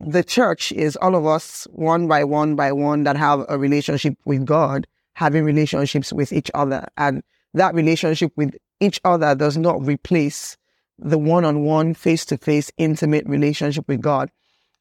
the 0.00 0.24
church 0.24 0.72
is 0.72 0.96
all 0.96 1.14
of 1.14 1.26
us 1.26 1.66
one 1.72 2.06
by 2.08 2.24
one 2.24 2.54
by 2.56 2.72
one 2.72 3.04
that 3.04 3.16
have 3.16 3.44
a 3.48 3.58
relationship 3.58 4.14
with 4.24 4.44
God, 4.44 4.86
having 5.14 5.44
relationships 5.44 6.12
with 6.12 6.32
each 6.32 6.50
other. 6.54 6.86
And 6.96 7.22
that 7.54 7.74
relationship 7.74 8.32
with 8.36 8.54
each 8.80 9.00
other 9.04 9.34
does 9.34 9.56
not 9.56 9.80
replace 9.80 10.56
the 10.98 11.18
one 11.18 11.44
on 11.44 11.64
one, 11.64 11.94
face 11.94 12.24
to 12.26 12.38
face, 12.38 12.70
intimate 12.76 13.26
relationship 13.26 13.86
with 13.88 14.00
God. 14.00 14.30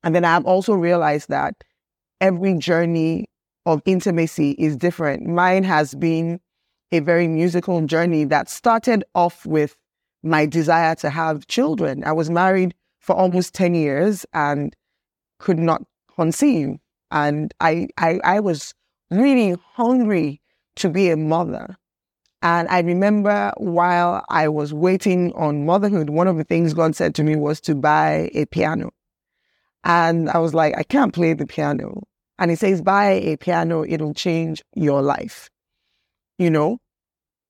And 0.03 0.13
then 0.13 0.25
I've 0.25 0.45
also 0.45 0.73
realized 0.73 1.29
that 1.29 1.55
every 2.19 2.57
journey 2.57 3.27
of 3.65 3.81
intimacy 3.85 4.51
is 4.51 4.75
different. 4.77 5.25
Mine 5.25 5.63
has 5.63 5.95
been 5.95 6.39
a 6.91 6.99
very 6.99 7.27
musical 7.27 7.81
journey 7.85 8.23
that 8.25 8.49
started 8.49 9.03
off 9.15 9.45
with 9.45 9.75
my 10.23 10.45
desire 10.45 10.95
to 10.95 11.09
have 11.09 11.47
children. 11.47 12.03
I 12.03 12.11
was 12.11 12.29
married 12.29 12.73
for 12.99 13.15
almost 13.15 13.53
10 13.53 13.75
years 13.75 14.25
and 14.33 14.75
could 15.39 15.59
not 15.59 15.83
conceive. 16.15 16.77
And 17.11 17.53
I, 17.59 17.87
I, 17.97 18.19
I 18.23 18.39
was 18.39 18.73
really 19.11 19.55
hungry 19.73 20.41
to 20.77 20.89
be 20.89 21.09
a 21.09 21.17
mother. 21.17 21.77
And 22.41 22.67
I 22.69 22.81
remember 22.81 23.53
while 23.57 24.23
I 24.29 24.47
was 24.47 24.73
waiting 24.73 25.33
on 25.33 25.65
motherhood, 25.65 26.09
one 26.09 26.27
of 26.27 26.37
the 26.37 26.43
things 26.43 26.73
God 26.73 26.95
said 26.95 27.15
to 27.15 27.23
me 27.23 27.35
was 27.35 27.59
to 27.61 27.75
buy 27.75 28.29
a 28.33 28.45
piano. 28.45 28.91
And 29.83 30.29
I 30.29 30.39
was 30.39 30.53
like, 30.53 30.75
I 30.77 30.83
can't 30.83 31.13
play 31.13 31.33
the 31.33 31.45
piano. 31.45 32.03
And 32.37 32.51
it 32.51 32.59
says, 32.59 32.81
buy 32.81 33.11
a 33.11 33.37
piano, 33.37 33.85
it'll 33.87 34.13
change 34.13 34.63
your 34.75 35.01
life. 35.01 35.49
You 36.37 36.49
know? 36.49 36.79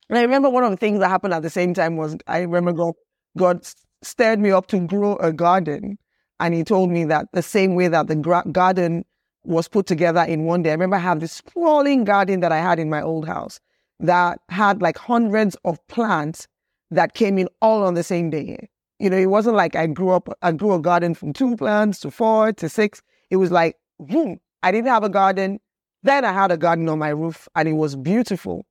And 0.10 0.20
I 0.20 0.22
remember 0.22 0.50
one 0.50 0.64
of 0.64 0.72
the 0.72 0.78
things 0.78 1.00
that 1.00 1.10
happened 1.10 1.34
at 1.34 1.42
the 1.42 1.50
same 1.50 1.74
time 1.74 1.98
was 1.98 2.16
I 2.28 2.40
remember 2.42 2.74
God, 2.74 2.94
God 3.38 3.66
stirred 4.04 4.40
me 4.40 4.52
up 4.52 4.68
to 4.68 4.80
grow 4.80 5.16
a 5.16 5.34
garden. 5.34 5.98
And 6.40 6.54
he 6.54 6.64
told 6.64 6.92
me 6.92 7.06
that 7.06 7.28
the 7.34 7.42
same 7.42 7.76
way 7.76 7.88
that 7.88 8.08
the 8.08 8.16
gra- 8.16 8.44
garden 8.52 9.06
was 9.44 9.68
put 9.68 9.86
together 9.86 10.22
in 10.22 10.46
one 10.46 10.64
day. 10.64 10.70
I 10.70 10.74
remember 10.74 10.98
I 10.98 11.00
have 11.00 11.20
this 11.20 11.32
sprawling 11.32 12.04
garden 12.04 12.42
that 12.42 12.52
I 12.52 12.58
had 12.58 12.80
in 12.80 12.90
my 12.90 13.02
old 13.02 13.28
house 13.28 13.60
that 14.00 14.40
had 14.50 14.82
like 14.82 14.98
hundreds 14.98 15.56
of 15.64 15.86
plants 15.88 16.48
that 16.92 17.14
came 17.14 17.38
in 17.38 17.48
all 17.62 17.84
on 17.84 17.94
the 17.94 18.04
same 18.04 18.30
day. 18.30 18.70
You 19.00 19.10
know, 19.10 19.18
it 19.18 19.28
wasn't 19.28 19.56
like 19.56 19.76
I 19.76 19.88
grew 19.88 20.12
up, 20.12 20.30
I 20.42 20.52
grew 20.52 20.74
a 20.74 20.80
garden 20.80 21.14
from 21.16 21.34
two 21.34 21.56
plants 21.58 22.00
to 22.02 22.12
four 22.12 22.54
to 22.54 22.70
six. 22.70 23.02
It 23.30 23.38
was 23.38 23.52
like, 23.52 23.76
boom, 24.00 24.40
I 24.66 24.72
didn't 24.72 24.88
have 24.88 25.04
a 25.04 25.10
garden. 25.10 25.60
Then 26.02 26.26
I 26.26 26.34
had 26.34 26.52
a 26.52 26.58
garden 26.58 26.90
on 26.90 26.98
my 26.98 27.10
roof 27.10 27.48
and 27.56 27.70
it 27.70 27.74
was 27.74 27.96
beautiful. 27.96 28.66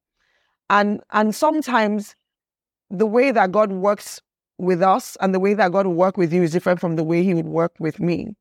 And, 0.69 1.01
and 1.13 1.33
sometimes 1.33 2.17
the 2.91 3.07
way 3.07 3.31
that 3.31 3.53
God 3.53 3.71
works 3.71 4.21
with 4.59 4.83
us 4.83 5.17
and 5.21 5.33
the 5.33 5.39
way 5.39 5.55
that 5.55 5.71
God 5.71 5.87
will 5.87 5.95
work 5.95 6.17
with 6.17 6.33
you 6.33 6.43
is 6.43 6.51
different 6.51 6.81
from 6.81 6.97
the 6.97 7.05
way 7.05 7.23
he 7.23 7.33
would 7.33 7.47
work 7.47 7.75
with 7.79 8.01
me. 8.01 8.35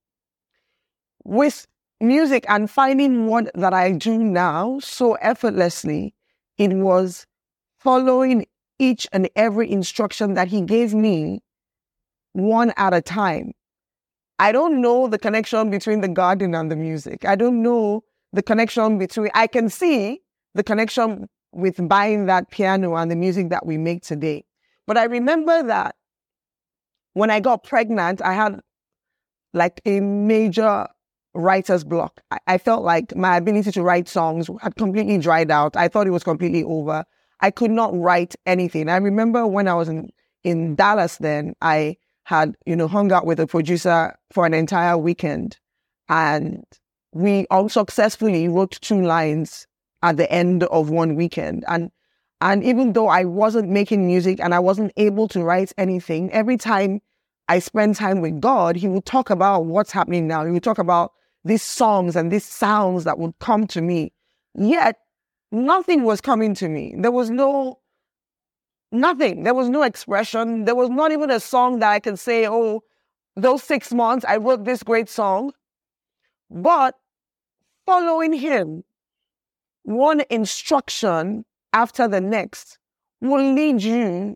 With 1.26 1.68
music 2.01 2.43
and 2.49 2.72
finding 2.72 3.28
what 3.28 3.51
that 3.54 3.72
I 3.72 3.91
do 3.91 4.18
now 4.18 4.80
so 4.80 5.14
effortlessly, 5.14 6.16
it 6.58 6.74
was 6.74 7.28
following 7.78 8.47
each 8.80 9.08
and 9.14 9.30
every 9.36 9.72
instruction 9.72 10.34
that 10.34 10.47
he 10.47 10.62
gave 10.62 10.95
me 10.95 11.43
one 12.32 12.74
at 12.78 12.95
a 12.95 13.01
time. 13.01 13.54
I 14.40 14.52
don't 14.52 14.82
know 14.82 15.08
the 15.08 15.20
connection 15.20 15.70
between 15.70 16.02
the 16.02 16.08
garden 16.08 16.56
and 16.56 16.72
the 16.72 16.76
music. 16.76 17.26
I 17.26 17.36
don't 17.36 17.62
know 17.62 18.04
the 18.32 18.42
connection 18.42 18.98
between, 18.98 19.30
I 19.34 19.48
can 19.48 19.70
see 19.70 20.22
the 20.56 20.64
connection 20.64 21.30
with 21.52 21.88
buying 21.88 22.26
that 22.26 22.50
piano 22.50 22.96
and 22.96 23.12
the 23.12 23.16
music 23.16 23.50
that 23.50 23.66
we 23.66 23.78
make 23.78 24.04
today. 24.04 24.44
But 24.88 24.98
I 24.98 25.06
remember 25.06 25.64
that 25.64 25.96
when 27.14 27.30
I 27.30 27.40
got 27.40 27.64
pregnant, 27.64 28.22
I 28.22 28.34
had 28.34 28.60
like 29.54 29.82
a 29.86 30.00
major 30.00 30.88
writer's 31.36 31.84
block. 31.84 32.22
I, 32.32 32.40
I, 32.48 32.58
felt 32.58 32.84
like 32.84 33.16
my 33.16 33.38
ability 33.38 33.72
to 33.72 33.84
write 33.84 34.08
songs 34.08 34.50
had 34.62 34.76
completely 34.76 35.18
dried 35.20 35.52
out. 35.52 35.76
I 35.76 35.88
thought 35.88 36.08
it 36.08 36.12
was 36.12 36.24
completely 36.24 36.64
over. 36.64 37.06
I 37.40 37.52
could 37.52 37.72
not 37.72 37.96
write 37.96 38.36
anything. 38.46 38.90
I 38.90 38.98
remember 38.98 39.46
when 39.46 39.68
I 39.68 39.74
was 39.74 39.90
in, 39.90 40.10
in 40.44 40.76
Dallas 40.76 41.18
then, 41.18 41.56
I 41.62 41.98
had, 42.24 42.56
you 42.66 42.76
know, 42.76 42.88
hung 42.88 43.12
out 43.12 43.26
with 43.26 43.40
a 43.40 43.48
producer 43.48 44.16
for 44.32 44.46
an 44.46 44.54
entire 44.54 44.98
weekend 44.98 45.58
and 46.10 46.64
we 47.14 47.46
unsuccessfully 47.52 48.48
wrote 48.48 48.78
two 48.82 49.02
lines 49.02 49.68
at 50.02 50.18
the 50.18 50.32
end 50.32 50.64
of 50.66 50.90
one 50.90 51.16
weekend. 51.16 51.64
And 51.68 51.92
and 52.42 52.64
even 52.64 52.92
though 52.92 53.08
I 53.08 53.24
wasn't 53.24 53.70
making 53.70 54.06
music 54.06 54.42
and 54.42 54.54
I 54.54 54.60
wasn't 54.60 54.92
able 54.98 55.30
to 55.30 55.42
write 55.42 55.72
anything, 55.78 56.30
every 56.34 56.58
time 56.58 57.02
I 57.48 57.60
spend 57.60 57.96
time 57.96 58.20
with 58.20 58.42
God, 58.42 58.76
He 58.76 58.88
would 58.88 59.06
talk 59.06 59.30
about 59.30 59.66
what's 59.66 59.92
happening 59.92 60.28
now. 60.28 60.44
He 60.46 60.52
would 60.52 60.64
talk 60.64 60.78
about 60.78 61.14
these 61.46 61.62
songs 61.62 62.16
and 62.18 62.32
these 62.32 62.44
sounds 62.44 63.06
that 63.06 63.18
would 63.18 63.38
come 63.40 63.66
to 63.68 63.82
me. 63.82 64.12
Yet 64.56 64.98
nothing 65.52 66.04
was 66.04 66.20
coming 66.20 66.54
to 66.56 66.68
me. 66.68 66.96
There 66.98 67.12
was 67.12 67.30
no 67.30 67.80
nothing. 68.94 69.44
There 69.44 69.54
was 69.54 69.70
no 69.70 69.84
expression. 69.84 70.66
There 70.66 70.76
was 70.76 70.89
not 70.89 71.12
even 71.12 71.30
a 71.30 71.39
song 71.39 71.80
that 71.80 71.91
I 71.91 72.00
could 72.00 72.20
say, 72.20 72.48
oh, 72.48 72.84
those 73.36 73.64
six 73.64 73.91
months 73.91 74.26
I 74.26 74.38
wrote 74.38 74.64
this 74.64 74.84
great 74.84 75.10
song. 75.10 75.52
But 76.50 76.96
following 77.86 78.34
him, 78.34 78.84
one 79.84 80.24
instruction 80.30 81.46
after 81.74 82.08
the 82.08 82.22
next 82.22 82.78
will 83.22 83.54
lead 83.54 83.82
you 83.82 84.36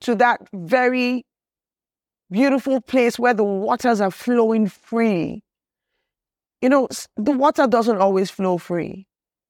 to 0.00 0.14
that 0.14 0.40
very 0.52 1.26
beautiful 2.30 2.80
place 2.80 3.18
where 3.18 3.34
the 3.34 3.44
waters 3.44 4.00
are 4.00 4.10
flowing 4.10 4.68
free. 4.68 5.42
You 6.62 6.68
know, 6.68 6.88
the 7.16 7.32
water 7.32 7.66
doesn't 7.66 7.98
always 7.98 8.30
flow 8.30 8.58
free. 8.58 9.06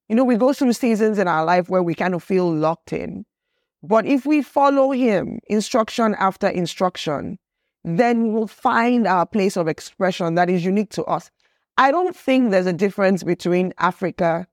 You 0.08 0.16
know, 0.16 0.24
we 0.24 0.36
go 0.36 0.52
through 0.52 0.72
seasons 0.72 1.18
in 1.18 1.28
our 1.28 1.44
life 1.44 1.68
where 1.68 1.82
we 1.82 1.94
kind 1.94 2.14
of 2.14 2.22
feel 2.22 2.50
locked 2.50 2.92
in. 2.92 3.24
But 3.82 4.06
if 4.06 4.26
we 4.26 4.42
follow 4.42 4.90
Him, 4.90 5.38
instruction 5.48 6.14
after 6.18 6.48
instruction, 6.48 7.38
then 7.84 8.32
we'll 8.32 8.48
find 8.48 9.06
our 9.06 9.24
place 9.24 9.56
of 9.56 9.68
expression 9.68 10.34
that 10.34 10.50
is 10.50 10.64
unique 10.64 10.90
to 10.90 11.04
us. 11.04 11.30
I 11.76 11.90
don't 11.90 12.16
think 12.16 12.50
there's 12.50 12.66
a 12.66 12.72
difference 12.72 13.22
between 13.22 13.72
Africa 13.78 14.48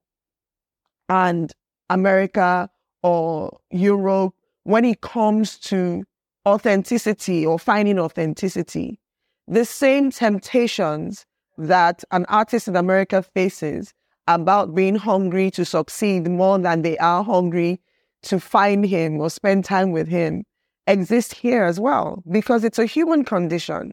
and 1.10 1.52
America 1.90 2.70
or 3.02 3.60
Europe 3.72 4.34
when 4.64 4.86
it 4.86 5.02
comes 5.02 5.58
to 5.60 6.04
authenticity 6.46 7.46
or 7.46 7.58
finding 7.58 8.00
authenticity. 8.00 9.00
The 9.48 9.66
same 9.66 10.12
temptations 10.12 11.26
that 11.58 12.04
an 12.12 12.26
artist 12.30 12.68
in 12.68 12.76
America 12.76 13.24
faces 13.24 13.94
about 14.28 14.76
being 14.76 14.96
hungry 14.96 15.52
to 15.52 15.66
succeed 15.66 16.30
more 16.30 16.58
than 16.60 16.82
they 16.82 16.98
are 16.98 17.24
hungry 17.24 17.80
to 18.26 18.40
find 18.40 18.86
him 18.86 19.20
or 19.20 19.30
spend 19.30 19.66
time 19.66 19.92
with 19.92 20.08
him 20.08 20.44
exist 20.88 21.34
here 21.34 21.64
as 21.64 21.80
well 21.80 22.24
because 22.30 22.64
it's 22.64 22.80
a 22.80 22.86
human 22.86 23.24
condition. 23.24 23.92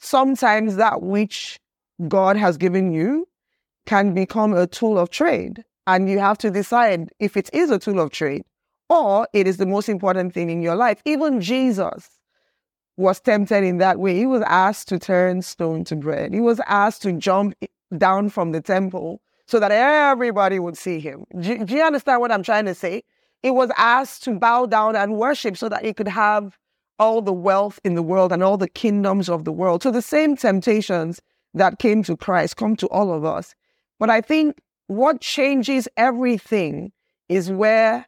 Sometimes 0.00 0.76
that 0.76 1.02
which 1.02 1.58
God 2.08 2.36
has 2.36 2.56
given 2.56 2.92
you 2.92 3.28
can 3.86 4.14
become 4.14 4.54
a 4.54 4.66
tool 4.66 4.98
of 4.98 5.10
trade. 5.10 5.64
And 5.86 6.08
you 6.08 6.18
have 6.18 6.38
to 6.38 6.50
decide 6.50 7.10
if 7.18 7.36
it 7.36 7.50
is 7.52 7.70
a 7.70 7.78
tool 7.78 8.00
of 8.00 8.10
trade 8.10 8.42
or 8.88 9.26
it 9.32 9.46
is 9.46 9.56
the 9.56 9.66
most 9.66 9.88
important 9.88 10.32
thing 10.32 10.50
in 10.50 10.62
your 10.62 10.76
life. 10.76 11.00
Even 11.04 11.40
Jesus 11.40 12.08
was 12.96 13.20
tempted 13.20 13.64
in 13.64 13.78
that 13.78 13.98
way. 13.98 14.16
He 14.16 14.26
was 14.26 14.42
asked 14.42 14.88
to 14.88 14.98
turn 14.98 15.42
stone 15.42 15.84
to 15.84 15.96
bread. 15.96 16.32
He 16.32 16.40
was 16.40 16.60
asked 16.66 17.02
to 17.02 17.12
jump 17.12 17.54
down 17.96 18.28
from 18.30 18.52
the 18.52 18.60
temple 18.60 19.20
so 19.46 19.58
that 19.58 19.72
everybody 19.72 20.58
would 20.58 20.76
see 20.76 21.00
him. 21.00 21.24
Do, 21.38 21.64
do 21.64 21.74
you 21.74 21.82
understand 21.82 22.20
what 22.20 22.30
I'm 22.30 22.42
trying 22.42 22.66
to 22.66 22.74
say? 22.74 23.02
He 23.42 23.50
was 23.50 23.70
asked 23.76 24.22
to 24.24 24.38
bow 24.38 24.66
down 24.66 24.96
and 24.96 25.16
worship 25.16 25.56
so 25.56 25.68
that 25.68 25.84
he 25.84 25.92
could 25.92 26.08
have 26.08 26.58
all 26.98 27.20
the 27.20 27.32
wealth 27.32 27.80
in 27.84 27.94
the 27.94 28.02
world 28.02 28.32
and 28.32 28.42
all 28.42 28.56
the 28.56 28.68
kingdoms 28.68 29.28
of 29.28 29.44
the 29.44 29.52
world. 29.52 29.82
So 29.82 29.90
the 29.90 30.02
same 30.02 30.36
temptations 30.36 31.20
that 31.54 31.78
came 31.78 32.02
to 32.04 32.16
Christ 32.16 32.56
come 32.56 32.76
to 32.76 32.86
all 32.88 33.12
of 33.12 33.24
us. 33.24 33.54
But 33.98 34.10
I 34.10 34.20
think 34.20 34.58
what 34.86 35.20
changes 35.20 35.88
everything 35.96 36.92
is 37.28 37.50
where 37.50 38.06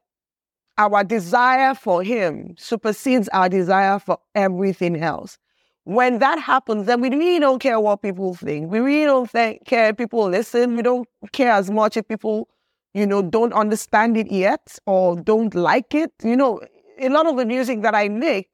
our 0.78 1.04
desire 1.04 1.74
for 1.74 2.02
Him 2.02 2.54
supersedes 2.58 3.28
our 3.30 3.48
desire 3.48 3.98
for 3.98 4.18
everything 4.34 5.00
else. 5.00 5.38
When 5.84 6.18
that 6.18 6.38
happens, 6.38 6.86
then 6.86 7.00
we 7.00 7.10
really 7.10 7.38
don't 7.40 7.58
care 7.58 7.78
what 7.78 8.02
people 8.02 8.34
think. 8.34 8.70
We 8.70 8.80
really 8.80 9.04
don't 9.04 9.30
care 9.66 9.90
if 9.90 9.96
people 9.96 10.28
listen. 10.28 10.76
We 10.76 10.82
don't 10.82 11.06
care 11.32 11.52
as 11.52 11.70
much 11.70 11.96
if 11.96 12.08
people, 12.08 12.48
you 12.94 13.06
know, 13.06 13.22
don't 13.22 13.52
understand 13.52 14.16
it 14.16 14.30
yet 14.30 14.78
or 14.86 15.16
don't 15.20 15.54
like 15.54 15.94
it. 15.94 16.12
You 16.22 16.36
know, 16.36 16.60
a 16.98 17.08
lot 17.08 17.26
of 17.26 17.36
the 17.36 17.44
music 17.44 17.82
that 17.82 17.94
I 17.94 18.08
make 18.08 18.48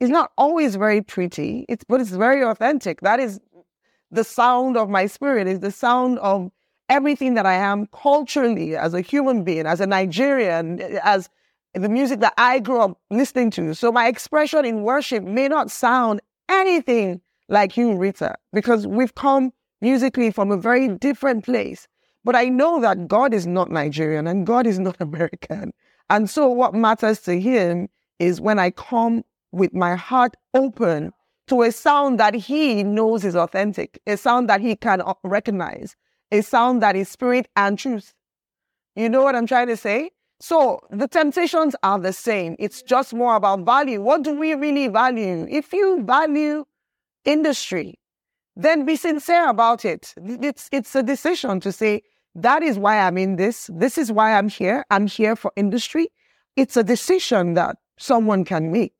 is 0.00 0.10
not 0.10 0.32
always 0.36 0.74
very 0.74 1.02
pretty, 1.02 1.64
it's, 1.68 1.84
but 1.84 2.00
it's 2.00 2.10
very 2.10 2.42
authentic. 2.42 3.02
That 3.02 3.20
is 3.20 3.38
the 4.10 4.24
sound 4.24 4.76
of 4.76 4.88
my 4.88 5.06
spirit, 5.06 5.46
is 5.46 5.60
the 5.60 5.70
sound 5.70 6.18
of 6.18 6.50
everything 6.88 7.34
that 7.34 7.46
I 7.46 7.54
am 7.54 7.86
culturally 7.92 8.76
as 8.76 8.94
a 8.94 9.00
human 9.00 9.44
being, 9.44 9.66
as 9.66 9.80
a 9.80 9.86
Nigerian, 9.86 10.80
as 11.02 11.28
the 11.74 11.88
music 11.88 12.20
that 12.20 12.34
I 12.36 12.58
grew 12.58 12.80
up 12.80 12.98
listening 13.10 13.50
to. 13.52 13.74
So 13.74 13.92
my 13.92 14.08
expression 14.08 14.64
in 14.64 14.82
worship 14.82 15.24
may 15.24 15.48
not 15.48 15.70
sound 15.70 16.20
anything 16.48 17.20
like 17.48 17.76
you, 17.76 17.96
Rita, 17.96 18.34
because 18.52 18.86
we've 18.86 19.14
come 19.14 19.52
musically 19.80 20.30
from 20.30 20.50
a 20.50 20.56
very 20.56 20.88
different 20.88 21.44
place. 21.44 21.86
But 22.24 22.36
I 22.36 22.44
know 22.44 22.80
that 22.80 23.08
God 23.08 23.34
is 23.34 23.46
not 23.46 23.70
Nigerian 23.70 24.26
and 24.26 24.46
God 24.46 24.66
is 24.66 24.78
not 24.78 24.96
American. 25.00 25.72
And 26.10 26.28
so 26.28 26.48
what 26.48 26.74
matters 26.74 27.20
to 27.20 27.40
him 27.40 27.88
is 28.18 28.40
when 28.40 28.58
I 28.58 28.70
come 28.70 29.24
with 29.50 29.74
my 29.74 29.96
heart 29.96 30.36
open 30.54 31.12
to 31.48 31.62
a 31.62 31.72
sound 31.72 32.20
that 32.20 32.34
he 32.34 32.82
knows 32.82 33.24
is 33.24 33.36
authentic, 33.36 34.00
a 34.06 34.16
sound 34.16 34.48
that 34.48 34.60
he 34.60 34.76
can 34.76 35.02
recognize, 35.24 35.96
a 36.30 36.40
sound 36.40 36.82
that 36.82 36.96
is 36.96 37.08
spirit 37.08 37.48
and 37.56 37.78
truth. 37.78 38.14
You 38.94 39.08
know 39.08 39.22
what 39.22 39.34
I'm 39.34 39.46
trying 39.46 39.68
to 39.68 39.76
say? 39.76 40.10
So 40.40 40.80
the 40.90 41.08
temptations 41.08 41.76
are 41.82 41.98
the 41.98 42.12
same. 42.12 42.56
It's 42.58 42.82
just 42.82 43.14
more 43.14 43.36
about 43.36 43.60
value. 43.60 44.02
What 44.02 44.22
do 44.22 44.32
we 44.32 44.54
really 44.54 44.88
value? 44.88 45.46
If 45.48 45.72
you 45.72 46.02
value 46.02 46.64
industry, 47.24 47.98
then 48.56 48.84
be 48.84 48.96
sincere 48.96 49.48
about 49.48 49.84
it. 49.84 50.14
It's, 50.16 50.68
it's 50.72 50.94
a 50.94 51.02
decision 51.02 51.60
to 51.60 51.72
say, 51.72 52.02
that 52.34 52.62
is 52.62 52.78
why 52.78 52.98
I'm 52.98 53.18
in 53.18 53.36
this. 53.36 53.68
This 53.72 53.98
is 53.98 54.10
why 54.10 54.34
I'm 54.36 54.48
here. 54.48 54.84
I'm 54.90 55.06
here 55.06 55.36
for 55.36 55.52
industry. 55.56 56.08
it's 56.56 56.76
a 56.76 56.84
decision 56.84 57.54
that 57.54 57.76
someone 57.98 58.44
can 58.44 58.72
make. 58.72 58.94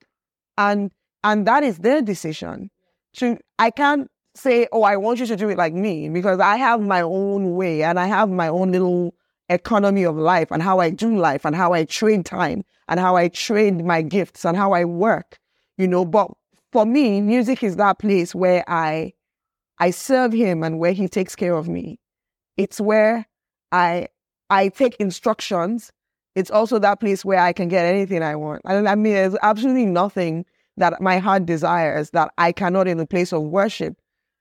And 0.59 0.91
and 1.25 1.47
that 1.47 1.63
is 1.63 1.79
their 1.79 2.03
decision. 2.03 2.71
To 3.17 3.39
I 3.59 3.71
can't 3.71 4.11
say, 4.35 4.67
oh, 4.73 4.83
I 4.83 4.97
want 4.97 5.21
you 5.21 5.27
to 5.27 5.37
do 5.37 5.49
it 5.51 5.59
like 5.59 5.75
me, 5.75 6.09
because 6.09 6.41
I 6.41 6.57
have 6.57 6.81
my 6.81 7.03
own 7.03 7.55
way 7.55 7.83
and 7.83 8.01
I 8.01 8.07
have 8.07 8.31
my 8.31 8.49
own 8.49 8.73
little 8.73 9.15
economy 9.49 10.05
of 10.05 10.17
life 10.17 10.51
and 10.51 10.63
how 10.63 10.81
I 10.81 10.91
do 10.91 11.17
life 11.17 11.45
and 11.45 11.55
how 11.55 11.75
I 11.75 11.85
trade 11.85 12.25
time 12.25 12.65
and 12.89 12.99
how 12.99 13.17
I 13.17 13.29
trade 13.29 13.85
my 13.85 14.01
gifts 14.01 14.45
and 14.45 14.57
how 14.57 14.73
I 14.73 14.85
work, 14.85 15.39
you 15.77 15.87
know. 15.87 16.05
But 16.05 16.31
for 16.73 16.87
me, 16.87 17.21
music 17.21 17.63
is 17.63 17.77
that 17.77 17.99
place 17.99 18.35
where 18.35 18.65
I 18.69 19.13
I 19.79 19.91
serve 19.91 20.33
him 20.33 20.63
and 20.63 20.79
where 20.79 20.93
he 20.93 21.09
takes 21.09 21.35
care 21.35 21.55
of 21.55 21.69
me. 21.69 21.99
It's 22.57 22.81
where 22.81 23.27
I 23.71 24.09
I 24.51 24.69
take 24.69 24.97
instructions. 24.97 25.91
It's 26.35 26.51
also 26.51 26.79
that 26.79 27.01
place 27.01 27.25
where 27.25 27.41
I 27.41 27.53
can 27.53 27.69
get 27.69 27.85
anything 27.85 28.23
I 28.23 28.37
want. 28.37 28.63
I, 28.65 28.77
I 28.77 28.95
mean, 28.95 29.15
there's 29.15 29.37
absolutely 29.43 29.87
nothing 29.87 30.45
that 30.77 31.01
my 31.01 31.19
heart 31.19 31.47
desires 31.47 32.11
that 32.11 32.33
I 32.39 32.53
cannot, 32.53 32.89
in 32.89 32.99
the 32.99 33.07
place 33.07 33.33
of 33.33 33.43
worship, 33.43 33.97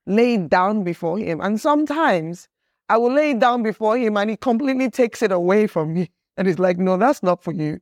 lay 0.06 0.36
down 0.36 0.84
before 0.84 1.18
him. 1.18 1.40
And 1.40 1.60
sometimes 1.60 2.48
I 2.88 2.96
will 2.96 3.12
lay 3.12 3.30
it 3.30 3.38
down 3.38 3.62
before 3.62 3.96
him 3.96 4.16
and 4.16 4.30
he 4.30 4.36
completely 4.36 4.90
takes 4.90 5.22
it 5.22 5.32
away 5.32 5.66
from 5.66 5.94
me. 5.94 6.10
And 6.38 6.48
he's 6.48 6.58
like, 6.58 6.78
no, 6.78 6.96
that's 6.96 7.22
not 7.22 7.44
for 7.44 7.52
you. 7.52 7.78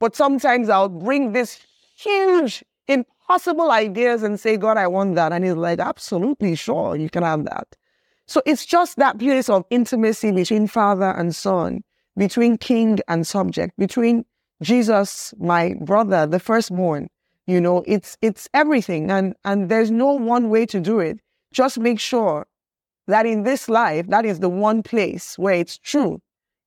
But 0.00 0.14
sometimes 0.14 0.68
I'll 0.68 0.90
bring 0.90 1.32
this 1.32 1.58
huge, 1.96 2.62
impossible 3.30 3.70
ideas 3.70 4.24
and 4.24 4.40
say, 4.40 4.56
God, 4.56 4.76
I 4.76 4.88
want 4.88 5.14
that. 5.14 5.32
And 5.32 5.44
he's 5.44 5.54
like, 5.54 5.78
absolutely 5.78 6.56
sure, 6.56 6.96
you 6.96 7.08
can 7.08 7.22
have 7.22 7.44
that. 7.44 7.76
So 8.26 8.42
it's 8.44 8.66
just 8.66 8.96
that 8.96 9.20
place 9.20 9.48
of 9.48 9.64
intimacy 9.70 10.32
between 10.32 10.66
father 10.66 11.10
and 11.10 11.32
son, 11.34 11.84
between 12.16 12.58
king 12.58 12.98
and 13.06 13.24
subject, 13.24 13.78
between 13.78 14.24
Jesus, 14.62 15.32
my 15.38 15.74
brother, 15.80 16.26
the 16.26 16.40
firstborn. 16.40 17.08
You 17.46 17.60
know, 17.60 17.84
it's 17.86 18.16
it's 18.20 18.48
everything. 18.52 19.12
And 19.12 19.34
and 19.44 19.68
there's 19.68 19.92
no 19.92 20.12
one 20.12 20.50
way 20.50 20.66
to 20.66 20.80
do 20.80 20.98
it. 20.98 21.20
Just 21.52 21.78
make 21.78 22.00
sure 22.00 22.48
that 23.06 23.26
in 23.26 23.44
this 23.44 23.68
life, 23.68 24.08
that 24.08 24.26
is 24.26 24.40
the 24.40 24.48
one 24.48 24.82
place 24.82 25.38
where 25.38 25.54
it's 25.54 25.78
true. 25.78 26.20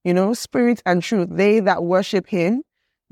You 0.05 0.13
know, 0.13 0.33
spirit 0.33 0.81
and 0.85 1.03
truth. 1.03 1.27
They 1.29 1.59
that 1.59 1.83
worship 1.83 2.27
him 2.27 2.63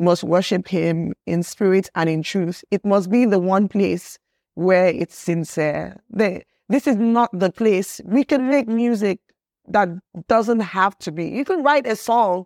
must 0.01 0.23
worship 0.23 0.67
him 0.67 1.13
in 1.25 1.43
spirit 1.43 1.89
and 1.95 2.09
in 2.09 2.23
truth. 2.23 2.63
It 2.71 2.83
must 2.85 3.09
be 3.09 3.25
the 3.25 3.39
one 3.39 3.67
place 3.67 4.17
where 4.55 4.87
it's 4.87 5.15
sincere. 5.15 5.97
They, 6.09 6.43
this 6.69 6.87
is 6.87 6.97
not 6.97 7.29
the 7.31 7.51
place. 7.51 8.01
We 8.05 8.23
can 8.23 8.49
make 8.49 8.67
music 8.67 9.19
that 9.67 9.89
doesn't 10.27 10.59
have 10.59 10.97
to 10.99 11.11
be. 11.11 11.27
You 11.27 11.45
can 11.45 11.63
write 11.63 11.87
a 11.87 11.95
song 11.95 12.45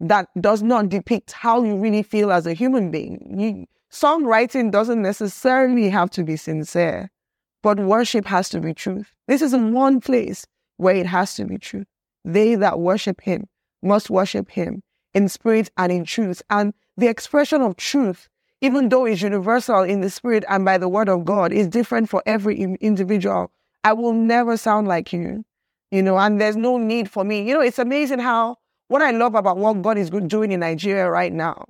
that 0.00 0.28
does 0.40 0.62
not 0.62 0.88
depict 0.88 1.32
how 1.32 1.62
you 1.62 1.76
really 1.76 2.02
feel 2.02 2.32
as 2.32 2.46
a 2.46 2.54
human 2.54 2.90
being. 2.90 3.34
You, 3.38 3.66
songwriting 3.92 4.70
doesn't 4.70 5.02
necessarily 5.02 5.88
have 5.90 6.10
to 6.10 6.24
be 6.24 6.36
sincere. 6.36 7.10
But 7.62 7.78
worship 7.78 8.26
has 8.26 8.48
to 8.50 8.60
be 8.60 8.72
truth. 8.72 9.12
This 9.28 9.42
is 9.42 9.52
the 9.52 9.58
one 9.58 10.00
place 10.00 10.46
where 10.78 10.94
it 10.94 11.06
has 11.06 11.34
to 11.34 11.44
be 11.44 11.58
truth. 11.58 11.86
They 12.24 12.54
that 12.54 12.80
worship 12.80 13.20
him 13.20 13.48
must 13.82 14.08
worship 14.10 14.50
him 14.50 14.82
in 15.14 15.28
spirit 15.28 15.70
and 15.76 15.92
in 15.92 16.04
truth. 16.04 16.42
And 16.50 16.74
the 16.96 17.08
expression 17.08 17.62
of 17.62 17.76
truth, 17.76 18.28
even 18.60 18.88
though 18.88 19.06
it's 19.06 19.22
universal 19.22 19.82
in 19.82 20.00
the 20.00 20.10
spirit 20.10 20.44
and 20.48 20.64
by 20.64 20.78
the 20.78 20.88
word 20.88 21.08
of 21.08 21.24
God, 21.24 21.52
is 21.52 21.68
different 21.68 22.08
for 22.08 22.22
every 22.26 22.60
individual. 22.80 23.50
I 23.84 23.92
will 23.92 24.12
never 24.12 24.56
sound 24.56 24.88
like 24.88 25.12
you, 25.12 25.44
you 25.90 26.02
know, 26.02 26.18
and 26.18 26.40
there's 26.40 26.56
no 26.56 26.76
need 26.76 27.10
for 27.10 27.24
me. 27.24 27.42
You 27.46 27.54
know, 27.54 27.62
it's 27.62 27.78
amazing 27.78 28.18
how 28.18 28.56
what 28.88 29.02
I 29.02 29.12
love 29.12 29.34
about 29.34 29.56
what 29.56 29.80
God 29.82 29.96
is 29.96 30.10
doing 30.10 30.52
in 30.52 30.60
Nigeria 30.60 31.08
right 31.08 31.32
now 31.32 31.64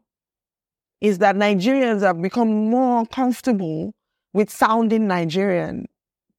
is 1.00 1.18
that 1.18 1.36
Nigerians 1.36 2.02
have 2.02 2.20
become 2.20 2.70
more 2.70 3.06
comfortable 3.06 3.94
with 4.32 4.50
sounding 4.50 5.06
Nigerian. 5.06 5.86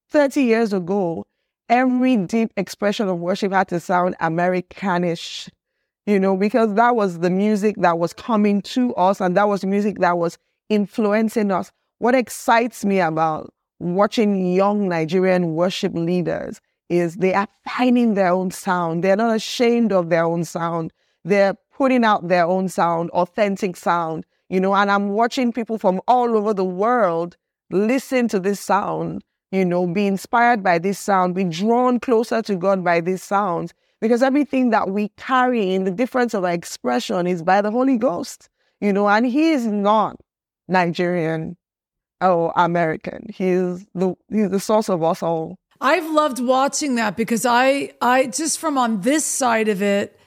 30 0.10 0.44
years 0.44 0.74
ago, 0.74 1.26
every 1.70 2.18
deep 2.18 2.52
expression 2.58 3.08
of 3.08 3.18
worship 3.20 3.52
had 3.52 3.68
to 3.70 3.80
sound 3.80 4.16
Americanish, 4.20 5.50
you 6.12 6.20
know, 6.20 6.36
because 6.36 6.74
that 6.74 6.94
was 6.94 7.20
the 7.20 7.30
music 7.30 7.78
that 7.78 7.98
was 7.98 8.12
coming 8.12 8.62
to 8.62 8.94
us 8.96 9.22
and 9.22 9.38
that 9.38 9.48
was 9.48 9.64
music 9.64 10.00
that 10.00 10.18
was 10.18 10.38
influencing 10.68 11.52
us. 11.52 11.72
What 12.00 12.16
excites 12.16 12.84
me 12.84 13.00
about 13.00 13.54
watching 13.80 14.54
young 14.54 14.90
Nigerian 14.90 15.54
worship 15.56 15.94
leaders 15.96 16.60
is 16.90 17.16
they 17.16 17.34
are 17.34 17.48
finding 17.66 18.16
their 18.16 18.34
own 18.34 18.52
sound. 18.52 19.06
They're 19.06 19.16
not 19.16 19.34
ashamed 19.34 19.94
of 19.94 20.10
their 20.10 20.26
own 20.26 20.44
sound. 20.44 20.92
They're 21.24 21.56
putting 21.78 22.04
out 22.04 22.28
their 22.28 22.46
own 22.46 22.68
sound, 22.68 23.10
authentic 23.12 23.78
sound, 23.78 24.26
you 24.50 24.60
know, 24.60 24.76
and 24.76 24.92
I'm 24.92 25.10
watching 25.12 25.54
people 25.54 25.78
from 25.78 26.02
all 26.10 26.36
over 26.36 26.54
the 26.54 26.66
world 26.66 27.38
listen 27.70 28.28
to 28.28 28.40
this 28.42 28.60
sound, 28.60 29.24
you 29.54 29.64
know, 29.64 29.88
be 29.88 30.08
inspired 30.08 30.62
by 30.62 30.78
this 30.78 31.00
sound, 31.00 31.36
be 31.36 31.46
drawn 31.46 32.02
closer 32.02 32.42
to 32.42 32.58
God 32.58 32.84
by 32.84 33.00
these 33.00 33.24
sounds. 33.24 33.74
Because 34.02 34.24
everything 34.24 34.72
that 34.72 34.90
we 34.90 35.10
carry 35.16 35.74
in 35.74 35.84
the 35.84 35.92
difference 35.92 36.34
of 36.34 36.44
our 36.44 36.52
expression 36.52 37.28
is 37.28 37.44
by 37.44 37.62
the 37.62 37.72
Holy 37.72 37.98
Ghost, 37.98 38.50
you 38.80 38.92
know, 38.92 39.08
and 39.08 39.26
He 39.26 39.52
is 39.52 39.66
not 39.68 40.20
Nigerian 40.68 41.56
or 42.20 42.52
American. 42.56 43.28
He's 43.34 43.86
the 43.94 44.16
he's 44.30 44.50
the 44.50 44.60
source 44.60 44.90
of 44.90 45.04
us 45.04 45.22
all. 45.22 45.58
I've 45.80 46.10
loved 46.12 46.40
watching 46.40 46.96
that 46.96 47.18
because 47.18 47.46
I 47.46 47.94
I 48.02 48.28
just 48.28 48.60
from 48.60 48.78
on 48.78 49.02
this 49.02 49.26
side 49.26 49.68
of 49.68 49.82
it, 49.82 50.20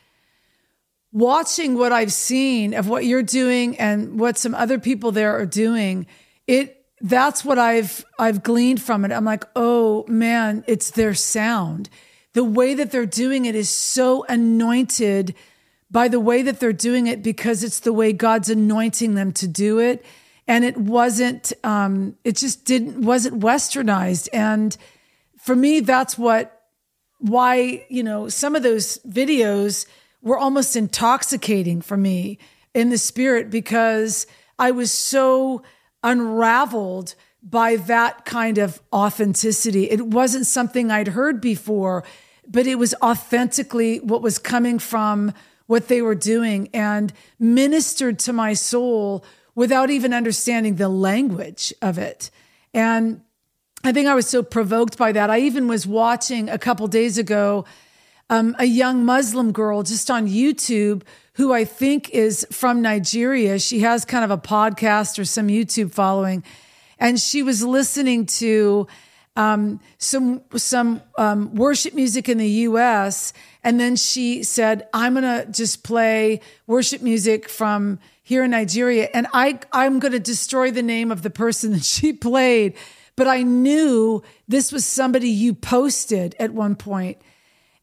watching 1.12 1.78
what 1.78 1.92
I've 1.92 2.12
seen 2.12 2.74
of 2.74 2.88
what 2.88 3.04
you're 3.04 3.22
doing 3.22 3.78
and 3.78 4.18
what 4.18 4.36
some 4.36 4.54
other 4.54 4.78
people 4.78 5.12
there 5.12 5.36
are 5.38 5.46
doing, 5.46 6.06
it 6.46 6.84
that's 7.00 7.44
what 7.44 7.58
I've 7.58 8.04
I've 8.18 8.42
gleaned 8.42 8.82
from 8.82 9.04
it. 9.04 9.12
I'm 9.12 9.24
like, 9.24 9.44
oh 9.54 10.04
man, 10.08 10.64
it's 10.66 10.90
their 10.90 11.14
sound. 11.14 11.88
The 12.34 12.44
way 12.44 12.74
that 12.74 12.90
they're 12.90 13.06
doing 13.06 13.46
it 13.46 13.54
is 13.54 13.70
so 13.70 14.24
anointed 14.28 15.34
by 15.90 16.08
the 16.08 16.20
way 16.20 16.42
that 16.42 16.60
they're 16.60 16.72
doing 16.72 17.06
it 17.06 17.22
because 17.22 17.62
it's 17.62 17.80
the 17.80 17.92
way 17.92 18.12
God's 18.12 18.50
anointing 18.50 19.14
them 19.14 19.32
to 19.34 19.48
do 19.48 19.78
it. 19.78 20.04
And 20.46 20.64
it 20.64 20.76
wasn't 20.76 21.52
um, 21.62 22.16
it 22.24 22.36
just 22.36 22.64
didn't 22.64 23.00
wasn't 23.00 23.40
westernized. 23.40 24.28
And 24.32 24.76
for 25.38 25.56
me, 25.56 25.80
that's 25.80 26.18
what 26.18 26.62
why, 27.18 27.86
you 27.88 28.02
know, 28.02 28.28
some 28.28 28.54
of 28.54 28.62
those 28.62 28.98
videos 29.08 29.86
were 30.20 30.36
almost 30.36 30.76
intoxicating 30.76 31.80
for 31.80 31.96
me 31.96 32.38
in 32.74 32.90
the 32.90 32.98
spirit 32.98 33.50
because 33.50 34.26
I 34.58 34.72
was 34.72 34.90
so 34.90 35.62
unraveled 36.02 37.14
by 37.42 37.76
that 37.76 38.24
kind 38.24 38.58
of 38.58 38.80
authenticity. 38.92 39.90
It 39.90 40.06
wasn't 40.06 40.46
something 40.46 40.90
I'd 40.90 41.08
heard 41.08 41.40
before, 41.40 42.04
but 42.48 42.66
it 42.66 42.76
was 42.76 42.94
authentically 43.02 44.00
what 44.00 44.22
was 44.22 44.38
coming 44.38 44.78
from 44.78 45.32
what 45.66 45.88
they 45.88 46.02
were 46.02 46.14
doing 46.14 46.68
and 46.74 47.12
ministered 47.38 48.18
to 48.20 48.32
my 48.32 48.52
soul 48.52 49.24
without 49.54 49.90
even 49.90 50.12
understanding 50.12 50.76
the 50.76 50.88
language 50.88 51.72
of 51.80 51.96
it. 51.98 52.30
And 52.72 53.22
I 53.82 53.92
think 53.92 54.08
I 54.08 54.14
was 54.14 54.28
so 54.28 54.42
provoked 54.42 54.98
by 54.98 55.12
that. 55.12 55.30
I 55.30 55.40
even 55.40 55.68
was 55.68 55.86
watching 55.86 56.48
a 56.48 56.58
couple 56.58 56.86
days 56.86 57.18
ago 57.18 57.64
um, 58.30 58.56
a 58.58 58.64
young 58.64 59.04
Muslim 59.04 59.52
girl 59.52 59.82
just 59.82 60.10
on 60.10 60.26
YouTube 60.26 61.02
who 61.34 61.52
I 61.52 61.64
think 61.64 62.10
is 62.10 62.46
from 62.50 62.80
Nigeria. 62.80 63.58
She 63.58 63.80
has 63.80 64.04
kind 64.04 64.24
of 64.24 64.30
a 64.30 64.38
podcast 64.38 65.18
or 65.18 65.24
some 65.24 65.48
YouTube 65.48 65.92
following, 65.92 66.42
and 66.98 67.20
she 67.20 67.42
was 67.42 67.62
listening 67.62 68.26
to 68.26 68.86
um, 69.36 69.80
some 69.98 70.42
some 70.56 71.02
um, 71.18 71.54
worship 71.54 71.94
music 71.94 72.28
in 72.28 72.38
the 72.38 72.48
U.S. 72.48 73.32
And 73.62 73.80
then 73.80 73.96
she 73.96 74.42
said, 74.42 74.86
"I'm 74.94 75.14
gonna 75.14 75.46
just 75.46 75.82
play 75.82 76.40
worship 76.66 77.02
music 77.02 77.48
from 77.48 77.98
here 78.22 78.44
in 78.44 78.52
Nigeria, 78.52 79.08
and 79.12 79.26
I 79.32 79.58
I'm 79.72 79.98
gonna 79.98 80.18
destroy 80.18 80.70
the 80.70 80.82
name 80.82 81.10
of 81.10 81.22
the 81.22 81.30
person 81.30 81.72
that 81.74 81.84
she 81.84 82.12
played." 82.12 82.74
But 83.16 83.28
I 83.28 83.42
knew 83.42 84.24
this 84.48 84.72
was 84.72 84.84
somebody 84.84 85.28
you 85.28 85.54
posted 85.54 86.34
at 86.40 86.52
one 86.52 86.74
point 86.74 87.18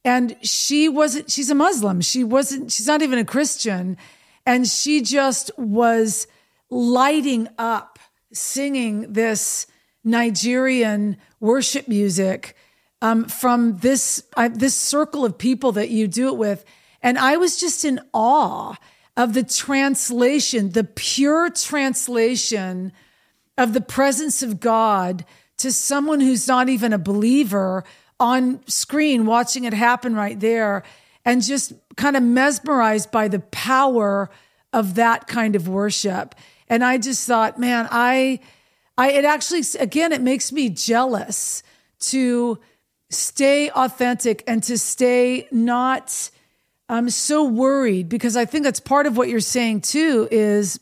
and 0.03 0.35
she 0.41 0.89
wasn't, 0.89 1.29
she's 1.29 1.49
a 1.49 1.55
Muslim. 1.55 2.01
She 2.01 2.23
wasn't, 2.23 2.71
she's 2.71 2.87
not 2.87 3.01
even 3.01 3.19
a 3.19 3.25
Christian. 3.25 3.97
And 4.45 4.67
she 4.67 5.01
just 5.01 5.51
was 5.57 6.27
lighting 6.69 7.47
up 7.57 7.99
singing 8.33 9.13
this 9.13 9.67
Nigerian 10.03 11.17
worship 11.39 11.87
music 11.87 12.55
um, 13.01 13.25
from 13.25 13.77
this, 13.77 14.23
uh, 14.37 14.49
this 14.51 14.75
circle 14.75 15.25
of 15.25 15.37
people 15.37 15.71
that 15.73 15.89
you 15.89 16.07
do 16.07 16.27
it 16.27 16.37
with. 16.37 16.65
And 17.01 17.17
I 17.17 17.37
was 17.37 17.59
just 17.59 17.83
in 17.83 17.99
awe 18.13 18.75
of 19.17 19.33
the 19.33 19.43
translation, 19.43 20.71
the 20.71 20.83
pure 20.83 21.49
translation 21.49 22.91
of 23.57 23.73
the 23.73 23.81
presence 23.81 24.41
of 24.43 24.59
God 24.59 25.25
to 25.57 25.71
someone 25.71 26.21
who's 26.21 26.47
not 26.47 26.69
even 26.69 26.93
a 26.93 26.97
believer 26.97 27.83
on 28.19 28.65
screen 28.67 29.25
watching 29.25 29.63
it 29.63 29.73
happen 29.73 30.15
right 30.15 30.39
there 30.39 30.83
and 31.25 31.43
just 31.43 31.73
kind 31.95 32.15
of 32.15 32.23
mesmerized 32.23 33.11
by 33.11 33.27
the 33.27 33.39
power 33.39 34.29
of 34.73 34.95
that 34.95 35.27
kind 35.27 35.55
of 35.55 35.67
worship. 35.67 36.35
And 36.67 36.83
I 36.83 36.97
just 36.97 37.27
thought, 37.27 37.59
man, 37.59 37.87
I, 37.91 38.39
I, 39.01 39.13
it 39.13 39.25
actually, 39.25 39.63
again, 39.79 40.11
it 40.11 40.21
makes 40.21 40.51
me 40.51 40.69
jealous 40.69 41.63
to 42.01 42.59
stay 43.09 43.71
authentic 43.71 44.43
and 44.45 44.61
to 44.65 44.77
stay 44.77 45.47
not, 45.51 46.29
I'm 46.87 47.09
so 47.09 47.43
worried 47.43 48.09
because 48.09 48.37
I 48.37 48.45
think 48.45 48.63
that's 48.63 48.79
part 48.79 49.07
of 49.07 49.17
what 49.17 49.27
you're 49.27 49.39
saying 49.39 49.81
too 49.81 50.27
is 50.29 50.79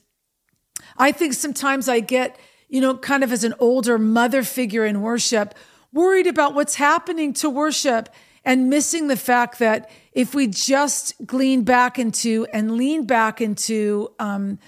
I 0.97 1.13
think 1.13 1.31
sometimes 1.31 1.87
I 1.87 2.01
get, 2.01 2.37
you 2.67 2.81
know, 2.81 2.97
kind 2.97 3.23
of 3.23 3.31
as 3.31 3.45
an 3.45 3.53
older 3.57 3.97
mother 3.97 4.43
figure 4.43 4.85
in 4.85 4.99
worship, 5.01 5.55
worried 5.93 6.27
about 6.27 6.55
what's 6.55 6.75
happening 6.75 7.31
to 7.35 7.49
worship 7.49 8.09
and 8.43 8.69
missing 8.69 9.07
the 9.07 9.15
fact 9.15 9.59
that 9.59 9.89
if 10.11 10.35
we 10.35 10.47
just 10.47 11.13
glean 11.25 11.63
back 11.63 11.97
into 11.97 12.45
and 12.51 12.75
lean 12.75 13.05
back 13.05 13.39
into, 13.39 14.11
um, 14.19 14.59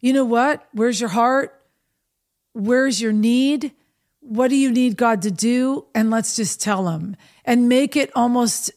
you 0.00 0.12
know 0.12 0.24
what? 0.24 0.66
Where's 0.72 0.98
your 0.98 1.10
heart? 1.10 1.57
Where's 2.58 3.00
your 3.00 3.12
need? 3.12 3.70
What 4.18 4.48
do 4.48 4.56
you 4.56 4.72
need 4.72 4.96
God 4.96 5.22
to 5.22 5.30
do? 5.30 5.86
And 5.94 6.10
let's 6.10 6.34
just 6.34 6.60
tell 6.60 6.88
him 6.88 7.14
and 7.44 7.68
make 7.68 7.94
it 7.94 8.10
almost 8.16 8.72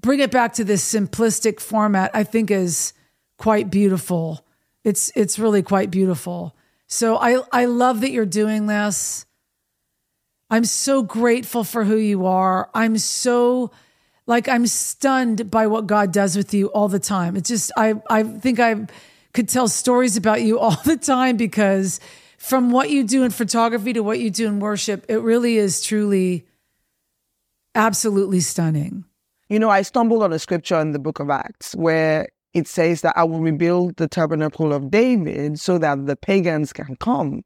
bring 0.00 0.18
it 0.18 0.32
back 0.32 0.54
to 0.54 0.64
this 0.64 0.92
simplistic 0.92 1.60
format, 1.60 2.10
I 2.14 2.24
think 2.24 2.50
is 2.50 2.92
quite 3.38 3.70
beautiful. 3.70 4.44
It's 4.82 5.12
it's 5.14 5.38
really 5.38 5.62
quite 5.62 5.92
beautiful. 5.92 6.56
So 6.88 7.16
I 7.16 7.40
I 7.52 7.66
love 7.66 8.00
that 8.00 8.10
you're 8.10 8.26
doing 8.26 8.66
this. 8.66 9.24
I'm 10.50 10.64
so 10.64 11.04
grateful 11.04 11.62
for 11.62 11.84
who 11.84 11.96
you 11.96 12.26
are. 12.26 12.70
I'm 12.74 12.98
so 12.98 13.70
like 14.26 14.48
I'm 14.48 14.66
stunned 14.66 15.48
by 15.48 15.68
what 15.68 15.86
God 15.86 16.12
does 16.12 16.36
with 16.36 16.52
you 16.52 16.66
all 16.72 16.88
the 16.88 16.98
time. 16.98 17.36
It's 17.36 17.48
just 17.48 17.70
I 17.76 17.94
I 18.10 18.24
think 18.24 18.58
I 18.58 18.88
could 19.32 19.48
tell 19.48 19.68
stories 19.68 20.16
about 20.16 20.42
you 20.42 20.58
all 20.64 20.76
the 20.84 20.96
time 20.96 21.36
because 21.36 22.00
from 22.42 22.72
what 22.72 22.90
you 22.90 23.04
do 23.04 23.22
in 23.22 23.30
photography 23.30 23.92
to 23.92 24.02
what 24.02 24.18
you 24.18 24.28
do 24.28 24.48
in 24.48 24.58
worship, 24.58 25.06
it 25.08 25.18
really 25.18 25.58
is 25.58 25.80
truly 25.80 26.44
absolutely 27.76 28.40
stunning. 28.40 29.04
You 29.48 29.60
know, 29.60 29.70
I 29.70 29.82
stumbled 29.82 30.24
on 30.24 30.32
a 30.32 30.40
scripture 30.40 30.80
in 30.80 30.90
the 30.90 30.98
book 30.98 31.20
of 31.20 31.30
Acts 31.30 31.72
where 31.76 32.28
it 32.52 32.66
says 32.66 33.02
that 33.02 33.16
I 33.16 33.22
will 33.22 33.38
rebuild 33.38 33.96
the 33.96 34.08
tabernacle 34.08 34.72
of 34.72 34.90
David 34.90 35.60
so 35.60 35.78
that 35.78 36.06
the 36.06 36.16
pagans 36.16 36.72
can 36.72 36.96
come. 36.96 37.44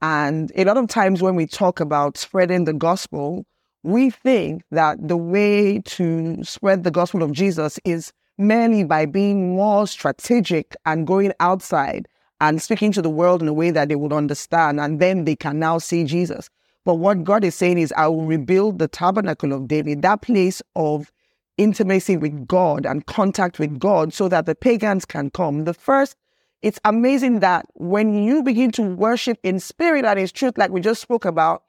And 0.00 0.52
a 0.54 0.64
lot 0.64 0.76
of 0.76 0.86
times 0.86 1.20
when 1.20 1.34
we 1.34 1.46
talk 1.46 1.80
about 1.80 2.16
spreading 2.16 2.64
the 2.64 2.72
gospel, 2.72 3.44
we 3.82 4.10
think 4.10 4.62
that 4.70 4.96
the 5.08 5.16
way 5.16 5.80
to 5.80 6.44
spread 6.44 6.84
the 6.84 6.92
gospel 6.92 7.24
of 7.24 7.32
Jesus 7.32 7.80
is 7.84 8.12
merely 8.38 8.84
by 8.84 9.06
being 9.06 9.56
more 9.56 9.88
strategic 9.88 10.76
and 10.86 11.04
going 11.04 11.32
outside 11.40 12.06
and 12.40 12.60
speaking 12.62 12.92
to 12.92 13.02
the 13.02 13.10
world 13.10 13.42
in 13.42 13.48
a 13.48 13.52
way 13.52 13.70
that 13.70 13.88
they 13.88 13.96
would 13.96 14.12
understand, 14.12 14.80
and 14.80 15.00
then 15.00 15.24
they 15.24 15.36
can 15.36 15.58
now 15.58 15.78
see 15.78 16.04
Jesus. 16.04 16.48
But 16.84 16.94
what 16.94 17.24
God 17.24 17.44
is 17.44 17.54
saying 17.54 17.78
is, 17.78 17.92
I 17.96 18.08
will 18.08 18.24
rebuild 18.24 18.78
the 18.78 18.88
tabernacle 18.88 19.52
of 19.52 19.68
David, 19.68 20.02
that 20.02 20.22
place 20.22 20.62
of 20.74 21.12
intimacy 21.58 22.16
with 22.16 22.46
God 22.48 22.86
and 22.86 23.04
contact 23.04 23.58
with 23.58 23.78
God, 23.78 24.14
so 24.14 24.28
that 24.28 24.46
the 24.46 24.54
pagans 24.54 25.04
can 25.04 25.30
come. 25.30 25.64
The 25.64 25.74
first, 25.74 26.16
it's 26.62 26.80
amazing 26.84 27.40
that 27.40 27.66
when 27.74 28.14
you 28.14 28.42
begin 28.42 28.70
to 28.72 28.82
worship 28.82 29.38
in 29.42 29.60
spirit 29.60 30.04
and 30.06 30.18
in 30.18 30.28
truth, 30.28 30.56
like 30.56 30.70
we 30.70 30.80
just 30.80 31.02
spoke 31.02 31.26
about, 31.26 31.64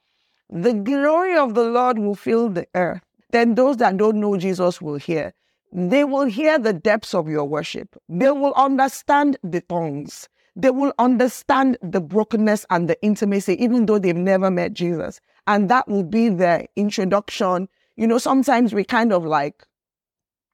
the 0.49 0.73
glory 0.73 1.37
of 1.37 1.53
the 1.53 1.63
Lord 1.63 1.99
will 1.99 2.15
fill 2.15 2.49
the 2.49 2.67
earth. 2.75 3.01
Then 3.31 3.55
those 3.55 3.77
that 3.77 3.97
don't 3.97 4.19
know 4.19 4.37
Jesus 4.37 4.81
will 4.81 4.97
hear. 4.97 5.33
They 5.73 6.03
will 6.03 6.25
hear 6.25 6.59
the 6.59 6.73
depths 6.73 7.13
of 7.13 7.29
your 7.29 7.45
worship. 7.45 7.95
They 8.09 8.31
will 8.31 8.53
understand 8.55 9.37
the 9.43 9.61
tongues. 9.61 10.27
They 10.55 10.71
will 10.71 10.93
understand 10.99 11.77
the 11.81 12.01
brokenness 12.01 12.65
and 12.69 12.89
the 12.89 13.01
intimacy, 13.01 13.61
even 13.63 13.85
though 13.85 13.99
they've 13.99 14.15
never 14.15 14.51
met 14.51 14.73
Jesus. 14.73 15.21
And 15.47 15.69
that 15.69 15.87
will 15.87 16.03
be 16.03 16.29
their 16.29 16.67
introduction. 16.75 17.69
You 17.95 18.07
know, 18.07 18.17
sometimes 18.17 18.73
we 18.73 18.83
kind 18.83 19.13
of 19.13 19.25
like 19.25 19.65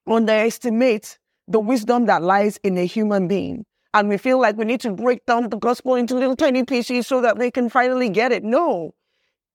underestimate 0.08 1.18
the 1.48 1.60
wisdom 1.60 2.06
that 2.06 2.22
lies 2.22 2.60
in 2.64 2.78
a 2.78 2.86
human 2.86 3.28
being. 3.28 3.66
And 3.94 4.10
we 4.10 4.18
feel 4.18 4.40
like 4.40 4.58
we 4.58 4.66
need 4.66 4.82
to 4.82 4.92
break 4.92 5.26
down 5.26 5.50
the 5.50 5.58
gospel 5.58 5.96
into 5.96 6.16
little 6.16 6.36
tiny 6.36 6.64
pieces 6.64 7.08
so 7.08 7.22
that 7.22 7.40
they 7.40 7.50
can 7.50 7.70
finally 7.70 8.10
get 8.10 8.32
it. 8.32 8.44
No, 8.44 8.94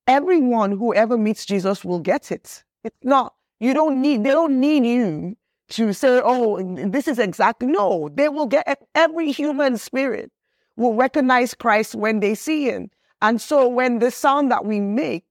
everyone 0.08 0.72
who 0.72 0.94
ever 0.94 1.16
meets 1.16 1.46
Jesus 1.46 1.84
will 1.84 2.00
get 2.00 2.32
it. 2.32 2.64
It's 2.82 2.96
not, 3.04 3.34
you 3.60 3.74
don't 3.74 4.02
need, 4.02 4.24
they 4.24 4.30
don't 4.30 4.58
need 4.58 4.84
you 4.84 5.36
to 5.70 5.92
say, 5.92 6.20
oh, 6.22 6.60
this 6.88 7.08
is 7.08 7.18
exactly, 7.18 7.66
no, 7.68 8.10
they 8.14 8.28
will 8.28 8.46
get, 8.46 8.86
every 8.94 9.32
human 9.32 9.78
spirit 9.78 10.30
will 10.76 10.94
recognize 10.94 11.54
Christ 11.54 11.94
when 11.94 12.20
they 12.20 12.34
see 12.34 12.64
him. 12.64 12.90
And 13.20 13.40
so 13.40 13.68
when 13.68 13.98
the 13.98 14.10
sound 14.10 14.50
that 14.50 14.64
we 14.64 14.80
make 14.80 15.24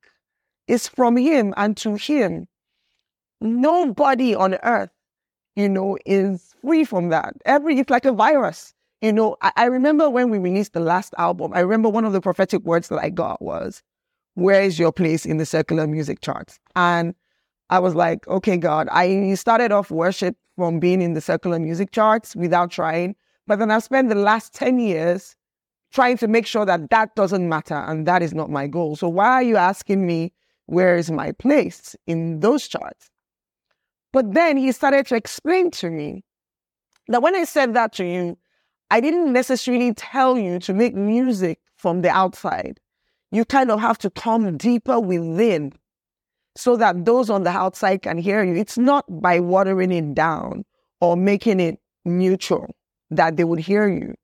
is 0.68 0.88
from 0.88 1.18
him 1.18 1.54
and 1.58 1.76
to 1.78 1.96
him, 1.96 2.48
nobody 3.42 4.34
on 4.34 4.56
earth, 4.64 4.90
you 5.56 5.68
know, 5.68 5.98
is 6.06 6.56
free 6.62 6.86
from 6.86 7.10
that. 7.10 7.34
Every, 7.46 7.78
it's 7.78 7.90
like 7.90 8.06
a 8.06 8.14
virus. 8.14 8.74
You 9.02 9.12
know, 9.12 9.36
I, 9.42 9.52
I 9.56 9.66
remember 9.66 10.10
when 10.10 10.30
we 10.30 10.38
released 10.38 10.74
the 10.74 10.80
last 10.80 11.14
album, 11.18 11.52
I 11.54 11.60
remember 11.60 11.90
one 11.90 12.06
of 12.06 12.14
the 12.14 12.22
prophetic 12.22 12.62
words 12.64 12.88
that 12.90 13.00
I 13.00 13.10
got 13.10 13.42
was, 13.42 13.84
where 14.36 14.62
is 14.62 14.80
your 14.80 14.92
place 14.92 15.26
in 15.26 15.38
the 15.38 15.46
secular 15.46 15.88
music 15.88 16.22
charts? 16.22 16.60
And 16.76 17.16
I 17.72 17.80
was 17.80 17.96
like, 17.96 18.28
okay, 18.28 18.58
God, 18.58 18.90
I 18.92 19.34
started 19.36 19.72
off 19.72 19.90
worship 19.90 20.36
from 20.58 20.80
being 20.80 21.02
in 21.02 21.14
the 21.14 21.22
secular 21.22 21.58
music 21.58 21.92
charts 21.92 22.36
without 22.36 22.70
trying. 22.70 23.16
But 23.48 23.60
then 23.60 23.72
I've 23.72 23.84
spent 23.84 24.10
the 24.10 24.16
last 24.16 24.54
10 24.54 24.78
years 24.78 25.38
trying 25.94 26.18
to 26.18 26.28
make 26.28 26.46
sure 26.46 26.66
that 26.66 26.90
that 26.90 27.16
doesn't 27.16 27.48
matter 27.48 27.76
and 27.76 28.06
that 28.06 28.22
is 28.22 28.34
not 28.34 28.50
my 28.50 28.68
goal. 28.68 28.98
So 28.98 29.08
why 29.08 29.28
are 29.28 29.44
you 29.44 29.56
asking 29.56 30.06
me 30.06 30.34
where 30.66 30.98
is 30.98 31.10
my 31.10 31.32
place 31.32 31.96
in 32.08 32.42
those 32.42 32.68
charts? 32.68 33.10
But 34.12 34.34
then 34.34 34.58
he 34.58 34.74
started 34.74 35.08
to 35.08 35.16
explain 35.16 35.72
to 35.72 35.90
me 35.90 36.26
that 37.08 37.22
when 37.22 37.36
I 37.36 37.46
said 37.46 37.74
that 37.74 37.94
to 37.94 38.06
you, 38.06 38.38
I 38.90 39.00
didn't 39.00 39.32
necessarily 39.32 39.94
tell 39.94 40.38
you 40.38 40.60
to 40.60 40.74
make 40.74 40.94
music 40.94 41.60
from 41.78 42.02
the 42.02 42.10
outside 42.10 42.82
you 43.32 43.46
kind 43.46 43.72
of 43.72 43.80
have 43.80 43.98
to 44.00 44.10
come 44.10 44.58
deeper 44.58 45.00
within 45.00 45.72
so 46.56 46.76
that 46.78 47.06
those 47.06 47.30
on 47.30 47.44
the 47.44 47.50
outside 47.50 48.02
can 48.02 48.18
hear 48.18 48.44
you. 48.44 48.56
It's 48.56 48.78
not 48.78 49.06
by 49.22 49.40
watering 49.40 49.92
it 49.92 50.14
down 50.14 50.66
or 51.00 51.16
making 51.16 51.60
it 51.60 51.80
neutral 52.06 52.76
that 53.10 53.38
they 53.38 53.44
would 53.44 53.60
hear 53.60 53.88
you. 53.88 54.16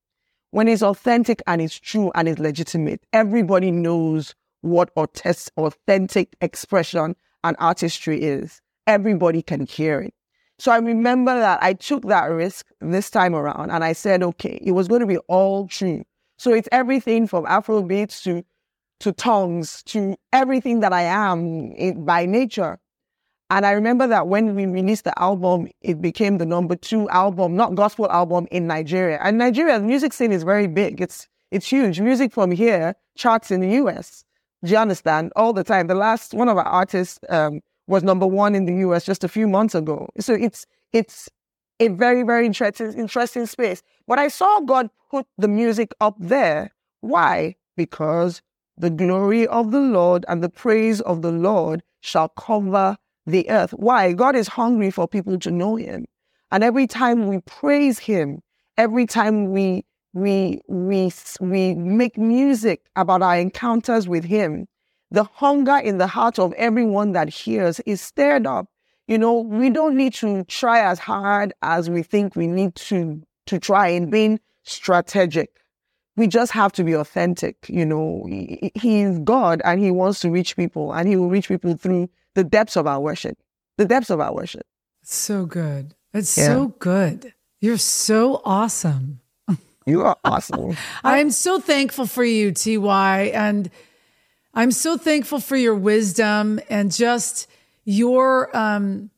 When 0.52 0.68
it's 0.68 0.82
authentic 0.82 1.42
and 1.48 1.62
it's 1.62 1.80
true 1.80 2.12
and 2.16 2.28
it's 2.28 2.40
legitimate, 2.40 3.02
everybody 3.14 3.72
knows 3.72 4.34
what 4.62 4.90
authentic 4.96 6.36
expression 6.42 7.16
and 7.44 7.56
artistry 7.60 8.22
is. 8.24 8.62
Everybody 8.88 9.42
can 9.42 9.66
hear 9.66 10.02
it. 10.02 10.14
So 10.60 10.72
I 10.72 10.78
remember 10.78 11.38
that 11.38 11.62
I 11.62 11.74
took 11.74 12.08
that 12.08 12.26
risk 12.26 12.66
this 12.82 13.10
time 13.10 13.36
around 13.36 13.70
and 13.70 13.84
I 13.84 13.94
said, 13.94 14.24
okay, 14.24 14.60
it 14.64 14.72
was 14.72 14.88
going 14.88 15.02
to 15.02 15.08
be 15.08 15.18
all 15.28 15.68
true. 15.68 16.04
So 16.38 16.54
it's 16.54 16.70
everything 16.72 17.28
from 17.28 17.46
Afrobeats 17.46 18.24
to 18.24 18.44
to 19.00 19.12
tongues, 19.12 19.84
to 19.84 20.16
everything 20.34 20.80
that 20.82 20.94
I 20.94 21.04
am 21.04 21.72
in, 21.74 22.06
by 22.06 22.26
nature. 22.26 22.80
And 23.50 23.66
I 23.66 23.72
remember 23.72 24.08
that 24.08 24.28
when 24.28 24.56
we 24.56 24.66
released 24.66 25.06
the 25.06 25.18
album, 25.22 25.70
it 25.82 26.02
became 26.02 26.38
the 26.38 26.46
number 26.46 26.76
two 26.76 27.08
album, 27.10 27.56
not 27.56 27.76
gospel 27.76 28.10
album 28.12 28.48
in 28.52 28.68
Nigeria. 28.68 29.20
And 29.22 29.38
Nigeria, 29.38 29.80
the 29.80 29.86
music 29.86 30.12
scene 30.14 30.32
is 30.34 30.44
very 30.44 30.68
big. 30.68 31.00
It's 31.00 31.28
it's 31.50 31.70
huge. 31.70 32.02
Music 32.02 32.34
from 32.34 32.52
here 32.52 32.94
charts 33.16 33.52
in 33.52 33.62
the 33.62 33.70
US. 33.84 34.26
Do 34.66 34.72
you 34.72 34.78
understand? 34.78 35.32
All 35.38 35.54
the 35.54 35.64
time. 35.64 35.88
The 35.88 35.96
last 35.96 36.34
one 36.34 36.50
of 36.50 36.58
our 36.58 36.66
artists 36.66 37.20
um, 37.30 37.62
was 37.88 38.04
number 38.04 38.28
one 38.28 38.54
in 38.54 38.66
the 38.66 38.76
US 38.88 39.06
just 39.06 39.24
a 39.24 39.30
few 39.30 39.48
months 39.48 39.76
ago. 39.76 40.10
So 40.20 40.34
it's 40.34 40.66
it's 40.92 41.30
a 41.80 41.88
very, 41.90 42.24
very 42.24 42.46
interesting 42.46 42.94
interesting 42.94 43.46
space. 43.46 43.82
But 44.08 44.20
I 44.20 44.28
saw 44.28 44.60
God 44.62 44.90
put 45.10 45.26
the 45.38 45.48
music 45.48 45.94
up 46.02 46.16
there. 46.20 46.72
Why? 47.00 47.56
Because 47.78 48.42
the 48.78 48.90
glory 48.90 49.48
of 49.48 49.72
the 49.72 49.80
Lord 49.80 50.26
and 50.28 50.44
the 50.44 50.50
praise 50.50 51.02
of 51.02 51.22
the 51.22 51.32
Lord 51.32 51.82
shall 52.02 52.30
cover 52.30 52.98
the 53.26 53.50
earth. 53.50 53.72
Why? 53.72 54.14
God 54.14 54.36
is 54.36 54.48
hungry 54.48 54.92
for 54.92 55.08
people 55.08 55.40
to 55.40 55.52
know 55.52 55.76
him. 55.76 56.06
And 56.52 56.64
every 56.64 56.88
time 56.88 57.28
we 57.28 57.40
praise 57.40 58.00
him, 58.00 58.42
every 58.78 59.06
time 59.06 59.52
we 59.52 59.86
we 60.14 60.62
we 60.68 61.12
we 61.42 61.76
make 61.76 62.18
music 62.18 62.82
about 62.96 63.22
our 63.22 63.38
encounters 63.38 64.08
with 64.08 64.24
him, 64.24 64.68
the 65.12 65.26
hunger 65.26 65.78
in 65.78 65.98
the 65.98 66.08
heart 66.08 66.40
of 66.40 66.54
everyone 66.54 67.12
that 67.12 67.30
hears 67.30 67.80
is 67.82 68.02
stirred 68.02 68.48
up. 68.48 68.68
You 69.08 69.18
know, 69.18 69.40
we 69.42 69.70
don't 69.70 69.96
need 69.96 70.14
to 70.16 70.44
try 70.46 70.82
as 70.82 71.00
hard 71.00 71.54
as 71.62 71.90
we 71.90 72.04
think 72.04 72.36
we 72.36 72.48
need 72.48 72.76
to 72.76 73.22
to 73.48 73.60
try 73.60 73.90
in 73.90 74.10
being 74.10 74.40
strategic 74.64 75.50
we 76.18 76.28
just 76.28 76.52
have 76.52 76.74
to 76.74 76.84
be 76.84 76.94
authentic. 76.94 77.70
You 77.70 77.86
know, 77.86 78.26
he, 78.28 78.72
he, 78.76 79.02
is 79.02 79.20
God 79.20 79.62
and 79.64 79.80
he 79.80 79.92
wants 79.92 80.20
to 80.22 80.32
reach 80.32 80.58
people 80.58 80.92
and 80.92 81.08
he 81.08 81.16
will 81.16 81.30
reach 81.30 81.48
people 81.48 81.78
through 81.78 82.10
the 82.34 82.44
depths 82.44 82.76
of 82.76 82.88
our 82.88 83.00
worship, 83.00 83.38
the 83.78 83.86
depths 83.86 84.10
of 84.10 84.20
our 84.20 84.34
worship. 84.34 84.66
So 85.04 85.46
good. 85.46 85.96
It's 86.14 86.36
yeah. 86.38 86.48
so 86.48 86.68
good. 86.80 87.34
You're 87.62 87.78
so 87.78 88.42
awesome. 88.44 89.22
You 89.86 90.02
are 90.02 90.18
awesome. 90.26 90.76
I'm 91.06 91.32
so 91.32 91.62
thankful 91.62 92.08
for 92.08 92.26
you, 92.26 92.52
TY. 92.52 93.32
And 93.34 93.72
I'm 94.54 94.72
so 94.72 94.98
thankful 94.98 95.40
for 95.40 95.56
your 95.56 95.76
wisdom 95.76 96.60
and 96.70 96.92
just 96.92 97.48
your, 97.86 98.50
um, 98.54 99.12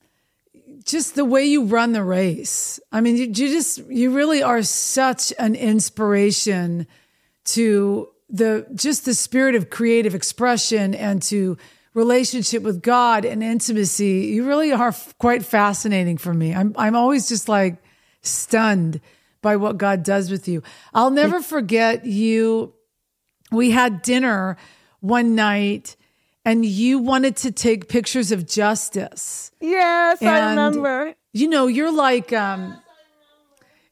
just 0.83 1.15
the 1.15 1.25
way 1.25 1.45
you 1.45 1.65
run 1.65 1.91
the 1.91 2.03
race. 2.03 2.79
I 2.91 3.01
mean, 3.01 3.17
you, 3.17 3.25
you 3.25 3.31
just, 3.31 3.79
you 3.89 4.11
really 4.11 4.41
are 4.43 4.63
such 4.63 5.33
an 5.37 5.55
inspiration 5.55 6.87
to 7.45 8.09
the, 8.29 8.67
just 8.75 9.05
the 9.05 9.13
spirit 9.13 9.55
of 9.55 9.69
creative 9.69 10.15
expression 10.15 10.93
and 10.93 11.21
to 11.23 11.57
relationship 11.93 12.63
with 12.63 12.81
God 12.81 13.25
and 13.25 13.43
intimacy. 13.43 14.31
You 14.33 14.47
really 14.47 14.71
are 14.71 14.89
f- 14.89 15.17
quite 15.17 15.43
fascinating 15.43 16.17
for 16.17 16.33
me. 16.33 16.53
I'm, 16.53 16.73
I'm 16.77 16.95
always 16.95 17.27
just 17.27 17.49
like 17.49 17.77
stunned 18.21 19.01
by 19.41 19.55
what 19.55 19.77
God 19.77 20.03
does 20.03 20.29
with 20.29 20.47
you. 20.47 20.63
I'll 20.93 21.11
never 21.11 21.41
forget 21.41 22.05
you. 22.05 22.73
We 23.51 23.71
had 23.71 24.01
dinner 24.01 24.57
one 24.99 25.35
night 25.35 25.95
and 26.45 26.65
you 26.65 26.99
wanted 26.99 27.35
to 27.37 27.51
take 27.51 27.89
pictures 27.89 28.31
of 28.31 28.47
justice. 28.47 29.51
Yes, 29.59 30.21
I 30.21 30.49
remember. 30.49 31.13
You 31.33 31.47
know, 31.47 31.67
you're 31.67 31.91
like 31.91 32.33
um 32.33 32.79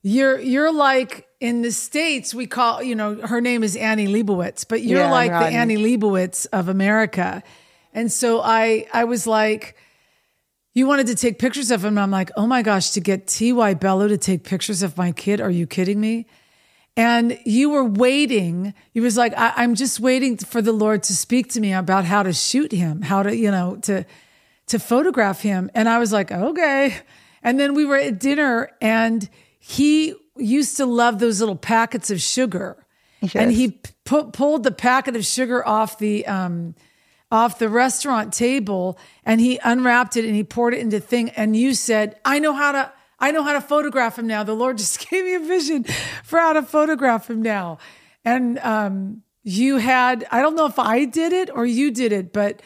you're 0.02 0.40
you're 0.40 0.72
like 0.72 1.28
in 1.40 1.62
the 1.62 1.72
states 1.72 2.34
we 2.34 2.48
call, 2.48 2.82
you 2.82 2.96
know, 2.96 3.16
her 3.16 3.42
name 3.42 3.64
is 3.64 3.76
Annie 3.76 4.08
Leibovitz, 4.08 4.66
but 4.68 4.82
you're 4.82 5.02
Yeah, 5.02 5.12
like 5.12 5.32
the 5.32 5.38
Annie. 5.38 5.76
Annie 5.76 5.98
Leibovitz 5.98 6.48
of 6.52 6.70
America. 6.70 7.44
And 7.94 8.12
so 8.12 8.42
I 8.42 8.88
I 8.94 9.04
was 9.04 9.28
like 9.28 9.76
you 10.74 10.86
wanted 10.86 11.08
to 11.08 11.16
take 11.16 11.40
pictures 11.40 11.72
of 11.72 11.84
him. 11.84 11.98
I'm 11.98 12.12
like, 12.12 12.30
oh 12.38 12.46
my 12.46 12.62
gosh, 12.62 12.92
to 12.92 13.02
get 13.02 13.26
T.Y. 13.26 13.74
Bello 13.74 14.08
to 14.08 14.18
take 14.18 14.44
pictures 14.44 14.84
of 14.84 14.96
my 14.96 15.12
kid. 15.12 15.42
Are 15.42 15.50
you 15.50 15.66
kidding 15.66 16.00
me? 16.00 16.28
And 16.98 17.40
you 17.46 17.70
were 17.70 17.86
waiting. 17.86 18.74
He 18.92 19.00
was 19.00 19.16
like, 19.16 19.38
I, 19.38 19.54
I'm 19.58 19.76
just 19.76 20.00
waiting 20.00 20.36
for 20.36 20.64
the 20.64 20.72
Lord 20.72 21.04
to 21.04 21.16
speak 21.16 21.50
to 21.52 21.62
me 21.62 21.72
about 21.72 22.06
how 22.06 22.24
to 22.24 22.34
shoot 22.34 22.72
him, 22.72 23.04
how 23.04 23.22
to, 23.22 23.36
you 23.36 23.52
know, 23.52 23.78
to, 23.84 24.04
to 24.66 24.80
photograph 24.80 25.42
him. 25.42 25.70
And 25.76 25.88
I 25.88 26.00
was 26.00 26.12
like, 26.12 26.32
okay. 26.32 26.98
And 27.44 27.60
then 27.60 27.76
we 27.76 27.86
were 27.86 27.98
at 27.98 28.20
dinner 28.20 28.72
and 28.82 29.30
he 29.60 30.16
used 30.38 30.78
to 30.78 30.88
love 30.88 31.20
those 31.20 31.40
little 31.40 31.56
packets 31.56 32.10
of 32.10 32.20
sugar. 32.20 32.84
And 33.42 33.52
he 33.52 33.80
pu- 34.04 34.32
pulled 34.32 34.64
the 34.64 34.72
packet 34.72 35.16
of 35.16 35.24
sugar 35.24 35.66
off 35.68 36.00
the, 36.00 36.26
um, 36.26 36.74
off 37.32 37.60
the 37.60 37.70
restaurant 37.70 38.34
table 38.34 38.98
and 39.24 39.40
he 39.40 39.60
unwrapped 39.64 40.18
it 40.18 40.26
and 40.26 40.34
he 40.34 40.44
poured 40.44 40.74
it 40.74 40.80
into 40.80 40.98
thing 40.98 41.30
and 41.32 41.58
you 41.58 41.74
said 41.74 42.18
i 42.24 42.40
know 42.40 42.54
how 42.54 42.72
to 42.72 42.90
i 43.20 43.32
know 43.32 43.44
how 43.44 43.54
to 43.54 43.62
photograph 43.62 44.18
him 44.20 44.28
now 44.28 44.44
the 44.44 44.54
lord 44.56 44.78
just 44.78 45.00
gave 45.10 45.24
me 45.26 45.36
a 45.36 45.40
vision 45.40 45.84
for 46.24 46.40
how 46.40 46.54
to 46.54 46.62
photograph 46.64 47.30
him 47.30 47.42
now 47.42 47.78
and 48.26 48.58
um 48.60 49.22
you 49.44 49.78
had 49.78 50.26
i 50.32 50.42
don't 50.42 50.56
know 50.56 50.66
if 50.66 50.80
i 50.80 51.06
did 51.06 51.34
it 51.34 51.50
or 51.54 51.66
you 51.66 51.92
did 51.92 52.12
it 52.12 52.34
but 52.34 52.62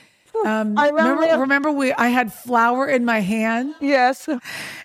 um 0.46 0.78
I 0.78 0.90
remember- 0.90 1.22
remember 1.22 1.42
remember 1.42 1.72
we 1.72 1.92
i 1.94 2.08
had 2.08 2.32
flour 2.34 2.88
in 2.88 3.04
my 3.06 3.20
hand 3.20 3.76
Yes. 3.82 4.28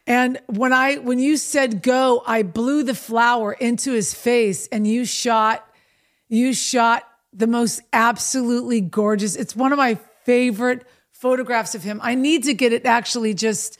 and 0.07 0.39
when 0.47 0.73
I 0.73 0.97
when 0.97 1.19
you 1.19 1.37
said 1.37 1.83
go, 1.83 2.23
I 2.27 2.43
blew 2.43 2.83
the 2.83 2.95
flour 2.95 3.53
into 3.53 3.93
his 3.93 4.12
face 4.12 4.67
and 4.73 4.87
you 4.87 5.05
shot 5.05 5.64
you 6.29 6.53
shot 6.53 7.05
the 7.33 7.47
most 7.47 7.81
absolutely 7.93 8.81
gorgeous. 8.81 9.37
It's 9.37 9.55
one 9.55 9.73
of 9.73 9.79
my 9.79 9.99
favorite 10.25 10.85
photographs 11.12 11.75
of 11.75 11.83
him. 11.85 12.01
I 12.03 12.14
need 12.17 12.45
to 12.45 12.55
get 12.55 12.73
it 12.73 12.85
actually 12.87 13.33
just 13.35 13.79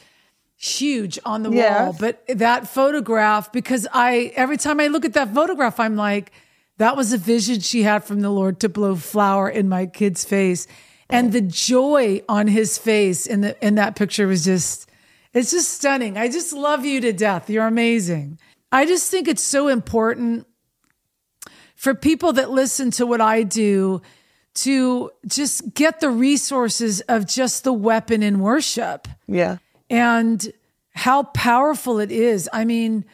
huge 0.57 1.19
on 1.25 1.43
the 1.43 1.51
Yes. 1.51 1.81
wall. 1.81 1.97
But 1.99 2.23
that 2.39 2.67
photograph 2.69 3.53
because 3.53 3.87
I 3.93 4.33
every 4.37 4.57
time 4.57 4.81
I 4.81 4.87
look 4.89 5.05
at 5.05 5.13
that 5.13 5.35
photograph 5.35 5.79
I'm 5.79 5.97
like 5.97 6.33
that 6.79 6.97
was 6.97 7.13
a 7.13 7.19
vision 7.19 7.61
she 7.61 7.83
had 7.83 8.05
from 8.05 8.21
the 8.21 8.31
Lord 8.31 8.61
to 8.61 8.69
blow 8.69 8.97
flour 8.97 9.49
in 9.49 9.69
my 9.69 9.87
kid's 9.87 10.25
face. 10.25 10.67
And 11.09 11.33
the 11.33 11.41
joy 11.41 12.23
on 12.29 12.49
his 12.49 12.79
face 12.79 13.27
in 13.27 13.41
the 13.43 13.67
in 13.67 13.77
that 13.77 13.97
picture 13.97 14.27
was 14.27 14.45
just 14.45 14.89
it's 15.35 15.51
just 15.51 15.71
stunning. 15.75 16.17
I 16.17 16.29
just 16.29 16.53
love 16.55 16.85
you 16.87 17.01
to 17.03 17.13
death. 17.13 17.51
You're 17.51 17.67
amazing. 17.67 18.39
I 18.73 18.87
just 18.87 19.11
think 19.11 19.29
it's 19.29 19.43
so 19.43 19.69
important 19.69 20.47
for 21.77 21.95
people 21.95 22.33
that 22.33 22.51
listen 22.51 22.91
to 22.93 23.05
what 23.07 23.21
I 23.21 23.43
do 23.43 24.01
to 24.55 25.11
just 25.27 25.75
get 25.75 26.01
the 26.01 26.09
resources 26.09 27.03
of 27.03 27.27
just 27.27 27.65
the 27.65 27.73
weapon 27.75 28.23
in 28.23 28.39
worship 28.41 29.07
Yeah. 29.29 29.59
And 29.91 30.53
how 30.93 31.25
powerful 31.25 31.99
it 31.99 32.11
is. 32.11 32.49
I 32.53 32.65
mean, 32.65 33.05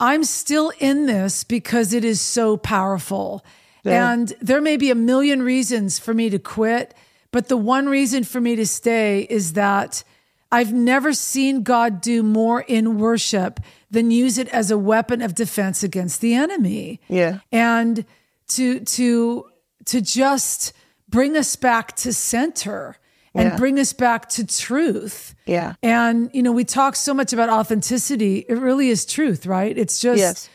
I'm 0.00 0.24
still 0.24 0.72
in 0.80 1.06
this 1.06 1.44
because 1.44 1.92
it 1.92 2.04
is 2.04 2.20
so 2.20 2.56
powerful. 2.56 3.44
Yeah. 3.84 4.12
And 4.12 4.32
there 4.40 4.60
may 4.60 4.76
be 4.76 4.90
a 4.90 4.94
million 4.96 5.42
reasons 5.42 5.98
for 5.98 6.12
me 6.14 6.30
to 6.30 6.38
quit, 6.38 6.94
but 7.30 7.48
the 7.48 7.56
one 7.56 7.88
reason 7.88 8.24
for 8.24 8.40
me 8.40 8.56
to 8.56 8.66
stay 8.66 9.26
is 9.30 9.52
that 9.54 10.04
I've 10.50 10.72
never 10.72 11.12
seen 11.14 11.62
God 11.62 12.00
do 12.00 12.22
more 12.22 12.60
in 12.62 12.98
worship 12.98 13.58
than 13.90 14.10
use 14.10 14.36
it 14.38 14.48
as 14.48 14.70
a 14.70 14.76
weapon 14.78 15.22
of 15.22 15.34
defense 15.34 15.82
against 15.82 16.20
the 16.20 16.34
enemy 16.34 17.00
Yeah. 17.08 17.38
and 17.50 18.04
to 18.48 18.80
to 18.80 19.46
to 19.86 20.00
just 20.00 20.72
bring 21.08 21.36
us 21.36 21.56
back 21.56 21.96
to 21.96 22.12
center 22.12 22.96
and 23.34 23.50
Yeah. 23.50 23.56
bring 23.56 23.78
us 23.78 23.92
back 23.92 24.28
to 24.30 24.46
truth. 24.46 25.34
Yeah. 25.46 25.74
And 25.82 26.30
you 26.32 26.42
know, 26.42 26.52
we 26.52 26.64
talk 26.64 26.96
so 26.96 27.14
much 27.14 27.32
about 27.32 27.48
authenticity. 27.48 28.44
It 28.48 28.54
really 28.58 28.88
is 28.88 29.04
truth, 29.06 29.46
right? 29.46 29.76
It's 29.76 29.98
just 30.00 30.18
Yes. 30.18 30.48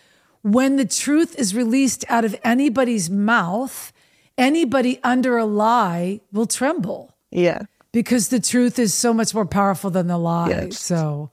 when 0.43 0.75
the 0.77 0.85
truth 0.85 1.35
is 1.39 1.55
released 1.55 2.05
out 2.09 2.23
of 2.25 2.35
anybody's 2.43 3.09
mouth, 3.09 3.91
anybody 4.37 4.99
under 5.03 5.37
a 5.37 5.45
lie 5.45 6.21
will 6.31 6.45
tremble 6.45 7.15
Yeah. 7.31 7.63
because 7.91 8.29
the 8.29 8.39
truth 8.39 8.77
is 8.79 8.93
so 8.93 9.13
much 9.13 9.33
more 9.33 9.45
powerful 9.45 9.89
than 9.89 10.07
the 10.07 10.17
lie. 10.17 10.49
Yes. 10.49 10.79
So 10.79 11.31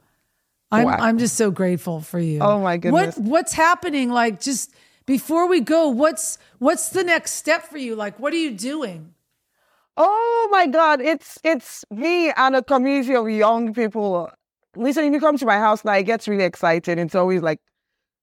I'm 0.72 0.86
Wow. 0.86 0.96
I'm 0.98 1.18
just 1.18 1.36
so 1.36 1.50
grateful 1.50 2.00
for 2.00 2.18
you. 2.18 2.40
Oh, 2.40 2.58
my 2.60 2.78
goodness. 2.78 3.16
What 3.16 3.24
what's 3.24 3.52
happening 3.52 4.10
like 4.10 4.40
just 4.40 4.72
before 5.06 5.46
we 5.46 5.60
go, 5.60 5.88
what's 5.88 6.38
what's 6.58 6.88
the 6.88 7.04
next 7.04 7.32
step 7.34 7.64
for 7.70 7.78
you? 7.78 7.94
Like 7.94 8.18
what 8.18 8.32
are 8.32 8.38
you 8.38 8.50
doing? 8.52 9.13
Oh 9.96 10.48
my 10.50 10.66
God, 10.66 11.00
it's 11.00 11.38
it's 11.44 11.84
me 11.90 12.30
and 12.30 12.56
a 12.56 12.62
community 12.62 13.14
of 13.14 13.28
young 13.30 13.72
people. 13.72 14.30
Listen, 14.76 15.04
if 15.04 15.12
you 15.12 15.20
come 15.20 15.38
to 15.38 15.46
my 15.46 15.58
house 15.58 15.84
now, 15.84 15.94
it 15.94 16.02
gets 16.04 16.26
really 16.26 16.44
exciting. 16.44 16.98
It's 16.98 17.14
always 17.14 17.42
like 17.42 17.60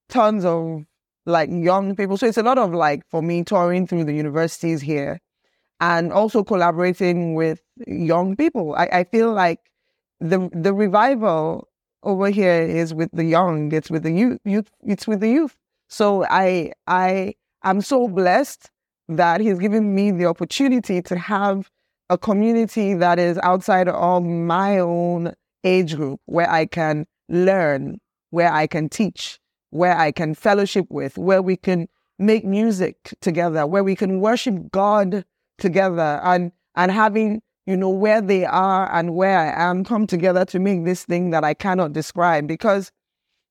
tons 0.09 0.43
of 0.43 0.83
like 1.25 1.49
young 1.51 1.95
people. 1.95 2.17
So 2.17 2.27
it's 2.27 2.37
a 2.37 2.43
lot 2.43 2.57
of 2.57 2.73
like 2.73 3.03
for 3.09 3.21
me 3.21 3.43
touring 3.43 3.87
through 3.87 4.03
the 4.05 4.13
universities 4.13 4.81
here 4.81 5.19
and 5.79 6.11
also 6.11 6.43
collaborating 6.43 7.35
with 7.35 7.61
young 7.87 8.35
people. 8.35 8.75
I, 8.75 8.89
I 8.91 9.03
feel 9.05 9.31
like 9.33 9.59
the 10.19 10.49
the 10.53 10.73
revival 10.73 11.69
over 12.03 12.29
here 12.29 12.63
is 12.63 12.93
with 12.93 13.09
the 13.13 13.23
young. 13.23 13.71
It's 13.71 13.89
with 13.89 14.03
the 14.03 14.11
youth. 14.11 14.39
Youth. 14.43 14.69
It's 14.83 15.07
with 15.07 15.21
the 15.21 15.29
youth. 15.29 15.55
So 15.87 16.25
I 16.25 16.73
I 16.87 17.35
I'm 17.63 17.81
so 17.81 18.09
blessed 18.09 18.69
that 19.17 19.41
he's 19.41 19.59
given 19.59 19.93
me 19.93 20.11
the 20.11 20.25
opportunity 20.25 21.01
to 21.01 21.17
have 21.17 21.69
a 22.09 22.17
community 22.17 22.93
that 22.93 23.19
is 23.19 23.39
outside 23.43 23.87
of 23.87 24.23
my 24.23 24.79
own 24.79 25.33
age 25.63 25.95
group 25.95 26.19
where 26.25 26.49
I 26.49 26.65
can 26.65 27.05
learn, 27.29 27.99
where 28.31 28.51
I 28.51 28.67
can 28.67 28.89
teach, 28.89 29.39
where 29.69 29.97
I 29.97 30.11
can 30.11 30.35
fellowship 30.35 30.87
with, 30.89 31.17
where 31.17 31.41
we 31.41 31.55
can 31.55 31.87
make 32.19 32.45
music 32.45 33.13
together, 33.21 33.65
where 33.65 33.83
we 33.83 33.95
can 33.95 34.19
worship 34.19 34.71
God 34.71 35.25
together. 35.57 36.19
And 36.23 36.51
and 36.75 36.91
having 36.91 37.41
you 37.65 37.77
know 37.77 37.89
where 37.89 38.21
they 38.21 38.45
are 38.45 38.91
and 38.93 39.15
where 39.15 39.37
I 39.37 39.69
am 39.69 39.83
come 39.83 40.07
together 40.07 40.45
to 40.45 40.59
make 40.59 40.83
this 40.83 41.05
thing 41.05 41.29
that 41.29 41.43
I 41.43 41.53
cannot 41.53 41.93
describe. 41.93 42.47
Because 42.47 42.91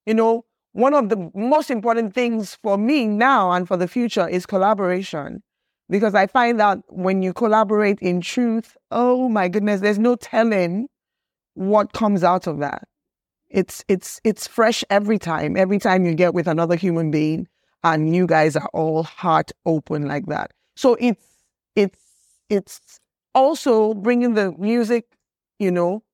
you 0.06 0.14
know 0.14 0.44
one 0.72 0.94
of 0.94 1.08
the 1.08 1.30
most 1.34 1.70
important 1.70 2.14
things 2.14 2.56
for 2.62 2.78
me 2.78 3.06
now 3.06 3.50
and 3.52 3.66
for 3.66 3.76
the 3.76 3.88
future 3.88 4.28
is 4.28 4.46
collaboration 4.46 5.42
because 5.90 6.14
I 6.14 6.26
find 6.26 6.58
that 6.60 6.78
when 6.88 7.22
you 7.22 7.32
collaborate 7.32 7.98
in 8.00 8.20
truth, 8.20 8.76
oh 8.90 9.28
my 9.28 9.48
goodness, 9.48 9.80
there's 9.80 9.98
no 9.98 10.14
telling 10.16 10.88
what 11.54 11.92
comes 11.92 12.22
out 12.22 12.46
of 12.46 12.58
that. 12.60 12.84
It's 13.50 13.84
it's 13.88 14.20
it's 14.22 14.46
fresh 14.46 14.84
every 14.88 15.18
time. 15.18 15.56
Every 15.56 15.78
time 15.78 16.06
you 16.06 16.14
get 16.14 16.32
with 16.32 16.46
another 16.46 16.76
human 16.76 17.10
being 17.10 17.48
and 17.82 18.14
you 18.14 18.26
guys 18.26 18.54
are 18.56 18.70
all 18.72 19.02
heart 19.02 19.50
open 19.66 20.06
like 20.06 20.26
that. 20.26 20.52
So 20.76 20.96
it's 21.00 21.26
it's 21.74 21.98
it's 22.48 23.00
also 23.34 23.94
bringing 23.94 24.34
the 24.34 24.52
music, 24.52 25.06
you 25.58 25.72
know, 25.72 26.04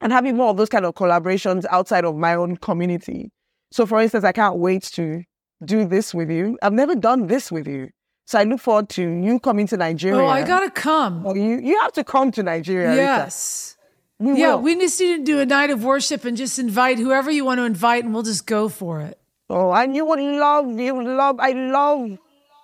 and 0.00 0.12
having 0.12 0.36
more 0.36 0.50
of 0.50 0.56
those 0.56 0.68
kind 0.68 0.86
of 0.86 0.94
collaborations 0.94 1.64
outside 1.70 2.04
of 2.04 2.14
my 2.16 2.34
own 2.34 2.56
community. 2.56 3.32
So 3.72 3.86
for 3.86 4.00
instance, 4.00 4.24
I 4.24 4.32
can't 4.32 4.58
wait 4.58 4.84
to 4.94 5.24
do 5.64 5.84
this 5.84 6.14
with 6.14 6.30
you. 6.30 6.56
I've 6.62 6.72
never 6.72 6.94
done 6.94 7.26
this 7.26 7.50
with 7.50 7.66
you. 7.66 7.90
So 8.30 8.38
I 8.38 8.44
look 8.44 8.60
forward 8.60 8.88
to 8.90 9.02
you 9.02 9.40
coming 9.40 9.66
to 9.66 9.76
Nigeria. 9.76 10.20
Oh, 10.20 10.28
I 10.28 10.44
gotta 10.44 10.70
come. 10.70 11.26
Or 11.26 11.36
you 11.36 11.58
you 11.58 11.80
have 11.80 11.92
to 11.94 12.04
come 12.04 12.30
to 12.30 12.44
Nigeria. 12.44 12.94
Yes. 12.94 13.76
We 14.20 14.40
Yeah, 14.40 14.54
will. 14.54 14.62
we 14.62 14.76
just 14.76 15.00
need 15.00 15.16
to 15.16 15.24
do 15.24 15.40
a 15.40 15.46
night 15.46 15.70
of 15.70 15.82
worship 15.82 16.24
and 16.24 16.36
just 16.36 16.56
invite 16.60 16.98
whoever 17.00 17.28
you 17.32 17.44
want 17.44 17.58
to 17.58 17.64
invite 17.64 18.04
and 18.04 18.14
we'll 18.14 18.22
just 18.22 18.46
go 18.46 18.68
for 18.68 19.00
it. 19.00 19.18
Oh, 19.48 19.72
and 19.72 19.96
you 19.96 20.04
would 20.04 20.20
love, 20.20 20.78
you 20.78 20.94
would 20.94 21.06
love, 21.06 21.40
I 21.40 21.50
love 21.50 22.18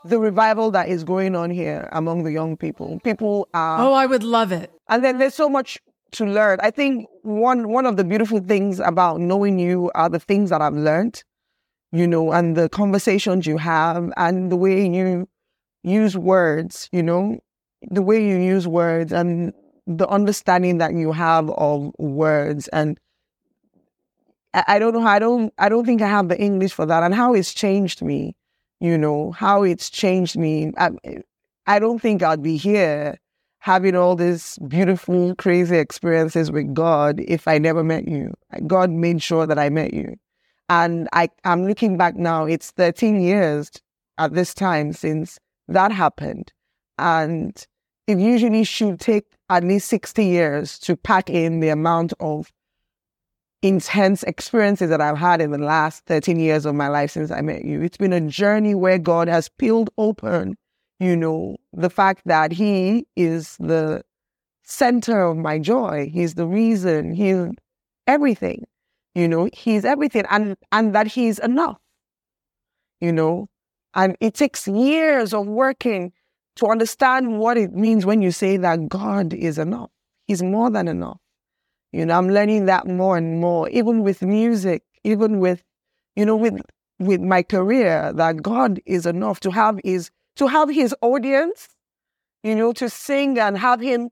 the 0.04 0.20
revival 0.20 0.70
that 0.70 0.88
is 0.88 1.02
going 1.02 1.34
on 1.34 1.50
here 1.50 1.88
among 1.90 2.22
the 2.22 2.30
young 2.30 2.56
people. 2.56 3.00
People 3.02 3.48
are. 3.52 3.80
Oh, 3.80 3.92
I 3.92 4.06
would 4.06 4.22
love 4.22 4.52
it. 4.52 4.70
And 4.88 5.02
then 5.02 5.18
there's 5.18 5.34
so 5.34 5.48
much 5.48 5.80
to 6.12 6.26
learn. 6.26 6.60
I 6.62 6.70
think 6.70 7.08
one 7.22 7.70
one 7.70 7.86
of 7.86 7.96
the 7.96 8.04
beautiful 8.04 8.38
things 8.38 8.78
about 8.78 9.18
knowing 9.18 9.58
you 9.58 9.90
are 9.96 10.08
the 10.08 10.20
things 10.20 10.50
that 10.50 10.62
I've 10.62 10.76
learned, 10.90 11.24
you 11.90 12.06
know, 12.06 12.30
and 12.30 12.56
the 12.56 12.68
conversations 12.68 13.48
you 13.48 13.56
have 13.56 14.12
and 14.16 14.52
the 14.52 14.56
way 14.56 14.86
you 14.86 15.26
use 15.86 16.16
words, 16.16 16.88
you 16.92 17.02
know, 17.02 17.38
the 17.82 18.02
way 18.02 18.26
you 18.26 18.36
use 18.36 18.66
words 18.66 19.12
and 19.12 19.52
the 19.86 20.08
understanding 20.08 20.78
that 20.78 20.92
you 20.94 21.12
have 21.12 21.48
of 21.50 21.92
words 21.98 22.68
and 22.68 22.98
I, 24.52 24.78
don't 24.78 24.94
know 24.94 25.06
I 25.06 25.18
don't 25.18 25.52
I 25.58 25.68
don't 25.68 25.84
think 25.84 26.00
I 26.00 26.08
have 26.08 26.28
the 26.28 26.40
English 26.40 26.72
for 26.72 26.86
that 26.86 27.02
and 27.02 27.14
how 27.14 27.34
it's 27.34 27.52
changed 27.52 28.02
me, 28.02 28.34
you 28.80 28.96
know, 28.96 29.32
how 29.32 29.62
it's 29.62 29.90
changed 29.90 30.36
me. 30.36 30.72
I, 30.78 30.90
I 31.66 31.78
don't 31.78 32.00
think 32.00 32.22
I'd 32.22 32.42
be 32.42 32.56
here 32.56 33.18
having 33.58 33.96
all 33.96 34.16
these 34.16 34.58
beautiful, 34.66 35.34
crazy 35.34 35.76
experiences 35.76 36.50
with 36.50 36.72
God 36.72 37.20
if 37.26 37.46
I 37.46 37.58
never 37.58 37.84
met 37.84 38.08
you. 38.08 38.32
God 38.66 38.90
made 38.90 39.22
sure 39.22 39.46
that 39.46 39.58
I 39.58 39.68
met 39.68 39.92
you. 39.92 40.16
And 40.68 41.08
I, 41.12 41.28
I'm 41.44 41.66
looking 41.66 41.96
back 41.96 42.16
now, 42.16 42.44
it's 42.46 42.70
13 42.70 43.20
years 43.20 43.70
at 44.18 44.34
this 44.34 44.54
time 44.54 44.92
since 44.92 45.38
that 45.68 45.92
happened. 45.92 46.52
And 46.98 47.66
it 48.06 48.18
usually 48.18 48.64
should 48.64 49.00
take 49.00 49.24
at 49.50 49.64
least 49.64 49.88
60 49.88 50.24
years 50.24 50.78
to 50.80 50.96
pack 50.96 51.28
in 51.28 51.60
the 51.60 51.68
amount 51.68 52.12
of 52.20 52.52
intense 53.62 54.22
experiences 54.24 54.90
that 54.90 55.00
I've 55.00 55.18
had 55.18 55.40
in 55.40 55.50
the 55.50 55.58
last 55.58 56.04
13 56.06 56.38
years 56.38 56.66
of 56.66 56.74
my 56.74 56.88
life 56.88 57.10
since 57.10 57.30
I 57.30 57.40
met 57.40 57.64
you. 57.64 57.82
It's 57.82 57.96
been 57.96 58.12
a 58.12 58.20
journey 58.20 58.74
where 58.74 58.98
God 58.98 59.28
has 59.28 59.48
peeled 59.48 59.90
open 59.98 60.56
you 60.98 61.16
know, 61.16 61.56
the 61.72 61.90
fact 61.90 62.22
that 62.24 62.52
he 62.52 63.06
is 63.16 63.56
the 63.58 64.02
center 64.64 65.22
of 65.22 65.36
my 65.36 65.58
joy. 65.58 66.10
He's 66.12 66.34
the 66.34 66.46
reason. 66.46 67.12
He's 67.12 67.48
everything. 68.06 68.64
You 69.14 69.28
know, 69.28 69.48
he's 69.52 69.84
everything 69.84 70.24
and 70.30 70.56
and 70.72 70.94
that 70.94 71.06
he's 71.06 71.38
enough. 71.38 71.78
You 73.00 73.12
know, 73.12 73.48
and 73.96 74.14
it 74.20 74.34
takes 74.34 74.68
years 74.68 75.32
of 75.32 75.46
working 75.46 76.12
to 76.56 76.66
understand 76.66 77.38
what 77.38 77.56
it 77.56 77.72
means 77.72 78.04
when 78.04 78.22
you 78.22 78.30
say 78.30 78.58
that 78.58 78.88
God 78.88 79.32
is 79.32 79.58
enough. 79.58 79.90
He's 80.26 80.42
more 80.42 80.70
than 80.70 80.86
enough. 80.86 81.18
You 81.92 82.04
know, 82.04 82.16
I'm 82.16 82.28
learning 82.28 82.66
that 82.66 82.86
more 82.86 83.16
and 83.16 83.40
more, 83.40 83.68
even 83.70 84.02
with 84.02 84.20
music, 84.20 84.82
even 85.02 85.40
with, 85.40 85.64
you 86.14 86.26
know, 86.26 86.36
with 86.36 86.60
with 86.98 87.20
my 87.20 87.42
career, 87.42 88.12
that 88.14 88.42
God 88.42 88.80
is 88.86 89.06
enough 89.06 89.40
to 89.40 89.50
have 89.50 89.80
his 89.82 90.10
to 90.36 90.46
have 90.46 90.68
his 90.68 90.94
audience, 91.00 91.68
you 92.42 92.54
know, 92.54 92.72
to 92.74 92.90
sing 92.90 93.38
and 93.38 93.56
have 93.56 93.80
him 93.80 94.10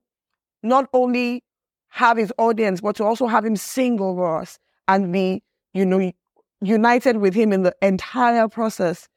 not 0.63 0.89
only 0.95 1.45
have 1.89 2.17
his 2.17 2.33
audience, 2.39 2.81
but 2.81 2.97
to 2.97 3.05
also 3.05 3.27
have 3.27 3.45
him 3.45 3.57
sing 3.57 4.01
over 4.01 4.39
us 4.41 4.59
and 4.89 5.13
be, 5.13 5.43
you 5.75 5.85
know, 5.85 6.11
united 6.63 7.19
with 7.19 7.35
him 7.35 7.53
in 7.53 7.63
the 7.63 7.75
entire 7.83 8.49
process 8.49 9.09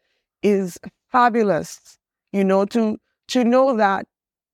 is 0.43 0.77
fabulous. 1.11 1.97
You 2.31 2.43
know, 2.43 2.65
to 2.65 2.97
to 3.29 3.43
know 3.43 3.75
that 3.77 4.07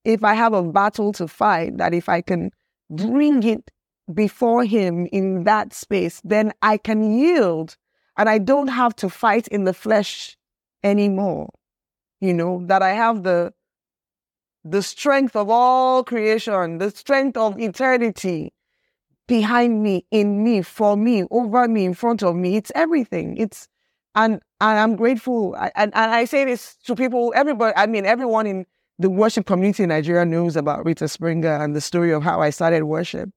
if 0.06 0.24
I 0.24 0.34
have 0.34 0.54
a 0.54 0.64
battle 0.64 1.14
to 1.14 1.28
fight, 1.28 1.78
that 1.78 1.94
if 1.94 2.10
I 2.10 2.22
can 2.22 2.52
bring 2.90 3.44
it 3.44 3.72
before 4.14 4.66
him 4.66 5.08
in 5.12 5.46
that 5.46 5.74
space, 5.74 6.22
then 6.24 6.54
I 6.62 6.78
can 6.78 7.18
yield 7.18 7.78
and 8.18 8.30
I 8.30 8.38
don't 8.38 8.68
have 8.68 8.96
to 8.98 9.10
fight 9.10 9.48
in 9.48 9.64
the 9.64 9.74
flesh 9.74 10.38
anymore 10.84 11.50
you 12.24 12.34
know, 12.34 12.64
that 12.68 12.82
I 12.82 12.92
have 12.94 13.24
the 13.24 13.54
the 14.64 14.82
strength 14.82 15.36
of 15.36 15.50
all 15.50 16.06
creation, 16.06 16.78
the 16.78 16.90
strength 16.90 17.36
of 17.36 17.60
eternity 17.60 18.54
behind 19.28 19.84
me, 19.84 20.06
in 20.10 20.42
me, 20.42 20.62
for 20.62 20.96
me, 20.96 21.26
over 21.32 21.68
me, 21.68 21.84
in 21.84 21.94
front 21.94 22.24
of 22.24 22.38
me. 22.38 22.56
It's 22.56 22.72
everything. 22.74 23.36
It's 23.36 23.68
and 24.16 24.42
and 24.70 24.80
I'm 24.80 24.96
grateful. 24.96 25.56
And 25.76 25.94
and 25.94 26.12
I 26.12 26.26
say 26.26 26.46
this 26.46 26.76
to 26.86 26.96
people, 26.96 27.34
everybody. 27.36 27.74
I 27.76 27.86
mean, 27.86 28.06
everyone 28.06 28.48
in 28.48 28.66
the 28.98 29.10
worship 29.10 29.46
community 29.46 29.84
in 29.84 29.90
Nigeria 29.90 30.26
knows 30.26 30.56
about 30.56 30.86
Rita 30.86 31.08
Springer 31.08 31.56
and 31.56 31.76
the 31.76 31.82
story 31.82 32.12
of 32.12 32.24
how 32.24 32.42
I 32.42 32.50
started 32.50 32.84
worship. 32.84 33.30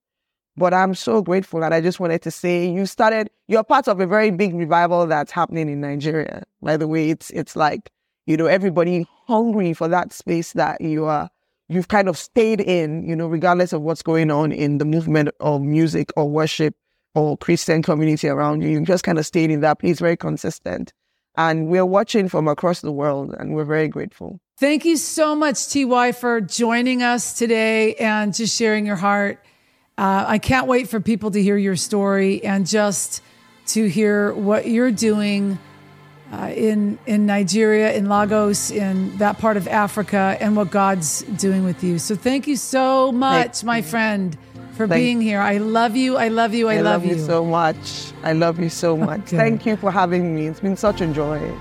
But 0.57 0.73
I'm 0.73 0.95
so 0.95 1.21
grateful, 1.21 1.63
and 1.65 1.75
I 1.75 1.83
just 1.83 2.01
wanted 2.01 2.23
to 2.23 2.31
say 2.31 2.67
you 2.67 2.87
started. 2.87 3.29
You're 3.49 3.65
part 3.65 3.89
of 3.89 4.01
a 4.01 4.07
very 4.07 4.31
big 4.31 4.55
revival 4.55 5.07
that's 5.07 5.33
happening 5.33 5.69
in 5.69 5.81
Nigeria. 5.81 6.45
By 6.63 6.77
the 6.77 6.89
way, 6.89 7.11
it's 7.11 7.31
it's 7.31 7.57
like 7.57 7.91
you 8.27 8.37
know, 8.37 8.47
everybody 8.47 9.07
hungry 9.27 9.73
for 9.73 9.89
that 9.89 10.13
space 10.13 10.53
that 10.53 10.81
you 10.81 11.05
are, 11.05 11.31
you've 11.69 11.89
kind 11.89 12.09
of 12.09 12.19
stayed 12.19 12.61
in, 12.61 13.09
you 13.09 13.15
know, 13.15 13.29
regardless 13.29 13.73
of 13.73 13.83
what's 13.83 14.03
going 14.03 14.31
on 14.31 14.53
in 14.53 14.79
the 14.79 14.85
movement 14.85 15.31
of 15.41 15.63
music 15.63 16.11
or 16.17 16.29
worship 16.29 16.75
or 17.15 17.37
Christian 17.39 17.83
community 17.83 18.29
around 18.29 18.63
you. 18.63 18.69
You 18.69 18.81
just 18.85 19.05
kind 19.05 19.19
of 19.19 19.25
stayed 19.25 19.51
in 19.51 19.61
that 19.61 19.79
place, 19.79 20.01
very 20.01 20.17
consistent. 20.17 20.93
And 21.37 21.69
we're 21.69 21.87
watching 21.87 22.29
from 22.29 22.49
across 22.49 22.81
the 22.81 22.93
world 22.93 23.35
and 23.39 23.55
we're 23.55 23.65
very 23.65 23.89
grateful. 23.89 24.41
Thank 24.59 24.87
you 24.87 24.97
so 24.97 25.37
much, 25.37 25.69
TY, 25.69 26.13
for 26.13 26.41
joining 26.41 27.03
us 27.03 27.35
today 27.35 27.95
and 27.97 28.35
just 28.35 28.57
sharing 28.57 28.87
your 28.87 28.97
heart. 28.97 29.45
Uh, 29.99 30.25
I 30.27 30.39
can't 30.39 30.67
wait 30.67 30.89
for 30.89 31.01
people 31.01 31.31
to 31.31 31.43
hear 31.43 31.59
your 31.59 31.77
story 31.77 32.43
and 32.43 32.67
just 32.67 33.23
to 33.67 33.87
hear 33.87 34.33
what 34.33 34.67
you're 34.67 34.91
doing 34.91 35.59
uh, 36.33 36.53
in 36.55 36.99
in 37.07 37.27
Nigeria, 37.27 37.93
in 37.93 38.09
Lagos, 38.09 38.71
in 38.71 39.17
that 39.19 39.39
part 39.39 39.57
of 39.57 39.69
Africa, 39.69 40.37
and 40.41 40.57
what 40.57 40.71
God's 40.71 41.23
doing 41.23 41.65
with 41.65 41.85
you. 41.85 41.99
So 41.99 42.17
thank 42.17 42.47
you 42.47 42.57
so 42.57 43.13
much, 43.13 43.63
my 43.63 43.83
friend, 43.83 44.37
for 44.77 44.87
thank 44.87 45.01
being 45.01 45.21
here. 45.21 45.41
I 45.41 45.57
love 45.59 45.97
you. 45.97 46.17
I 46.17 46.29
love 46.29 46.55
you. 46.55 46.69
I, 46.69 46.75
I 46.75 46.81
love, 46.81 47.03
love 47.03 47.11
you. 47.11 47.17
you 47.17 47.25
so 47.25 47.45
much. 47.45 48.13
I 48.23 48.33
love 48.33 48.61
you 48.61 48.69
so 48.69 48.97
much. 49.09 49.21
Okay. 49.21 49.37
Thank 49.37 49.67
you 49.67 49.77
for 49.77 49.91
having 49.91 50.35
me. 50.35 50.47
It's 50.47 50.61
been 50.61 50.77
such 50.77 51.01
a 51.01 51.07
joy. 51.09 51.53